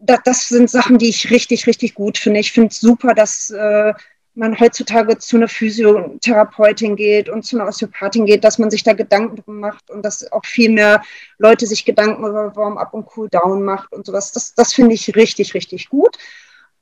das, 0.01 0.21
das, 0.25 0.49
sind 0.49 0.71
Sachen, 0.71 0.99
die 0.99 1.09
ich 1.09 1.31
richtig, 1.31 1.67
richtig 1.67 1.95
gut 1.95 2.19
finde. 2.19 2.41
Ich 2.41 2.53
finde 2.53 2.69
es 2.69 2.81
super, 2.81 3.15
dass 3.15 3.51
äh, 3.51 3.93
man 4.39 4.59
heutzutage 4.59 5.19
zu 5.19 5.37
einer 5.37 5.49
Physiotherapeutin 5.49 6.97
geht 6.97 7.29
und 7.29 7.45
zu 7.45 7.57
einer 7.59 7.69
Osteopathin 7.69 8.25
geht, 8.25 8.45
dass 8.45 8.59
man 8.59 8.71
sich 8.71 8.85
da 8.85 8.93
Gedanken 8.93 9.37
drum 9.37 9.61
macht 9.61 9.91
und 9.91 10.03
dass 10.03 10.31
auch 10.33 10.45
viel 10.45 10.71
mehr 10.71 11.03
Leute 11.39 11.67
sich 11.67 11.85
Gedanken 11.85 12.25
über 12.25 12.55
Warm-up 12.55 12.95
und 12.95 13.09
Cool-down 13.17 13.63
macht 13.63 13.93
und 13.93 14.07
sowas. 14.07 14.33
Das, 14.33 14.55
das 14.55 14.73
finde 14.73 14.95
ich 14.95 15.15
richtig, 15.17 15.55
richtig 15.55 15.89
gut. 15.89 16.17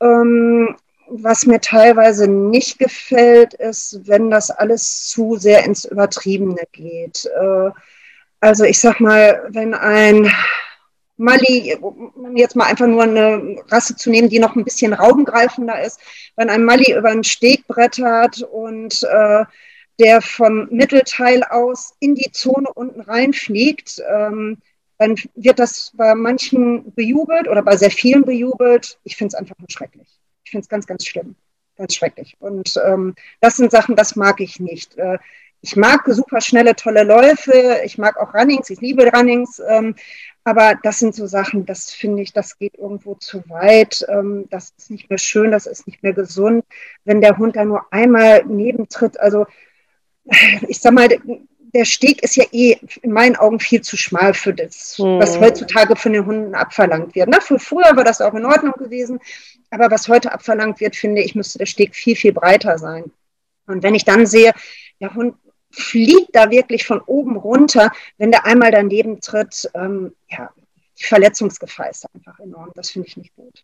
Ähm, 0.01 0.77
was 1.09 1.47
mir 1.47 1.61
teilweise 1.61 2.29
nicht 2.29 2.79
gefällt, 2.79 3.55
ist, 3.55 4.01
wenn 4.05 4.31
das 4.31 4.51
alles 4.51 5.07
zu 5.07 5.37
sehr 5.37 5.65
ins 5.65 5.85
Übertriebene 5.85 6.63
geht. 6.73 7.27
Äh, 7.27 7.71
also 8.41 8.65
ich 8.65 8.79
sag 8.79 9.01
mal, 9.01 9.47
wenn 9.49 9.73
ein 9.73 10.31
Mali, 11.17 11.75
um 11.81 12.37
jetzt 12.37 12.57
mal 12.57 12.67
einfach 12.67 12.87
nur 12.87 13.05
eine 13.05 13.57
Rasse 13.69 13.97
zu 13.97 14.11
nehmen, 14.11 14.29
die 14.29 14.39
noch 14.39 14.55
ein 14.55 14.64
bisschen 14.64 14.93
raubengreifender 14.93 15.83
ist, 15.83 16.01
wenn 16.37 16.51
ein 16.51 16.64
Mali 16.64 16.95
über 16.95 17.11
einen 17.11 17.25
Steg 17.25 17.67
brettert 17.67 18.43
und 18.43 19.03
äh, 19.05 19.45
der 19.99 20.21
vom 20.21 20.69
Mittelteil 20.71 21.43
aus 21.45 21.95
in 22.01 22.14
die 22.14 22.31
Zone 22.33 22.71
unten 22.75 23.01
reinfliegt, 23.01 24.03
ähm, 24.11 24.59
dann 24.99 25.17
wird 25.35 25.59
das 25.59 25.93
bei 25.95 26.14
manchen 26.14 26.95
bejubelt 26.95 27.49
oder 27.49 27.62
bei 27.62 27.77
sehr 27.77 27.91
vielen 27.91 28.25
bejubelt. 28.25 28.99
Ich 29.05 29.17
finde 29.17 29.29
es 29.29 29.35
einfach 29.35 29.59
nur 29.59 29.71
schrecklich. 29.71 30.09
Ich 30.45 30.51
finde 30.51 30.62
es 30.62 30.69
ganz, 30.69 30.87
ganz 30.87 31.07
schlimm. 31.07 31.35
Ganz 31.77 31.95
schrecklich. 31.95 32.37
Und 32.41 32.81
ähm, 32.87 33.14
das 33.41 33.57
sind 33.57 33.71
Sachen, 33.71 33.97
das 33.97 34.17
mag 34.17 34.41
ich 34.41 34.61
nicht. 34.61 34.97
Äh, 34.97 35.19
ich 35.61 35.77
mag 35.77 36.03
super 36.07 36.41
schnelle, 36.41 36.77
tolle 36.77 37.03
Läufe. 37.03 37.81
Ich 37.85 37.99
mag 37.99 38.17
auch 38.19 38.35
Runnings. 38.35 38.71
Ich 38.71 38.81
liebe 38.81 39.11
Runnings. 39.13 39.61
Ähm, 39.67 39.95
aber 40.45 40.79
das 40.81 41.01
sind 41.01 41.13
so 41.13 41.27
Sachen, 41.27 41.67
das 41.67 41.91
finde 41.91 42.23
ich, 42.23 42.33
das 42.33 42.57
geht 42.57 42.77
irgendwo 42.79 43.17
zu 43.17 43.43
weit. 43.51 44.07
Ähm, 44.09 44.47
das 44.49 44.73
ist 44.79 44.91
nicht 44.91 45.11
mehr 45.11 45.19
schön, 45.19 45.51
das 45.51 45.67
ist 45.67 45.89
nicht 45.89 46.05
mehr 46.05 46.13
gesund. 46.13 46.65
Wenn 47.05 47.21
der 47.21 47.37
Hund 47.37 47.57
da 47.57 47.65
nur 47.65 47.85
einmal 47.93 48.45
nebentritt, 48.45 49.19
also 49.19 49.47
ich 50.69 50.79
sag 50.79 50.93
mal, 50.93 51.09
der 51.75 51.85
Steg 51.85 52.23
ist 52.23 52.37
ja 52.37 52.45
eh 52.53 52.79
in 53.03 53.11
meinen 53.11 53.37
Augen 53.37 53.59
viel 53.59 53.81
zu 53.81 53.97
schmal 53.97 54.35
für 54.35 54.55
das, 54.55 54.97
hm. 54.99 55.19
was 55.19 55.41
heutzutage 55.41 55.97
von 55.97 56.13
den 56.13 56.27
Hunden 56.27 56.55
abverlangt 56.55 57.15
wird. 57.15 57.29
Na, 57.29 57.41
für 57.41 57.59
früher 57.59 57.97
war 57.97 58.05
das 58.05 58.21
auch 58.21 58.35
in 58.35 58.47
Ordnung 58.47 58.75
gewesen, 58.79 59.19
aber 59.71 59.91
was 59.91 60.09
heute 60.09 60.33
abverlangt 60.33 60.81
wird, 60.81 60.95
finde 60.95 61.23
ich, 61.23 61.35
müsste 61.35 61.59
der 61.59 61.67
Steg 61.67 61.95
viel, 61.95 62.15
viel 62.15 62.33
breiter 62.33 62.79
sein. 62.79 63.11
Und 63.67 63.83
wenn 63.83 63.97
ich 63.97 64.05
dann 64.05 64.27
sehe, 64.27 64.53
der 65.01 65.13
Hund 65.15 65.35
fliegt 65.77 66.35
da 66.35 66.51
wirklich 66.51 66.87
von 66.87 67.01
oben 67.01 67.37
runter, 67.37 67.91
wenn 68.16 68.31
der 68.31 68.47
einmal 68.47 68.70
daneben 68.70 69.20
tritt. 69.20 69.70
Ähm, 69.74 70.14
ja, 70.29 70.51
die 70.99 71.05
Verletzungsgefahr 71.05 71.91
ist 71.91 72.07
einfach 72.14 72.39
enorm. 72.41 72.70
Das 72.74 72.91
finde 72.91 73.09
ich 73.09 73.16
nicht 73.16 73.35
gut. 73.37 73.62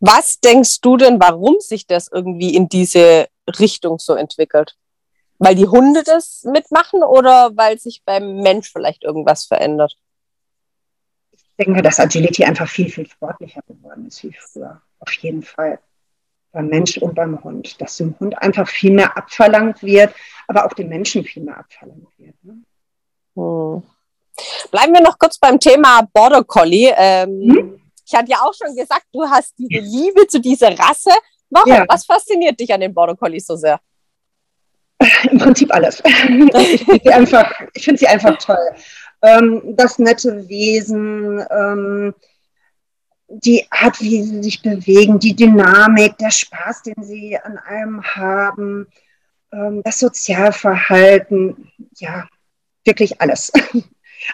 Was 0.00 0.38
denkst 0.38 0.80
du 0.80 0.96
denn, 0.96 1.18
warum 1.20 1.56
sich 1.58 1.86
das 1.86 2.08
irgendwie 2.08 2.54
in 2.54 2.68
diese 2.68 3.28
Richtung 3.58 3.98
so 3.98 4.14
entwickelt? 4.14 4.76
Weil 5.38 5.56
die 5.56 5.66
Hunde 5.66 6.04
das 6.04 6.44
mitmachen 6.44 7.02
oder 7.02 7.56
weil 7.56 7.78
sich 7.78 8.04
beim 8.04 8.36
Mensch 8.36 8.70
vielleicht 8.70 9.02
irgendwas 9.02 9.44
verändert? 9.44 9.98
Ich 11.32 11.44
denke, 11.58 11.82
dass 11.82 11.98
Agility 11.98 12.44
einfach 12.44 12.68
viel, 12.68 12.88
viel 12.88 13.08
sportlicher 13.08 13.62
geworden 13.66 14.06
ist 14.06 14.22
wie 14.22 14.32
früher. 14.32 14.80
Auf 15.00 15.12
jeden 15.14 15.42
Fall 15.42 15.80
beim 16.58 16.66
Mensch 16.66 16.98
und 16.98 17.14
beim 17.14 17.42
Hund, 17.44 17.80
dass 17.80 17.98
dem 17.98 18.18
Hund 18.18 18.36
einfach 18.36 18.68
viel 18.68 18.90
mehr 18.90 19.16
abverlangt 19.16 19.80
wird, 19.80 20.12
aber 20.48 20.66
auch 20.66 20.72
dem 20.72 20.88
Menschen 20.88 21.22
viel 21.22 21.44
mehr 21.44 21.56
abverlangt 21.56 22.08
wird. 22.18 22.34
Ne? 22.42 22.56
Hm. 23.36 23.82
Bleiben 24.72 24.92
wir 24.92 25.00
noch 25.00 25.18
kurz 25.18 25.38
beim 25.38 25.60
Thema 25.60 26.02
Border 26.12 26.42
Collie. 26.42 26.92
Ähm, 26.96 27.28
hm? 27.28 27.80
Ich 28.04 28.12
hatte 28.12 28.32
ja 28.32 28.38
auch 28.38 28.52
schon 28.54 28.74
gesagt, 28.74 29.04
du 29.12 29.22
hast 29.22 29.54
diese 29.56 29.80
Liebe 29.80 30.26
zu 30.26 30.40
dieser 30.40 30.76
Rasse. 30.76 31.12
Warum? 31.48 31.72
Ja. 31.72 31.84
Was 31.88 32.04
fasziniert 32.04 32.58
dich 32.58 32.72
an 32.74 32.80
den 32.80 32.92
Border 32.92 33.14
Collie 33.14 33.38
so 33.38 33.54
sehr? 33.54 33.78
Im 35.30 35.38
Prinzip 35.38 35.72
alles. 35.72 36.02
ich 36.04 36.84
finde 36.84 37.00
sie, 37.04 37.12
einfach, 37.12 37.52
find 37.76 37.98
sie 38.00 38.08
einfach 38.08 38.36
toll. 38.38 38.74
Ähm, 39.22 39.62
das 39.76 40.00
nette 40.00 40.48
Wesen, 40.48 41.40
ähm, 41.50 42.14
die 43.28 43.66
Art, 43.70 44.00
wie 44.00 44.22
sie 44.22 44.42
sich 44.42 44.62
bewegen, 44.62 45.18
die 45.18 45.36
Dynamik, 45.36 46.16
der 46.18 46.30
Spaß, 46.30 46.82
den 46.82 47.02
sie 47.02 47.38
an 47.38 47.58
allem 47.58 48.02
haben, 48.02 48.86
ähm, 49.52 49.82
das 49.84 49.98
Sozialverhalten, 49.98 51.70
ja, 51.96 52.28
wirklich 52.84 53.20
alles. 53.20 53.52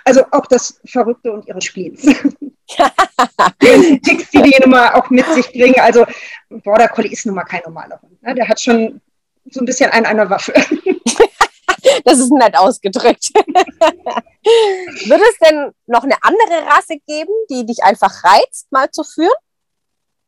Also 0.03 0.24
auch 0.30 0.47
das 0.47 0.80
Verrückte 0.86 1.30
und 1.30 1.47
ihre 1.47 1.61
Spleens. 1.61 2.03
die 3.62 4.01
Ticks, 4.01 4.30
die 4.30 4.40
die 4.40 4.57
nun 4.61 4.70
mal 4.70 4.95
auch 4.95 5.11
mit 5.11 5.26
sich 5.26 5.53
bringen. 5.53 5.78
Also 5.78 6.07
Border 6.49 6.88
Collie 6.88 7.12
ist 7.12 7.26
nun 7.26 7.34
mal 7.34 7.45
kein 7.45 7.61
normaler 7.66 8.01
Hund. 8.01 8.20
Ne? 8.22 8.34
Der 8.34 8.49
hat 8.49 8.59
schon 8.59 9.03
so 9.51 9.61
ein 9.61 9.66
bisschen 9.66 9.90
einen 9.90 10.07
einer 10.07 10.30
Waffe. 10.30 10.55
Das 12.05 12.18
ist 12.18 12.32
nett 12.32 12.57
ausgedrückt. 12.57 13.30
Würde 13.35 15.24
es 15.30 15.39
denn 15.39 15.72
noch 15.87 16.05
eine 16.05 16.16
andere 16.22 16.66
Rasse 16.66 16.97
geben, 17.07 17.32
die 17.51 17.66
dich 17.66 17.82
einfach 17.82 18.24
reizt, 18.24 18.70
mal 18.70 18.91
zu 18.91 19.05
führen? 19.05 19.32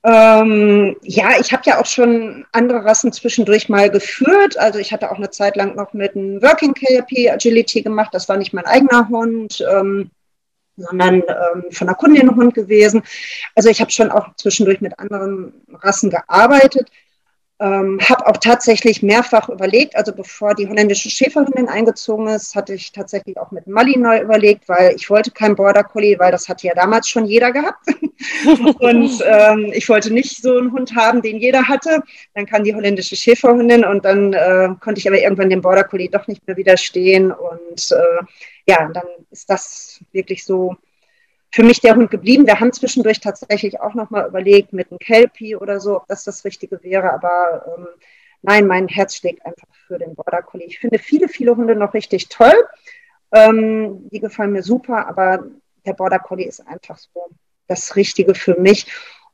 Ähm, 0.05 0.97
ja, 1.03 1.31
ich 1.41 1.53
habe 1.53 1.65
ja 1.67 1.81
auch 1.81 1.87
schon 1.87 2.47
andere 2.53 2.85
Rassen 2.85 3.13
zwischendurch 3.13 3.69
mal 3.69 3.91
geführt. 3.91 4.57
Also 4.57 4.79
ich 4.79 4.93
hatte 4.93 5.11
auch 5.11 5.17
eine 5.17 5.31
Zeit 5.31 5.57
lang 5.57 5.75
noch 5.75 5.95
mit 5.95 6.15
einem 6.15 6.41
Working 6.43 6.75
KLP 6.75 7.33
Agility 7.33 7.83
gemacht. 7.83 8.11
Das 8.13 8.29
war 8.29 8.37
nicht 8.37 8.53
mein 8.53 8.67
eigener 8.67 9.09
Hund, 9.09 9.65
ähm, 9.69 10.11
sondern 10.77 11.15
ähm, 11.17 11.65
von 11.73 11.89
einer 11.89 11.97
Kundin 11.97 12.37
Hund 12.37 12.55
gewesen. 12.55 13.03
Also 13.57 13.69
ich 13.69 13.81
habe 13.81 13.91
schon 13.91 14.13
auch 14.13 14.35
zwischendurch 14.37 14.81
mit 14.81 14.97
anderen 14.99 15.55
Rassen 15.73 16.11
gearbeitet. 16.11 16.89
Ähm, 17.59 17.99
habe 18.07 18.27
auch 18.27 18.37
tatsächlich 18.37 19.03
mehrfach 19.03 19.49
überlegt, 19.49 19.97
also 19.97 20.13
bevor 20.13 20.55
die 20.55 20.69
holländische 20.69 21.09
Schäferhündin 21.09 21.69
eingezogen 21.69 22.29
ist, 22.29 22.55
hatte 22.55 22.75
ich 22.75 22.93
tatsächlich 22.93 23.39
auch 23.39 23.51
mit 23.51 23.67
Mali 23.67 23.97
neu 23.97 24.21
überlegt, 24.21 24.69
weil 24.69 24.95
ich 24.95 25.09
wollte 25.09 25.31
kein 25.31 25.57
Border 25.57 25.83
Collie, 25.83 26.19
weil 26.19 26.31
das 26.31 26.51
hatte 26.51 26.67
ja 26.67 26.75
damals 26.75 27.09
schon 27.09 27.25
jeder 27.25 27.53
gehabt. 27.53 27.87
und 28.81 29.25
ähm, 29.25 29.73
ich 29.73 29.89
wollte 29.89 30.13
nicht 30.13 30.43
so 30.43 30.59
einen 30.59 30.71
Hund 30.71 30.95
haben, 30.95 31.23
den 31.23 31.39
jeder 31.39 31.67
hatte. 31.67 32.03
Dann 32.35 32.45
kam 32.45 32.63
die 32.63 32.75
holländische 32.75 33.17
Schäferhündin 33.17 33.87
und 33.87 34.05
dann 34.05 34.35
äh, 34.35 34.69
konnte 34.79 34.99
ich 34.99 35.09
aber 35.09 35.19
irgendwann 35.19 35.49
dem 35.49 35.63
Border 35.63 35.85
Collie 35.85 36.11
doch 36.11 36.27
nicht 36.27 36.47
mehr 36.47 36.59
widerstehen. 36.59 37.33
Und 37.33 37.91
äh, 37.91 38.25
ja, 38.69 38.91
dann 38.93 39.07
ist 39.31 39.49
das 39.49 40.01
wirklich 40.13 40.45
so 40.45 40.77
für 41.57 41.63
mich 41.63 41.81
der 41.81 41.97
Hund 41.97 42.11
geblieben. 42.11 42.47
Wir 42.47 42.61
haben 42.61 42.71
zwischendurch 42.75 43.19
tatsächlich 43.19 43.81
auch 43.81 43.95
nochmal 43.95 44.29
überlegt 44.29 44.75
mit 44.75 44.91
einem 44.91 44.99
Kelpie 44.99 45.57
oder 45.57 45.81
so, 45.81 45.97
ob 45.97 46.07
das 46.07 46.23
das 46.23 46.45
Richtige 46.45 46.83
wäre. 46.83 47.11
Aber 47.15 47.65
ähm, 47.67 47.87
nein, 48.43 48.67
mein 48.67 48.89
Herz 48.89 49.17
schlägt 49.17 49.47
einfach 49.47 49.67
für 49.87 49.99
den 49.99 50.15
Border 50.15 50.43
Collie. 50.43 50.67
Ich 50.67 50.79
finde 50.79 50.99
viele, 50.99 51.29
viele 51.29 51.57
Hunde 51.57 51.75
noch 51.75 51.95
richtig 51.95 52.29
toll. 52.29 52.53
Ähm, 53.33 54.07
die 54.11 54.21
gefallen 54.21 54.53
mir 54.53 54.63
super, 54.63 55.09
aber 55.09 55.47
der 55.87 55.95
Border 55.95 56.19
Collie 56.19 56.45
ist 56.45 56.61
einfach 56.69 56.99
so 56.99 57.25
das 57.69 57.97
Richtige 57.97 58.35
für 58.35 58.61
mich. 58.61 58.87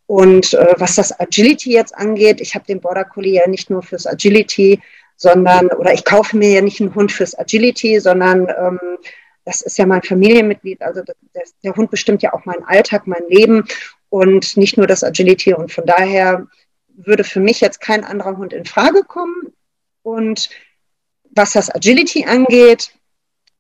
Und 0.07 0.55
äh, 0.55 0.75
was 0.77 0.95
das 0.95 1.18
Agility 1.18 1.73
jetzt 1.73 1.97
angeht, 1.97 2.41
ich 2.41 2.55
habe 2.55 2.66
den 2.66 2.81
Border 2.81 3.05
Collie 3.05 3.35
ja 3.35 3.49
nicht 3.49 3.68
nur 3.68 3.83
fürs 3.83 4.07
Agility, 4.07 4.81
sondern, 5.16 5.66
oder 5.73 5.93
ich 5.93 6.05
kaufe 6.05 6.37
mir 6.37 6.51
ja 6.53 6.61
nicht 6.61 6.81
einen 6.81 6.95
Hund 6.95 7.11
fürs 7.11 7.37
Agility, 7.37 7.99
sondern 7.99 8.47
ähm, 8.49 8.79
das 9.45 9.61
ist 9.62 9.78
ja 9.78 9.86
mein 9.86 10.03
Familienmitglied, 10.03 10.82
also 10.82 11.03
der, 11.03 11.14
der, 11.64 11.74
Hund 11.74 11.90
bestimmt 11.90 12.22
ja 12.22 12.32
auch 12.32 12.45
meinen 12.45 12.64
Alltag, 12.64 13.07
mein 13.07 13.26
Leben. 13.28 13.64
und 14.09 14.57
nicht 14.59 14.76
nur 14.76 14.86
das 14.86 15.03
Agility. 15.03 15.55
Und 15.55 15.72
von 15.72 15.86
daher 15.86 16.47
würde 16.88 17.24
für 17.24 17.40
mich 17.40 17.61
jetzt 17.61 17.80
kein 17.80 18.05
anderer 18.05 18.36
Hund 18.36 18.53
in 18.53 18.66
Frage 18.66 19.05
kommen. 19.05 19.55
Und 20.03 20.51
was 21.30 21.53
das 21.53 21.74
Agility 21.74 22.26
angeht, 22.26 22.93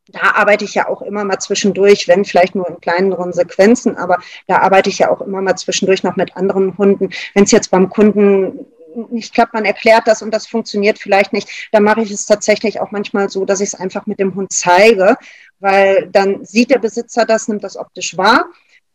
da 0.08 0.32
arbeite 0.34 0.64
ich 0.64 0.74
ja 0.74 0.88
auch 0.88 1.00
immer 1.00 1.24
mal 1.24 1.38
zwischendurch, 1.38 2.06
wenn 2.08 2.24
vielleicht 2.24 2.54
nur 2.54 2.68
in 2.68 2.80
kleineren 2.80 3.32
Sequenzen, 3.32 3.96
aber 3.96 4.18
da 4.46 4.58
arbeite 4.58 4.90
ich 4.90 4.98
ja 4.98 5.10
auch 5.10 5.20
immer 5.20 5.40
mal 5.40 5.56
zwischendurch 5.56 6.02
noch 6.02 6.16
mit 6.16 6.36
anderen 6.36 6.76
Hunden. 6.76 7.10
Wenn 7.34 7.44
es 7.44 7.50
jetzt 7.52 7.70
beim 7.70 7.88
Kunden 7.88 8.66
nicht 9.10 9.34
klappt, 9.34 9.54
man 9.54 9.64
erklärt 9.64 10.06
das 10.06 10.22
und 10.22 10.32
das 10.32 10.46
funktioniert 10.46 10.98
vielleicht 10.98 11.32
nicht, 11.32 11.68
dann 11.72 11.82
mache 11.82 12.02
ich 12.02 12.10
es 12.10 12.26
tatsächlich 12.26 12.80
auch 12.80 12.90
manchmal 12.90 13.28
so, 13.28 13.44
dass 13.44 13.60
ich 13.60 13.68
es 13.68 13.74
einfach 13.74 14.06
mit 14.06 14.18
dem 14.18 14.34
Hund 14.34 14.52
zeige, 14.52 15.16
weil 15.60 16.08
dann 16.10 16.44
sieht 16.44 16.70
der 16.70 16.78
Besitzer 16.78 17.24
das, 17.24 17.48
nimmt 17.48 17.64
das 17.64 17.76
optisch 17.76 18.16
wahr 18.16 18.46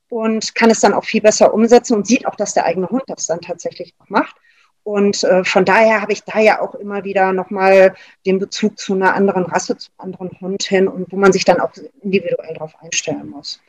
und 0.10 0.56
kann 0.56 0.70
es 0.70 0.80
dann 0.80 0.94
auch 0.94 1.06
viel 1.06 1.22
besser 1.22 1.54
umsetzen 1.54 1.96
und 1.96 2.08
sieht 2.08 2.26
auch, 2.26 2.36
dass 2.36 2.54
der 2.54 2.66
eigene 2.66 2.90
Hund 2.90 3.04
das 3.08 3.28
dann 3.28 3.42
tatsächlich 3.42 3.94
auch 4.00 4.10
macht. 4.10 4.36
Und 4.84 5.22
äh, 5.26 5.44
von 5.44 5.66
daher 5.66 6.02
habe 6.02 6.14
ich 6.14 6.24
da 6.24 6.40
ja 6.40 6.62
auch 6.62 6.74
immer 6.76 7.04
wieder 7.04 7.34
nochmal 7.34 7.94
den 8.26 8.40
Bezug 8.40 8.80
zu 8.80 8.94
einer 8.94 9.16
anderen 9.16 9.44
Rasse, 9.44 9.76
zu 9.76 9.90
einem 9.98 10.14
anderen 10.14 10.40
Hund 10.40 10.64
hin 10.64 10.88
und 10.88 11.12
wo 11.12 11.18
man 11.18 11.34
sich 11.34 11.44
dann 11.44 11.60
auch 11.60 11.72
individuell 12.02 12.54
darauf 12.54 12.74
einstellen 12.82 13.30
muss. 13.30 13.60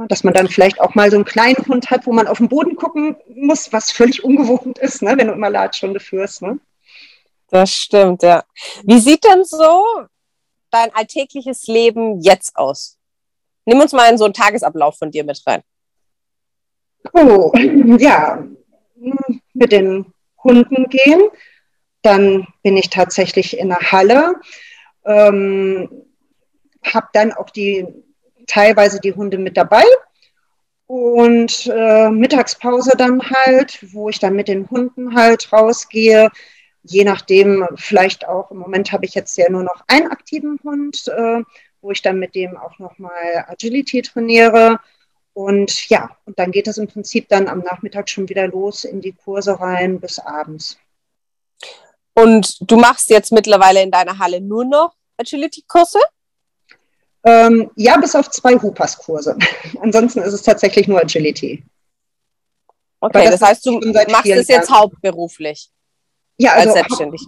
Ja, 0.00 0.06
dass 0.06 0.24
man 0.24 0.32
dann 0.32 0.48
vielleicht 0.48 0.80
auch 0.80 0.94
mal 0.94 1.10
so 1.10 1.16
einen 1.16 1.24
kleinen 1.24 1.66
Hund 1.66 1.90
hat, 1.90 2.06
wo 2.06 2.12
man 2.12 2.26
auf 2.26 2.38
den 2.38 2.48
Boden 2.48 2.76
gucken 2.76 3.16
muss, 3.28 3.72
was 3.72 3.90
völlig 3.90 4.24
ungewohnt 4.24 4.78
ist, 4.78 5.02
ne, 5.02 5.16
wenn 5.16 5.26
du 5.26 5.34
immer 5.34 5.50
Latschhunde 5.50 6.00
führst. 6.00 6.42
Ne? 6.42 6.58
Das 7.48 7.74
stimmt, 7.74 8.22
ja. 8.22 8.44
Wie 8.84 8.98
sieht 8.98 9.24
denn 9.24 9.44
so 9.44 9.84
dein 10.70 10.94
alltägliches 10.94 11.66
Leben 11.66 12.20
jetzt 12.20 12.56
aus? 12.56 12.98
Nimm 13.66 13.80
uns 13.80 13.92
mal 13.92 14.10
in 14.10 14.18
so 14.18 14.24
einen 14.24 14.34
Tagesablauf 14.34 14.96
von 14.96 15.10
dir 15.10 15.24
mit 15.24 15.42
rein. 15.46 15.62
Oh, 17.12 17.52
ja, 17.98 18.42
mit 19.52 19.72
den 19.72 20.12
Hunden 20.42 20.88
gehen. 20.88 21.28
Dann 22.02 22.46
bin 22.62 22.76
ich 22.78 22.88
tatsächlich 22.88 23.58
in 23.58 23.68
der 23.68 23.92
Halle, 23.92 24.36
ähm, 25.04 26.06
habe 26.82 27.08
dann 27.12 27.32
auch 27.32 27.50
die 27.50 27.86
teilweise 28.46 29.00
die 29.00 29.14
Hunde 29.14 29.38
mit 29.38 29.56
dabei 29.56 29.84
und 30.86 31.70
äh, 31.72 32.10
Mittagspause 32.10 32.96
dann 32.96 33.22
halt, 33.22 33.78
wo 33.92 34.08
ich 34.08 34.18
dann 34.18 34.34
mit 34.34 34.48
den 34.48 34.68
Hunden 34.68 35.14
halt 35.14 35.52
rausgehe. 35.52 36.30
Je 36.82 37.04
nachdem, 37.04 37.64
vielleicht 37.76 38.26
auch 38.26 38.50
im 38.50 38.58
Moment 38.58 38.90
habe 38.90 39.04
ich 39.04 39.14
jetzt 39.14 39.36
ja 39.38 39.48
nur 39.50 39.62
noch 39.62 39.84
einen 39.86 40.10
aktiven 40.10 40.58
Hund, 40.64 41.06
äh, 41.06 41.42
wo 41.80 41.92
ich 41.92 42.02
dann 42.02 42.18
mit 42.18 42.34
dem 42.34 42.56
auch 42.56 42.78
nochmal 42.80 43.44
Agility 43.46 44.02
trainiere. 44.02 44.80
Und 45.32 45.88
ja, 45.88 46.10
und 46.24 46.38
dann 46.40 46.50
geht 46.50 46.66
es 46.66 46.76
im 46.76 46.88
Prinzip 46.88 47.28
dann 47.28 47.46
am 47.46 47.60
Nachmittag 47.60 48.08
schon 48.08 48.28
wieder 48.28 48.48
los 48.48 48.82
in 48.84 49.00
die 49.00 49.12
Kurse 49.12 49.60
rein 49.60 50.00
bis 50.00 50.18
abends. 50.18 50.76
Und 52.14 52.56
du 52.68 52.76
machst 52.76 53.10
jetzt 53.10 53.30
mittlerweile 53.30 53.80
in 53.80 53.92
deiner 53.92 54.18
Halle 54.18 54.40
nur 54.40 54.64
noch 54.64 54.96
Agility-Kurse? 55.18 56.00
Ähm, 57.24 57.70
ja, 57.76 57.96
bis 57.98 58.14
auf 58.14 58.30
zwei 58.30 58.54
Hupas-Kurse. 58.54 59.36
Ansonsten 59.80 60.20
ist 60.20 60.32
es 60.32 60.42
tatsächlich 60.42 60.88
nur 60.88 61.00
Agility. 61.00 61.64
Okay, 63.00 63.24
das, 63.24 63.40
das 63.40 63.48
heißt, 63.48 63.66
du 63.66 63.80
machst 64.10 64.26
es 64.26 64.48
jetzt 64.48 64.70
Jahren. 64.70 64.82
hauptberuflich. 64.82 65.70
Ja, 66.38 66.52
also 66.52 66.68
als 66.68 66.74
selbstständig. 66.74 67.26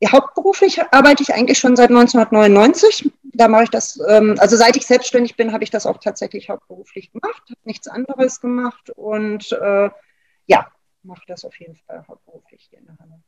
Ja, 0.00 0.12
hauptberuflich 0.12 0.80
arbeite 0.92 1.22
ich 1.22 1.32
eigentlich 1.32 1.58
schon 1.58 1.76
seit 1.76 1.90
1999. 1.90 3.10
Da 3.22 3.48
mache 3.48 3.64
ich 3.64 3.70
das, 3.70 3.98
ähm, 4.08 4.36
also 4.38 4.56
seit 4.56 4.76
ich 4.76 4.86
selbstständig 4.86 5.36
bin, 5.36 5.52
habe 5.52 5.64
ich 5.64 5.70
das 5.70 5.86
auch 5.86 5.98
tatsächlich 5.98 6.48
hauptberuflich 6.48 7.12
gemacht, 7.12 7.42
habe 7.48 7.60
nichts 7.64 7.88
anderes 7.88 8.40
gemacht 8.40 8.90
und 8.90 9.52
äh, 9.52 9.90
ja, 10.46 10.68
mache 11.02 11.22
das 11.26 11.44
auf 11.44 11.58
jeden 11.58 11.76
Fall 11.76 12.04
hauptberuflich 12.06 12.66
hier 12.70 12.80
in 12.80 12.86
der 12.86 12.96
Halle. 12.98 13.22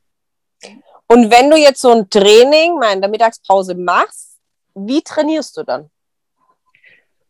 Und 1.07 1.31
wenn 1.31 1.49
du 1.49 1.57
jetzt 1.57 1.81
so 1.81 1.91
ein 1.91 2.09
Training 2.09 2.75
mal 2.75 2.93
in 2.93 3.01
der 3.01 3.09
Mittagspause 3.09 3.75
machst, 3.75 4.36
wie 4.77 5.01
trainierst 5.01 5.57
du 5.57 5.63
dann? 5.63 5.89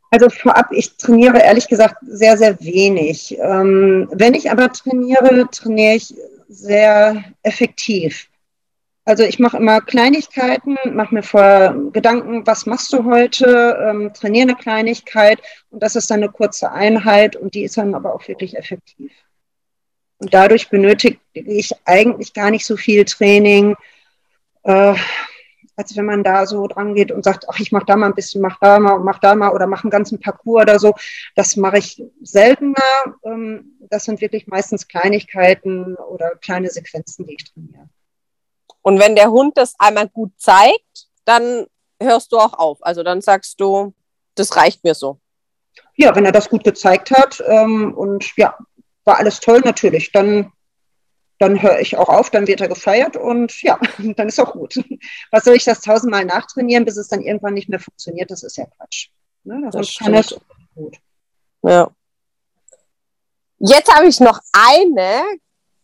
Also 0.09 0.29
vorab, 0.29 0.71
ich 0.71 0.95
trainiere 0.97 1.39
ehrlich 1.39 1.67
gesagt 1.67 1.97
sehr, 2.01 2.37
sehr 2.37 2.59
wenig. 2.61 3.37
Ähm, 3.39 4.07
wenn 4.11 4.33
ich 4.33 4.49
aber 4.49 4.71
trainiere, 4.71 5.49
trainiere 5.51 5.95
ich 5.95 6.15
sehr 6.47 7.23
effektiv. 7.43 8.29
Also 9.03 9.23
ich 9.23 9.39
mache 9.39 9.57
immer 9.57 9.79
Kleinigkeiten, 9.81 10.77
mache 10.91 11.13
mir 11.13 11.23
vorher 11.23 11.73
Gedanken, 11.93 12.45
was 12.45 12.65
machst 12.65 12.91
du 12.91 13.05
heute, 13.05 13.77
ähm, 13.81 14.11
trainiere 14.13 14.49
eine 14.49 14.55
Kleinigkeit 14.55 15.41
und 15.69 15.81
das 15.81 15.95
ist 15.95 16.11
dann 16.11 16.23
eine 16.23 16.31
kurze 16.31 16.71
Einheit 16.71 17.37
und 17.37 17.53
die 17.53 17.63
ist 17.63 17.77
dann 17.77 17.95
aber 17.95 18.13
auch 18.13 18.27
wirklich 18.27 18.57
effektiv. 18.57 19.11
Und 20.17 20.33
dadurch 20.33 20.69
benötige 20.69 21.19
ich 21.33 21.71
eigentlich 21.85 22.33
gar 22.33 22.51
nicht 22.51 22.65
so 22.65 22.75
viel 22.75 23.05
Training, 23.05 23.75
äh, 24.63 24.95
als 25.77 25.95
wenn 25.95 26.05
man 26.05 26.23
da 26.23 26.45
so 26.45 26.67
dran 26.67 26.95
geht 26.95 27.11
und 27.11 27.23
sagt, 27.23 27.45
ach, 27.47 27.59
ich 27.59 27.71
mache 27.71 27.85
da 27.85 27.95
mal 27.95 28.07
ein 28.07 28.15
bisschen, 28.15 28.41
mach 28.41 28.59
da 28.59 28.79
mal, 28.79 28.99
mach 28.99 29.19
da 29.19 29.35
mal 29.35 29.53
oder 29.53 29.67
mache 29.67 29.83
einen 29.83 29.91
ganzen 29.91 30.19
Parcours 30.19 30.63
oder 30.63 30.79
so. 30.79 30.95
Das 31.35 31.55
mache 31.55 31.77
ich 31.77 32.03
seltener. 32.21 32.75
Ähm, 33.23 33.77
das 33.89 34.05
sind 34.05 34.19
wirklich 34.19 34.47
meistens 34.47 34.87
Kleinigkeiten 34.87 35.95
oder 35.95 36.31
kleine 36.41 36.69
Sequenzen, 36.69 37.27
die 37.27 37.35
ich 37.35 37.53
trainiere. 37.53 37.89
Und 38.81 38.99
wenn 38.99 39.15
der 39.15 39.29
Hund 39.29 39.55
das 39.57 39.75
einmal 39.77 40.09
gut 40.09 40.31
zeigt, 40.37 41.07
dann 41.25 41.67
hörst 42.01 42.31
du 42.31 42.37
auch 42.37 42.53
auf. 42.53 42.79
Also 42.81 43.03
dann 43.03 43.21
sagst 43.21 43.61
du, 43.61 43.93
das 44.35 44.55
reicht 44.55 44.83
mir 44.83 44.95
so. 44.95 45.19
Ja, 45.95 46.15
wenn 46.15 46.25
er 46.25 46.31
das 46.31 46.49
gut 46.49 46.63
gezeigt 46.63 47.11
hat 47.11 47.43
ähm, 47.47 47.93
und 47.93 48.35
ja, 48.35 48.57
war 49.03 49.17
alles 49.17 49.39
toll, 49.39 49.61
natürlich. 49.63 50.11
Dann, 50.11 50.51
dann 51.39 51.61
höre 51.61 51.79
ich 51.79 51.97
auch 51.97 52.09
auf, 52.09 52.29
dann 52.29 52.47
wird 52.47 52.61
er 52.61 52.67
gefeiert 52.67 53.15
und 53.15 53.61
ja, 53.61 53.79
dann 54.15 54.27
ist 54.27 54.39
auch 54.39 54.53
gut. 54.53 54.79
Was 55.31 55.43
soll 55.45 55.55
ich 55.55 55.63
das 55.63 55.81
tausendmal 55.81 56.25
nachtrainieren, 56.25 56.85
bis 56.85 56.97
es 56.97 57.07
dann 57.07 57.21
irgendwann 57.21 57.53
nicht 57.53 57.69
mehr 57.69 57.79
funktioniert? 57.79 58.31
Das 58.31 58.43
ist 58.43 58.57
ja 58.57 58.65
Quatsch. 58.65 59.09
Ne? 59.43 59.69
Das 59.71 59.95
kann 59.97 60.13
es 60.13 60.35
gut. 60.75 60.97
Ja. 61.63 61.89
Jetzt 63.59 63.93
habe 63.93 64.07
ich 64.07 64.19
noch 64.19 64.39
eine 64.51 65.23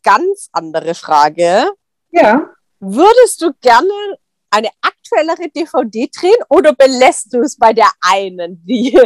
ganz 0.04 0.50
andere 0.52 0.94
Frage. 0.94 1.72
Ja. 2.12 2.50
Würdest 2.80 3.42
du 3.42 3.54
gerne 3.62 4.18
eine 4.50 4.70
aktuellere 4.82 5.50
DVD 5.50 6.10
drehen 6.16 6.44
oder 6.50 6.74
belässt 6.74 7.34
du 7.34 7.42
es 7.42 7.58
bei 7.58 7.74
der 7.74 7.90
einen, 8.02 8.64
die 8.66 9.00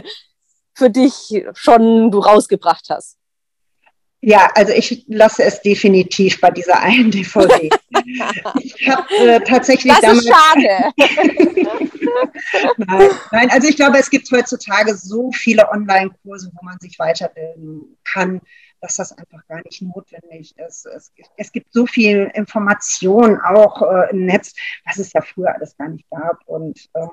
für 0.74 0.89
dich 0.89 1.45
schon 1.54 2.12
du 2.12 2.20
rausgebracht 2.20 2.89
hast? 2.89 3.16
Ja, 4.22 4.49
also 4.55 4.74
ich 4.74 5.05
lasse 5.07 5.43
es 5.43 5.61
definitiv 5.61 6.41
bei 6.41 6.49
dieser 6.49 6.80
einen 6.80 7.11
DVD. 7.11 7.70
ich 8.59 8.89
habe 8.89 9.15
äh, 9.15 9.39
tatsächlich 9.41 9.93
das 9.93 10.01
damals. 10.01 10.26
Ist 10.26 10.34
schade. 10.34 10.93
nein, 12.78 13.09
nein, 13.32 13.49
also 13.51 13.68
ich 13.68 13.76
glaube, 13.76 13.99
es 13.99 14.09
gibt 14.09 14.30
heutzutage 14.32 14.95
so 14.95 15.32
viele 15.32 15.70
Online-Kurse, 15.70 16.51
wo 16.53 16.65
man 16.65 16.80
sich 16.80 16.97
weiterbilden 16.97 17.97
kann 18.03 18.41
dass 18.82 18.95
das 18.95 19.11
einfach 19.18 19.45
gar 19.47 19.61
nicht 19.63 19.82
notwendig 19.82 20.57
ist. 20.57 20.86
Es, 20.86 21.11
es 21.36 21.51
gibt 21.51 21.74
so 21.74 21.86
viel 21.86 22.32
Information 22.34 23.39
auch 23.41 23.82
äh, 23.82 24.11
im 24.11 24.26
Netz, 24.26 24.53
was 24.86 24.97
es 24.97 25.13
ja 25.13 25.22
früher 25.22 25.53
alles 25.55 25.76
gar 25.78 25.89
nicht 25.89 26.09
gab. 26.09 26.45
Und 26.45 26.89
äh, 26.93 27.07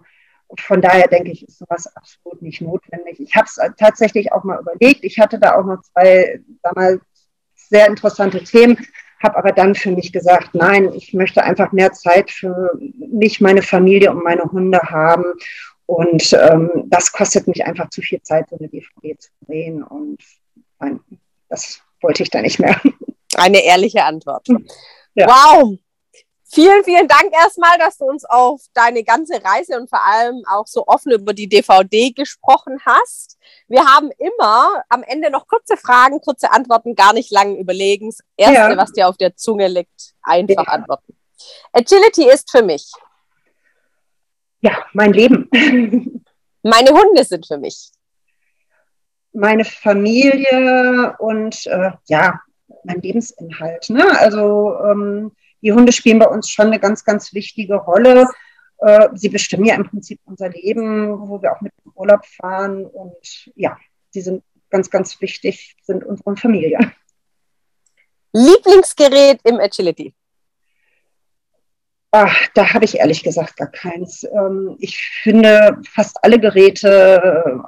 von 0.61 0.81
daher 0.81 1.09
denke 1.09 1.31
ich, 1.31 1.47
ist 1.47 1.59
sowas 1.59 1.87
absolut 1.97 2.43
nicht 2.43 2.61
notwendig. 2.61 3.21
Ich 3.21 3.35
habe 3.35 3.47
es 3.47 3.59
tatsächlich 3.79 4.33
auch 4.33 4.45
mal 4.45 4.61
überlegt. 4.61 5.05
Ich 5.05 5.19
hatte 5.19 5.39
da 5.39 5.57
auch 5.57 5.65
noch 5.65 5.81
zwei 5.83 6.41
damals 6.63 7.01
sehr 7.55 7.87
interessante 7.87 8.43
Themen, 8.43 8.79
habe 9.23 9.37
aber 9.37 9.53
dann 9.53 9.75
für 9.75 9.91
mich 9.91 10.13
gesagt, 10.13 10.55
nein, 10.55 10.93
ich 10.93 11.15
möchte 11.15 11.43
einfach 11.43 11.73
mehr 11.73 11.93
Zeit 11.93 12.31
für 12.31 12.71
mich, 12.97 13.41
meine 13.41 13.63
Familie 13.63 14.11
und 14.11 14.23
meine 14.23 14.45
Hunde 14.45 14.79
haben. 14.83 15.25
Und 15.87 16.33
ähm, 16.33 16.85
das 16.87 17.13
kostet 17.13 17.47
mich 17.47 17.65
einfach 17.65 17.91
zu 17.91 18.01
viel 18.01 18.21
Zeit, 18.23 18.49
so 18.49 18.57
eine 18.57 18.69
DVD 18.69 19.17
zu 19.19 19.31
drehen. 19.47 19.83
Und 19.83 20.19
nein, 20.79 21.01
das 21.49 21.81
wollte 22.01 22.23
ich 22.23 22.31
da 22.31 22.41
nicht 22.41 22.59
mehr. 22.59 22.81
Eine 23.37 23.65
ehrliche 23.65 24.05
Antwort. 24.05 24.47
Ja. 25.15 25.27
Wow. 25.27 25.79
Vielen, 26.55 26.85
vielen 26.85 27.09
Dank 27.09 27.33
erstmal, 27.33 27.77
dass 27.79 27.99
du 27.99 28.05
uns 28.05 28.25
auf 28.25 28.61
deine 28.75 29.03
ganze 29.03 29.43
Reise 29.45 29.77
und 29.77 29.91
vor 29.91 30.07
allem 30.07 30.45
auch 30.47 30.69
so 30.69 30.87
offen 30.87 31.11
über 31.11 31.33
die 31.33 31.49
DVD 31.49 32.13
gesprochen 32.13 32.79
hast. 32.87 33.37
Wir 33.67 33.85
haben 33.85 34.13
immer 34.19 34.85
am 34.89 35.03
Ende 35.03 35.31
noch 35.31 35.49
kurze 35.49 35.77
Fragen, 35.77 36.21
kurze 36.21 36.53
Antworten, 36.53 36.95
gar 36.95 37.13
nicht 37.13 37.33
lang 37.33 37.57
überlegen. 37.57 38.11
Das 38.11 38.21
Erste, 38.37 38.55
ja. 38.55 38.77
was 38.77 38.93
dir 38.93 39.09
auf 39.09 39.17
der 39.17 39.35
Zunge 39.35 39.67
liegt, 39.67 40.15
einfach 40.23 40.67
ja. 40.67 40.73
antworten. 40.73 41.17
Agility 41.73 42.31
ist 42.31 42.49
für 42.49 42.63
mich. 42.63 42.93
Ja, 44.61 44.79
mein 44.93 45.13
Leben. 45.13 45.51
Meine 46.63 46.91
Hunde 46.93 47.25
sind 47.25 47.47
für 47.47 47.59
mich 47.59 47.91
meine 49.35 49.65
Familie 49.65 51.17
und 51.19 51.67
äh, 51.67 51.91
ja, 52.07 52.41
mein 52.85 53.03
Lebensinhalt. 53.03 53.91
Ne? 53.91 54.05
Also 54.19 54.79
ähm, 54.85 55.33
die 55.65 55.73
Hunde 55.73 55.93
spielen 55.93 56.19
bei 56.19 56.29
uns 56.29 56.49
schon 56.51 56.67
eine 56.67 56.79
ganz, 56.79 57.05
ganz 57.05 57.33
wichtige 57.33 57.77
Rolle. 57.77 58.29
Äh, 58.79 59.09
sie 59.15 59.31
bestimmen 59.31 59.65
ja 59.65 59.75
im 59.75 59.89
Prinzip 59.89 60.21
unser 60.27 60.51
Leben, 60.51 61.29
wo 61.29 61.41
wir 61.41 61.53
auch 61.53 61.61
mit 61.63 61.73
dem 61.85 61.93
Urlaub 61.95 62.25
fahren. 62.27 62.85
Und 62.85 63.51
ja, 63.57 63.77
sie 64.11 64.21
sind 64.21 64.45
ganz, 64.71 64.91
ganz 64.91 65.21
wichtig 65.21 65.77
sind 65.83 66.05
unsere 66.05 66.37
Familie. 66.37 66.79
Lieblingsgerät 68.33 69.41
im 69.45 69.59
Agility? 69.59 70.15
Ach, 72.11 72.37
da 72.55 72.75
habe 72.75 72.85
ich 72.85 72.99
ehrlich 72.99 73.23
gesagt 73.23 73.57
gar 73.57 73.71
keins. 73.71 74.25
Ähm, 74.25 74.77
ich 74.79 74.99
finde 75.23 75.81
fast 75.91 76.19
alle 76.23 76.39
Geräte 76.39 77.63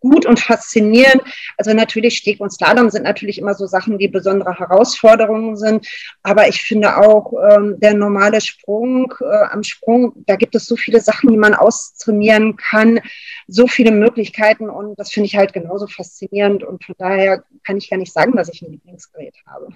gut 0.00 0.26
und 0.26 0.40
faszinierend. 0.40 1.22
Also 1.58 1.72
natürlich 1.72 2.16
Steg 2.16 2.40
und 2.40 2.50
Slalom 2.50 2.90
sind 2.90 3.04
natürlich 3.04 3.38
immer 3.38 3.54
so 3.54 3.66
Sachen, 3.66 3.98
die 3.98 4.08
besondere 4.08 4.58
Herausforderungen 4.58 5.56
sind. 5.56 5.86
Aber 6.22 6.48
ich 6.48 6.62
finde 6.62 6.96
auch 6.96 7.32
ähm, 7.50 7.78
der 7.80 7.94
normale 7.94 8.40
Sprung 8.40 9.12
äh, 9.20 9.44
am 9.50 9.62
Sprung, 9.62 10.12
da 10.26 10.36
gibt 10.36 10.54
es 10.54 10.66
so 10.66 10.76
viele 10.76 11.00
Sachen, 11.00 11.30
die 11.30 11.36
man 11.36 11.54
austrainieren 11.54 12.56
kann, 12.56 13.00
so 13.46 13.66
viele 13.66 13.90
Möglichkeiten 13.90 14.70
und 14.70 14.98
das 14.98 15.12
finde 15.12 15.26
ich 15.26 15.36
halt 15.36 15.52
genauso 15.52 15.86
faszinierend. 15.86 16.64
Und 16.64 16.84
von 16.84 16.94
daher 16.98 17.44
kann 17.64 17.76
ich 17.76 17.90
gar 17.90 17.98
nicht 17.98 18.12
sagen, 18.12 18.32
dass 18.36 18.48
ich 18.48 18.62
ein 18.62 18.72
Lieblingsgerät 18.72 19.36
habe. 19.46 19.68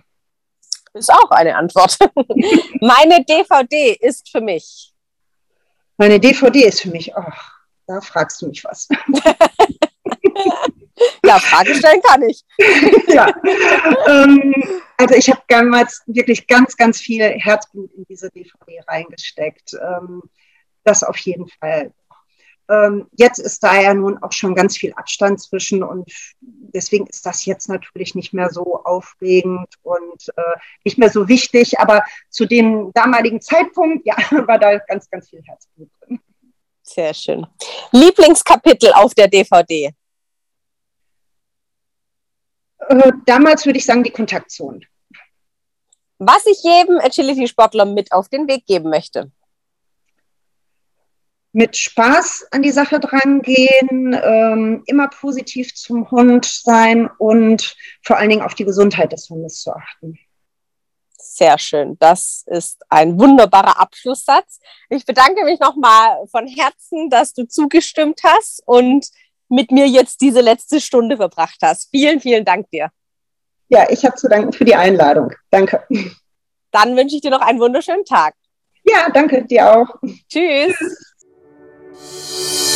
Ist 0.95 1.13
auch 1.13 1.31
eine 1.31 1.57
Antwort. 1.57 1.99
Meine 2.81 3.23
DVD 3.25 3.93
ist 4.01 4.31
für 4.31 4.41
mich. 4.41 4.95
Meine 5.99 6.19
DVD 6.19 6.65
ist 6.65 6.81
für 6.81 6.91
mich. 6.91 7.15
Ach, 7.15 7.56
da 7.87 8.01
fragst 8.01 8.43
du 8.43 8.49
mich 8.49 8.65
was. 8.65 8.89
ja, 11.25 11.39
Frage 11.39 11.75
stellen 11.75 12.01
kann 12.03 12.23
ich. 12.23 12.45
ja. 13.09 13.29
Ähm, 14.09 14.55
also 14.97 15.15
ich 15.15 15.29
habe 15.29 15.43
damals 15.49 16.03
wirklich 16.07 16.47
ganz, 16.47 16.77
ganz 16.77 17.01
viel 17.01 17.23
Herzblut 17.23 17.93
in 17.95 18.05
diese 18.09 18.31
DVD 18.31 18.81
reingesteckt. 18.87 19.75
Ähm, 19.75 20.23
das 20.85 21.03
auf 21.03 21.19
jeden 21.19 21.49
Fall. 21.49 21.93
Ähm, 22.69 23.07
jetzt 23.13 23.39
ist 23.39 23.63
da 23.63 23.81
ja 23.81 23.95
nun 23.95 24.19
auch 24.23 24.33
schon 24.33 24.55
ganz 24.55 24.77
viel 24.77 24.93
Abstand 24.95 25.41
zwischen 25.41 25.85
und 25.85 26.11
deswegen 26.41 27.07
ist 27.07 27.25
das 27.25 27.45
jetzt 27.45 27.69
natürlich 27.69 28.17
nicht 28.17 28.33
mehr 28.33 28.51
so 28.51 28.83
aufregend 28.85 29.69
und 29.83 30.29
äh, 30.37 30.59
nicht 30.85 30.99
mehr 30.99 31.11
so 31.11 31.29
wichtig. 31.29 31.79
Aber 31.79 32.03
zu 32.29 32.45
dem 32.45 32.91
damaligen 32.93 33.41
Zeitpunkt, 33.41 34.05
ja, 34.05 34.17
war 34.47 34.59
da 34.59 34.79
ganz, 34.79 35.09
ganz 35.11 35.29
viel 35.29 35.43
Herzblut 35.45 35.91
drin. 36.01 36.21
Sehr 36.89 37.13
schön. 37.15 37.47
Lieblingskapitel 37.91 38.93
auf 38.93 39.13
der 39.15 39.29
DVD? 39.29 39.93
Äh, 42.79 43.13
damals 43.27 43.67
würde 43.67 43.79
ich 43.79 43.85
sagen, 43.85 44.05
die 44.05 44.11
Kontaktzone. 44.11 44.81
Was 46.19 46.47
ich 46.47 46.63
jedem 46.63 46.99
Agility-Sportler 46.99 47.85
mit 47.85 48.13
auf 48.13 48.29
den 48.29 48.49
Weg 48.49 48.65
geben 48.67 48.89
möchte? 48.89 49.31
Mit 51.53 51.77
Spaß 51.77 52.49
an 52.53 52.63
die 52.63 52.71
Sache 52.71 53.01
drangehen, 53.01 54.19
ähm, 54.23 54.83
immer 54.87 55.09
positiv 55.09 55.75
zum 55.75 56.11
Hund 56.11 56.45
sein 56.45 57.11
und 57.19 57.77
vor 58.03 58.19
allen 58.19 58.31
Dingen 58.31 58.43
auf 58.43 58.55
die 58.55 58.65
Gesundheit 58.65 59.13
des 59.13 59.29
Hundes 59.29 59.63
zu 59.63 59.73
achten. 59.73 60.19
Sehr 61.37 61.59
schön. 61.59 61.99
Das 61.99 62.45
ist 62.47 62.83
ein 62.89 63.21
wunderbarer 63.21 63.79
Abschlusssatz. 63.79 64.59
Ich 64.89 65.05
bedanke 65.05 65.45
mich 65.45 65.61
nochmal 65.61 66.27
von 66.29 66.47
Herzen, 66.47 67.11
dass 67.11 67.35
du 67.35 67.47
zugestimmt 67.47 68.23
hast 68.25 68.63
und 68.65 69.07
mit 69.51 69.71
mir 69.71 69.87
jetzt 69.87 70.23
diese 70.23 70.41
letzte 70.41 70.81
Stunde 70.81 71.19
verbracht 71.19 71.59
hast. 71.61 71.91
Vielen, 71.91 72.21
vielen 72.21 72.47
Dank 72.47 72.71
dir. 72.71 72.89
Ja, 73.69 73.87
ich 73.91 74.03
habe 74.07 74.17
zu 74.17 74.29
danken 74.31 74.55
für 74.55 74.65
die 74.65 74.77
Einladung. 74.77 75.31
Danke. 75.51 75.87
Dann 76.71 76.97
wünsche 76.97 77.17
ich 77.17 77.21
dir 77.21 77.31
noch 77.31 77.43
einen 77.43 77.61
wunderschönen 77.61 78.07
Tag. 78.07 78.35
Ja, 78.85 79.11
danke 79.11 79.45
dir 79.45 79.77
auch. 79.77 79.89
Tschüss. 80.31 80.75
Tschüss. 81.99 82.76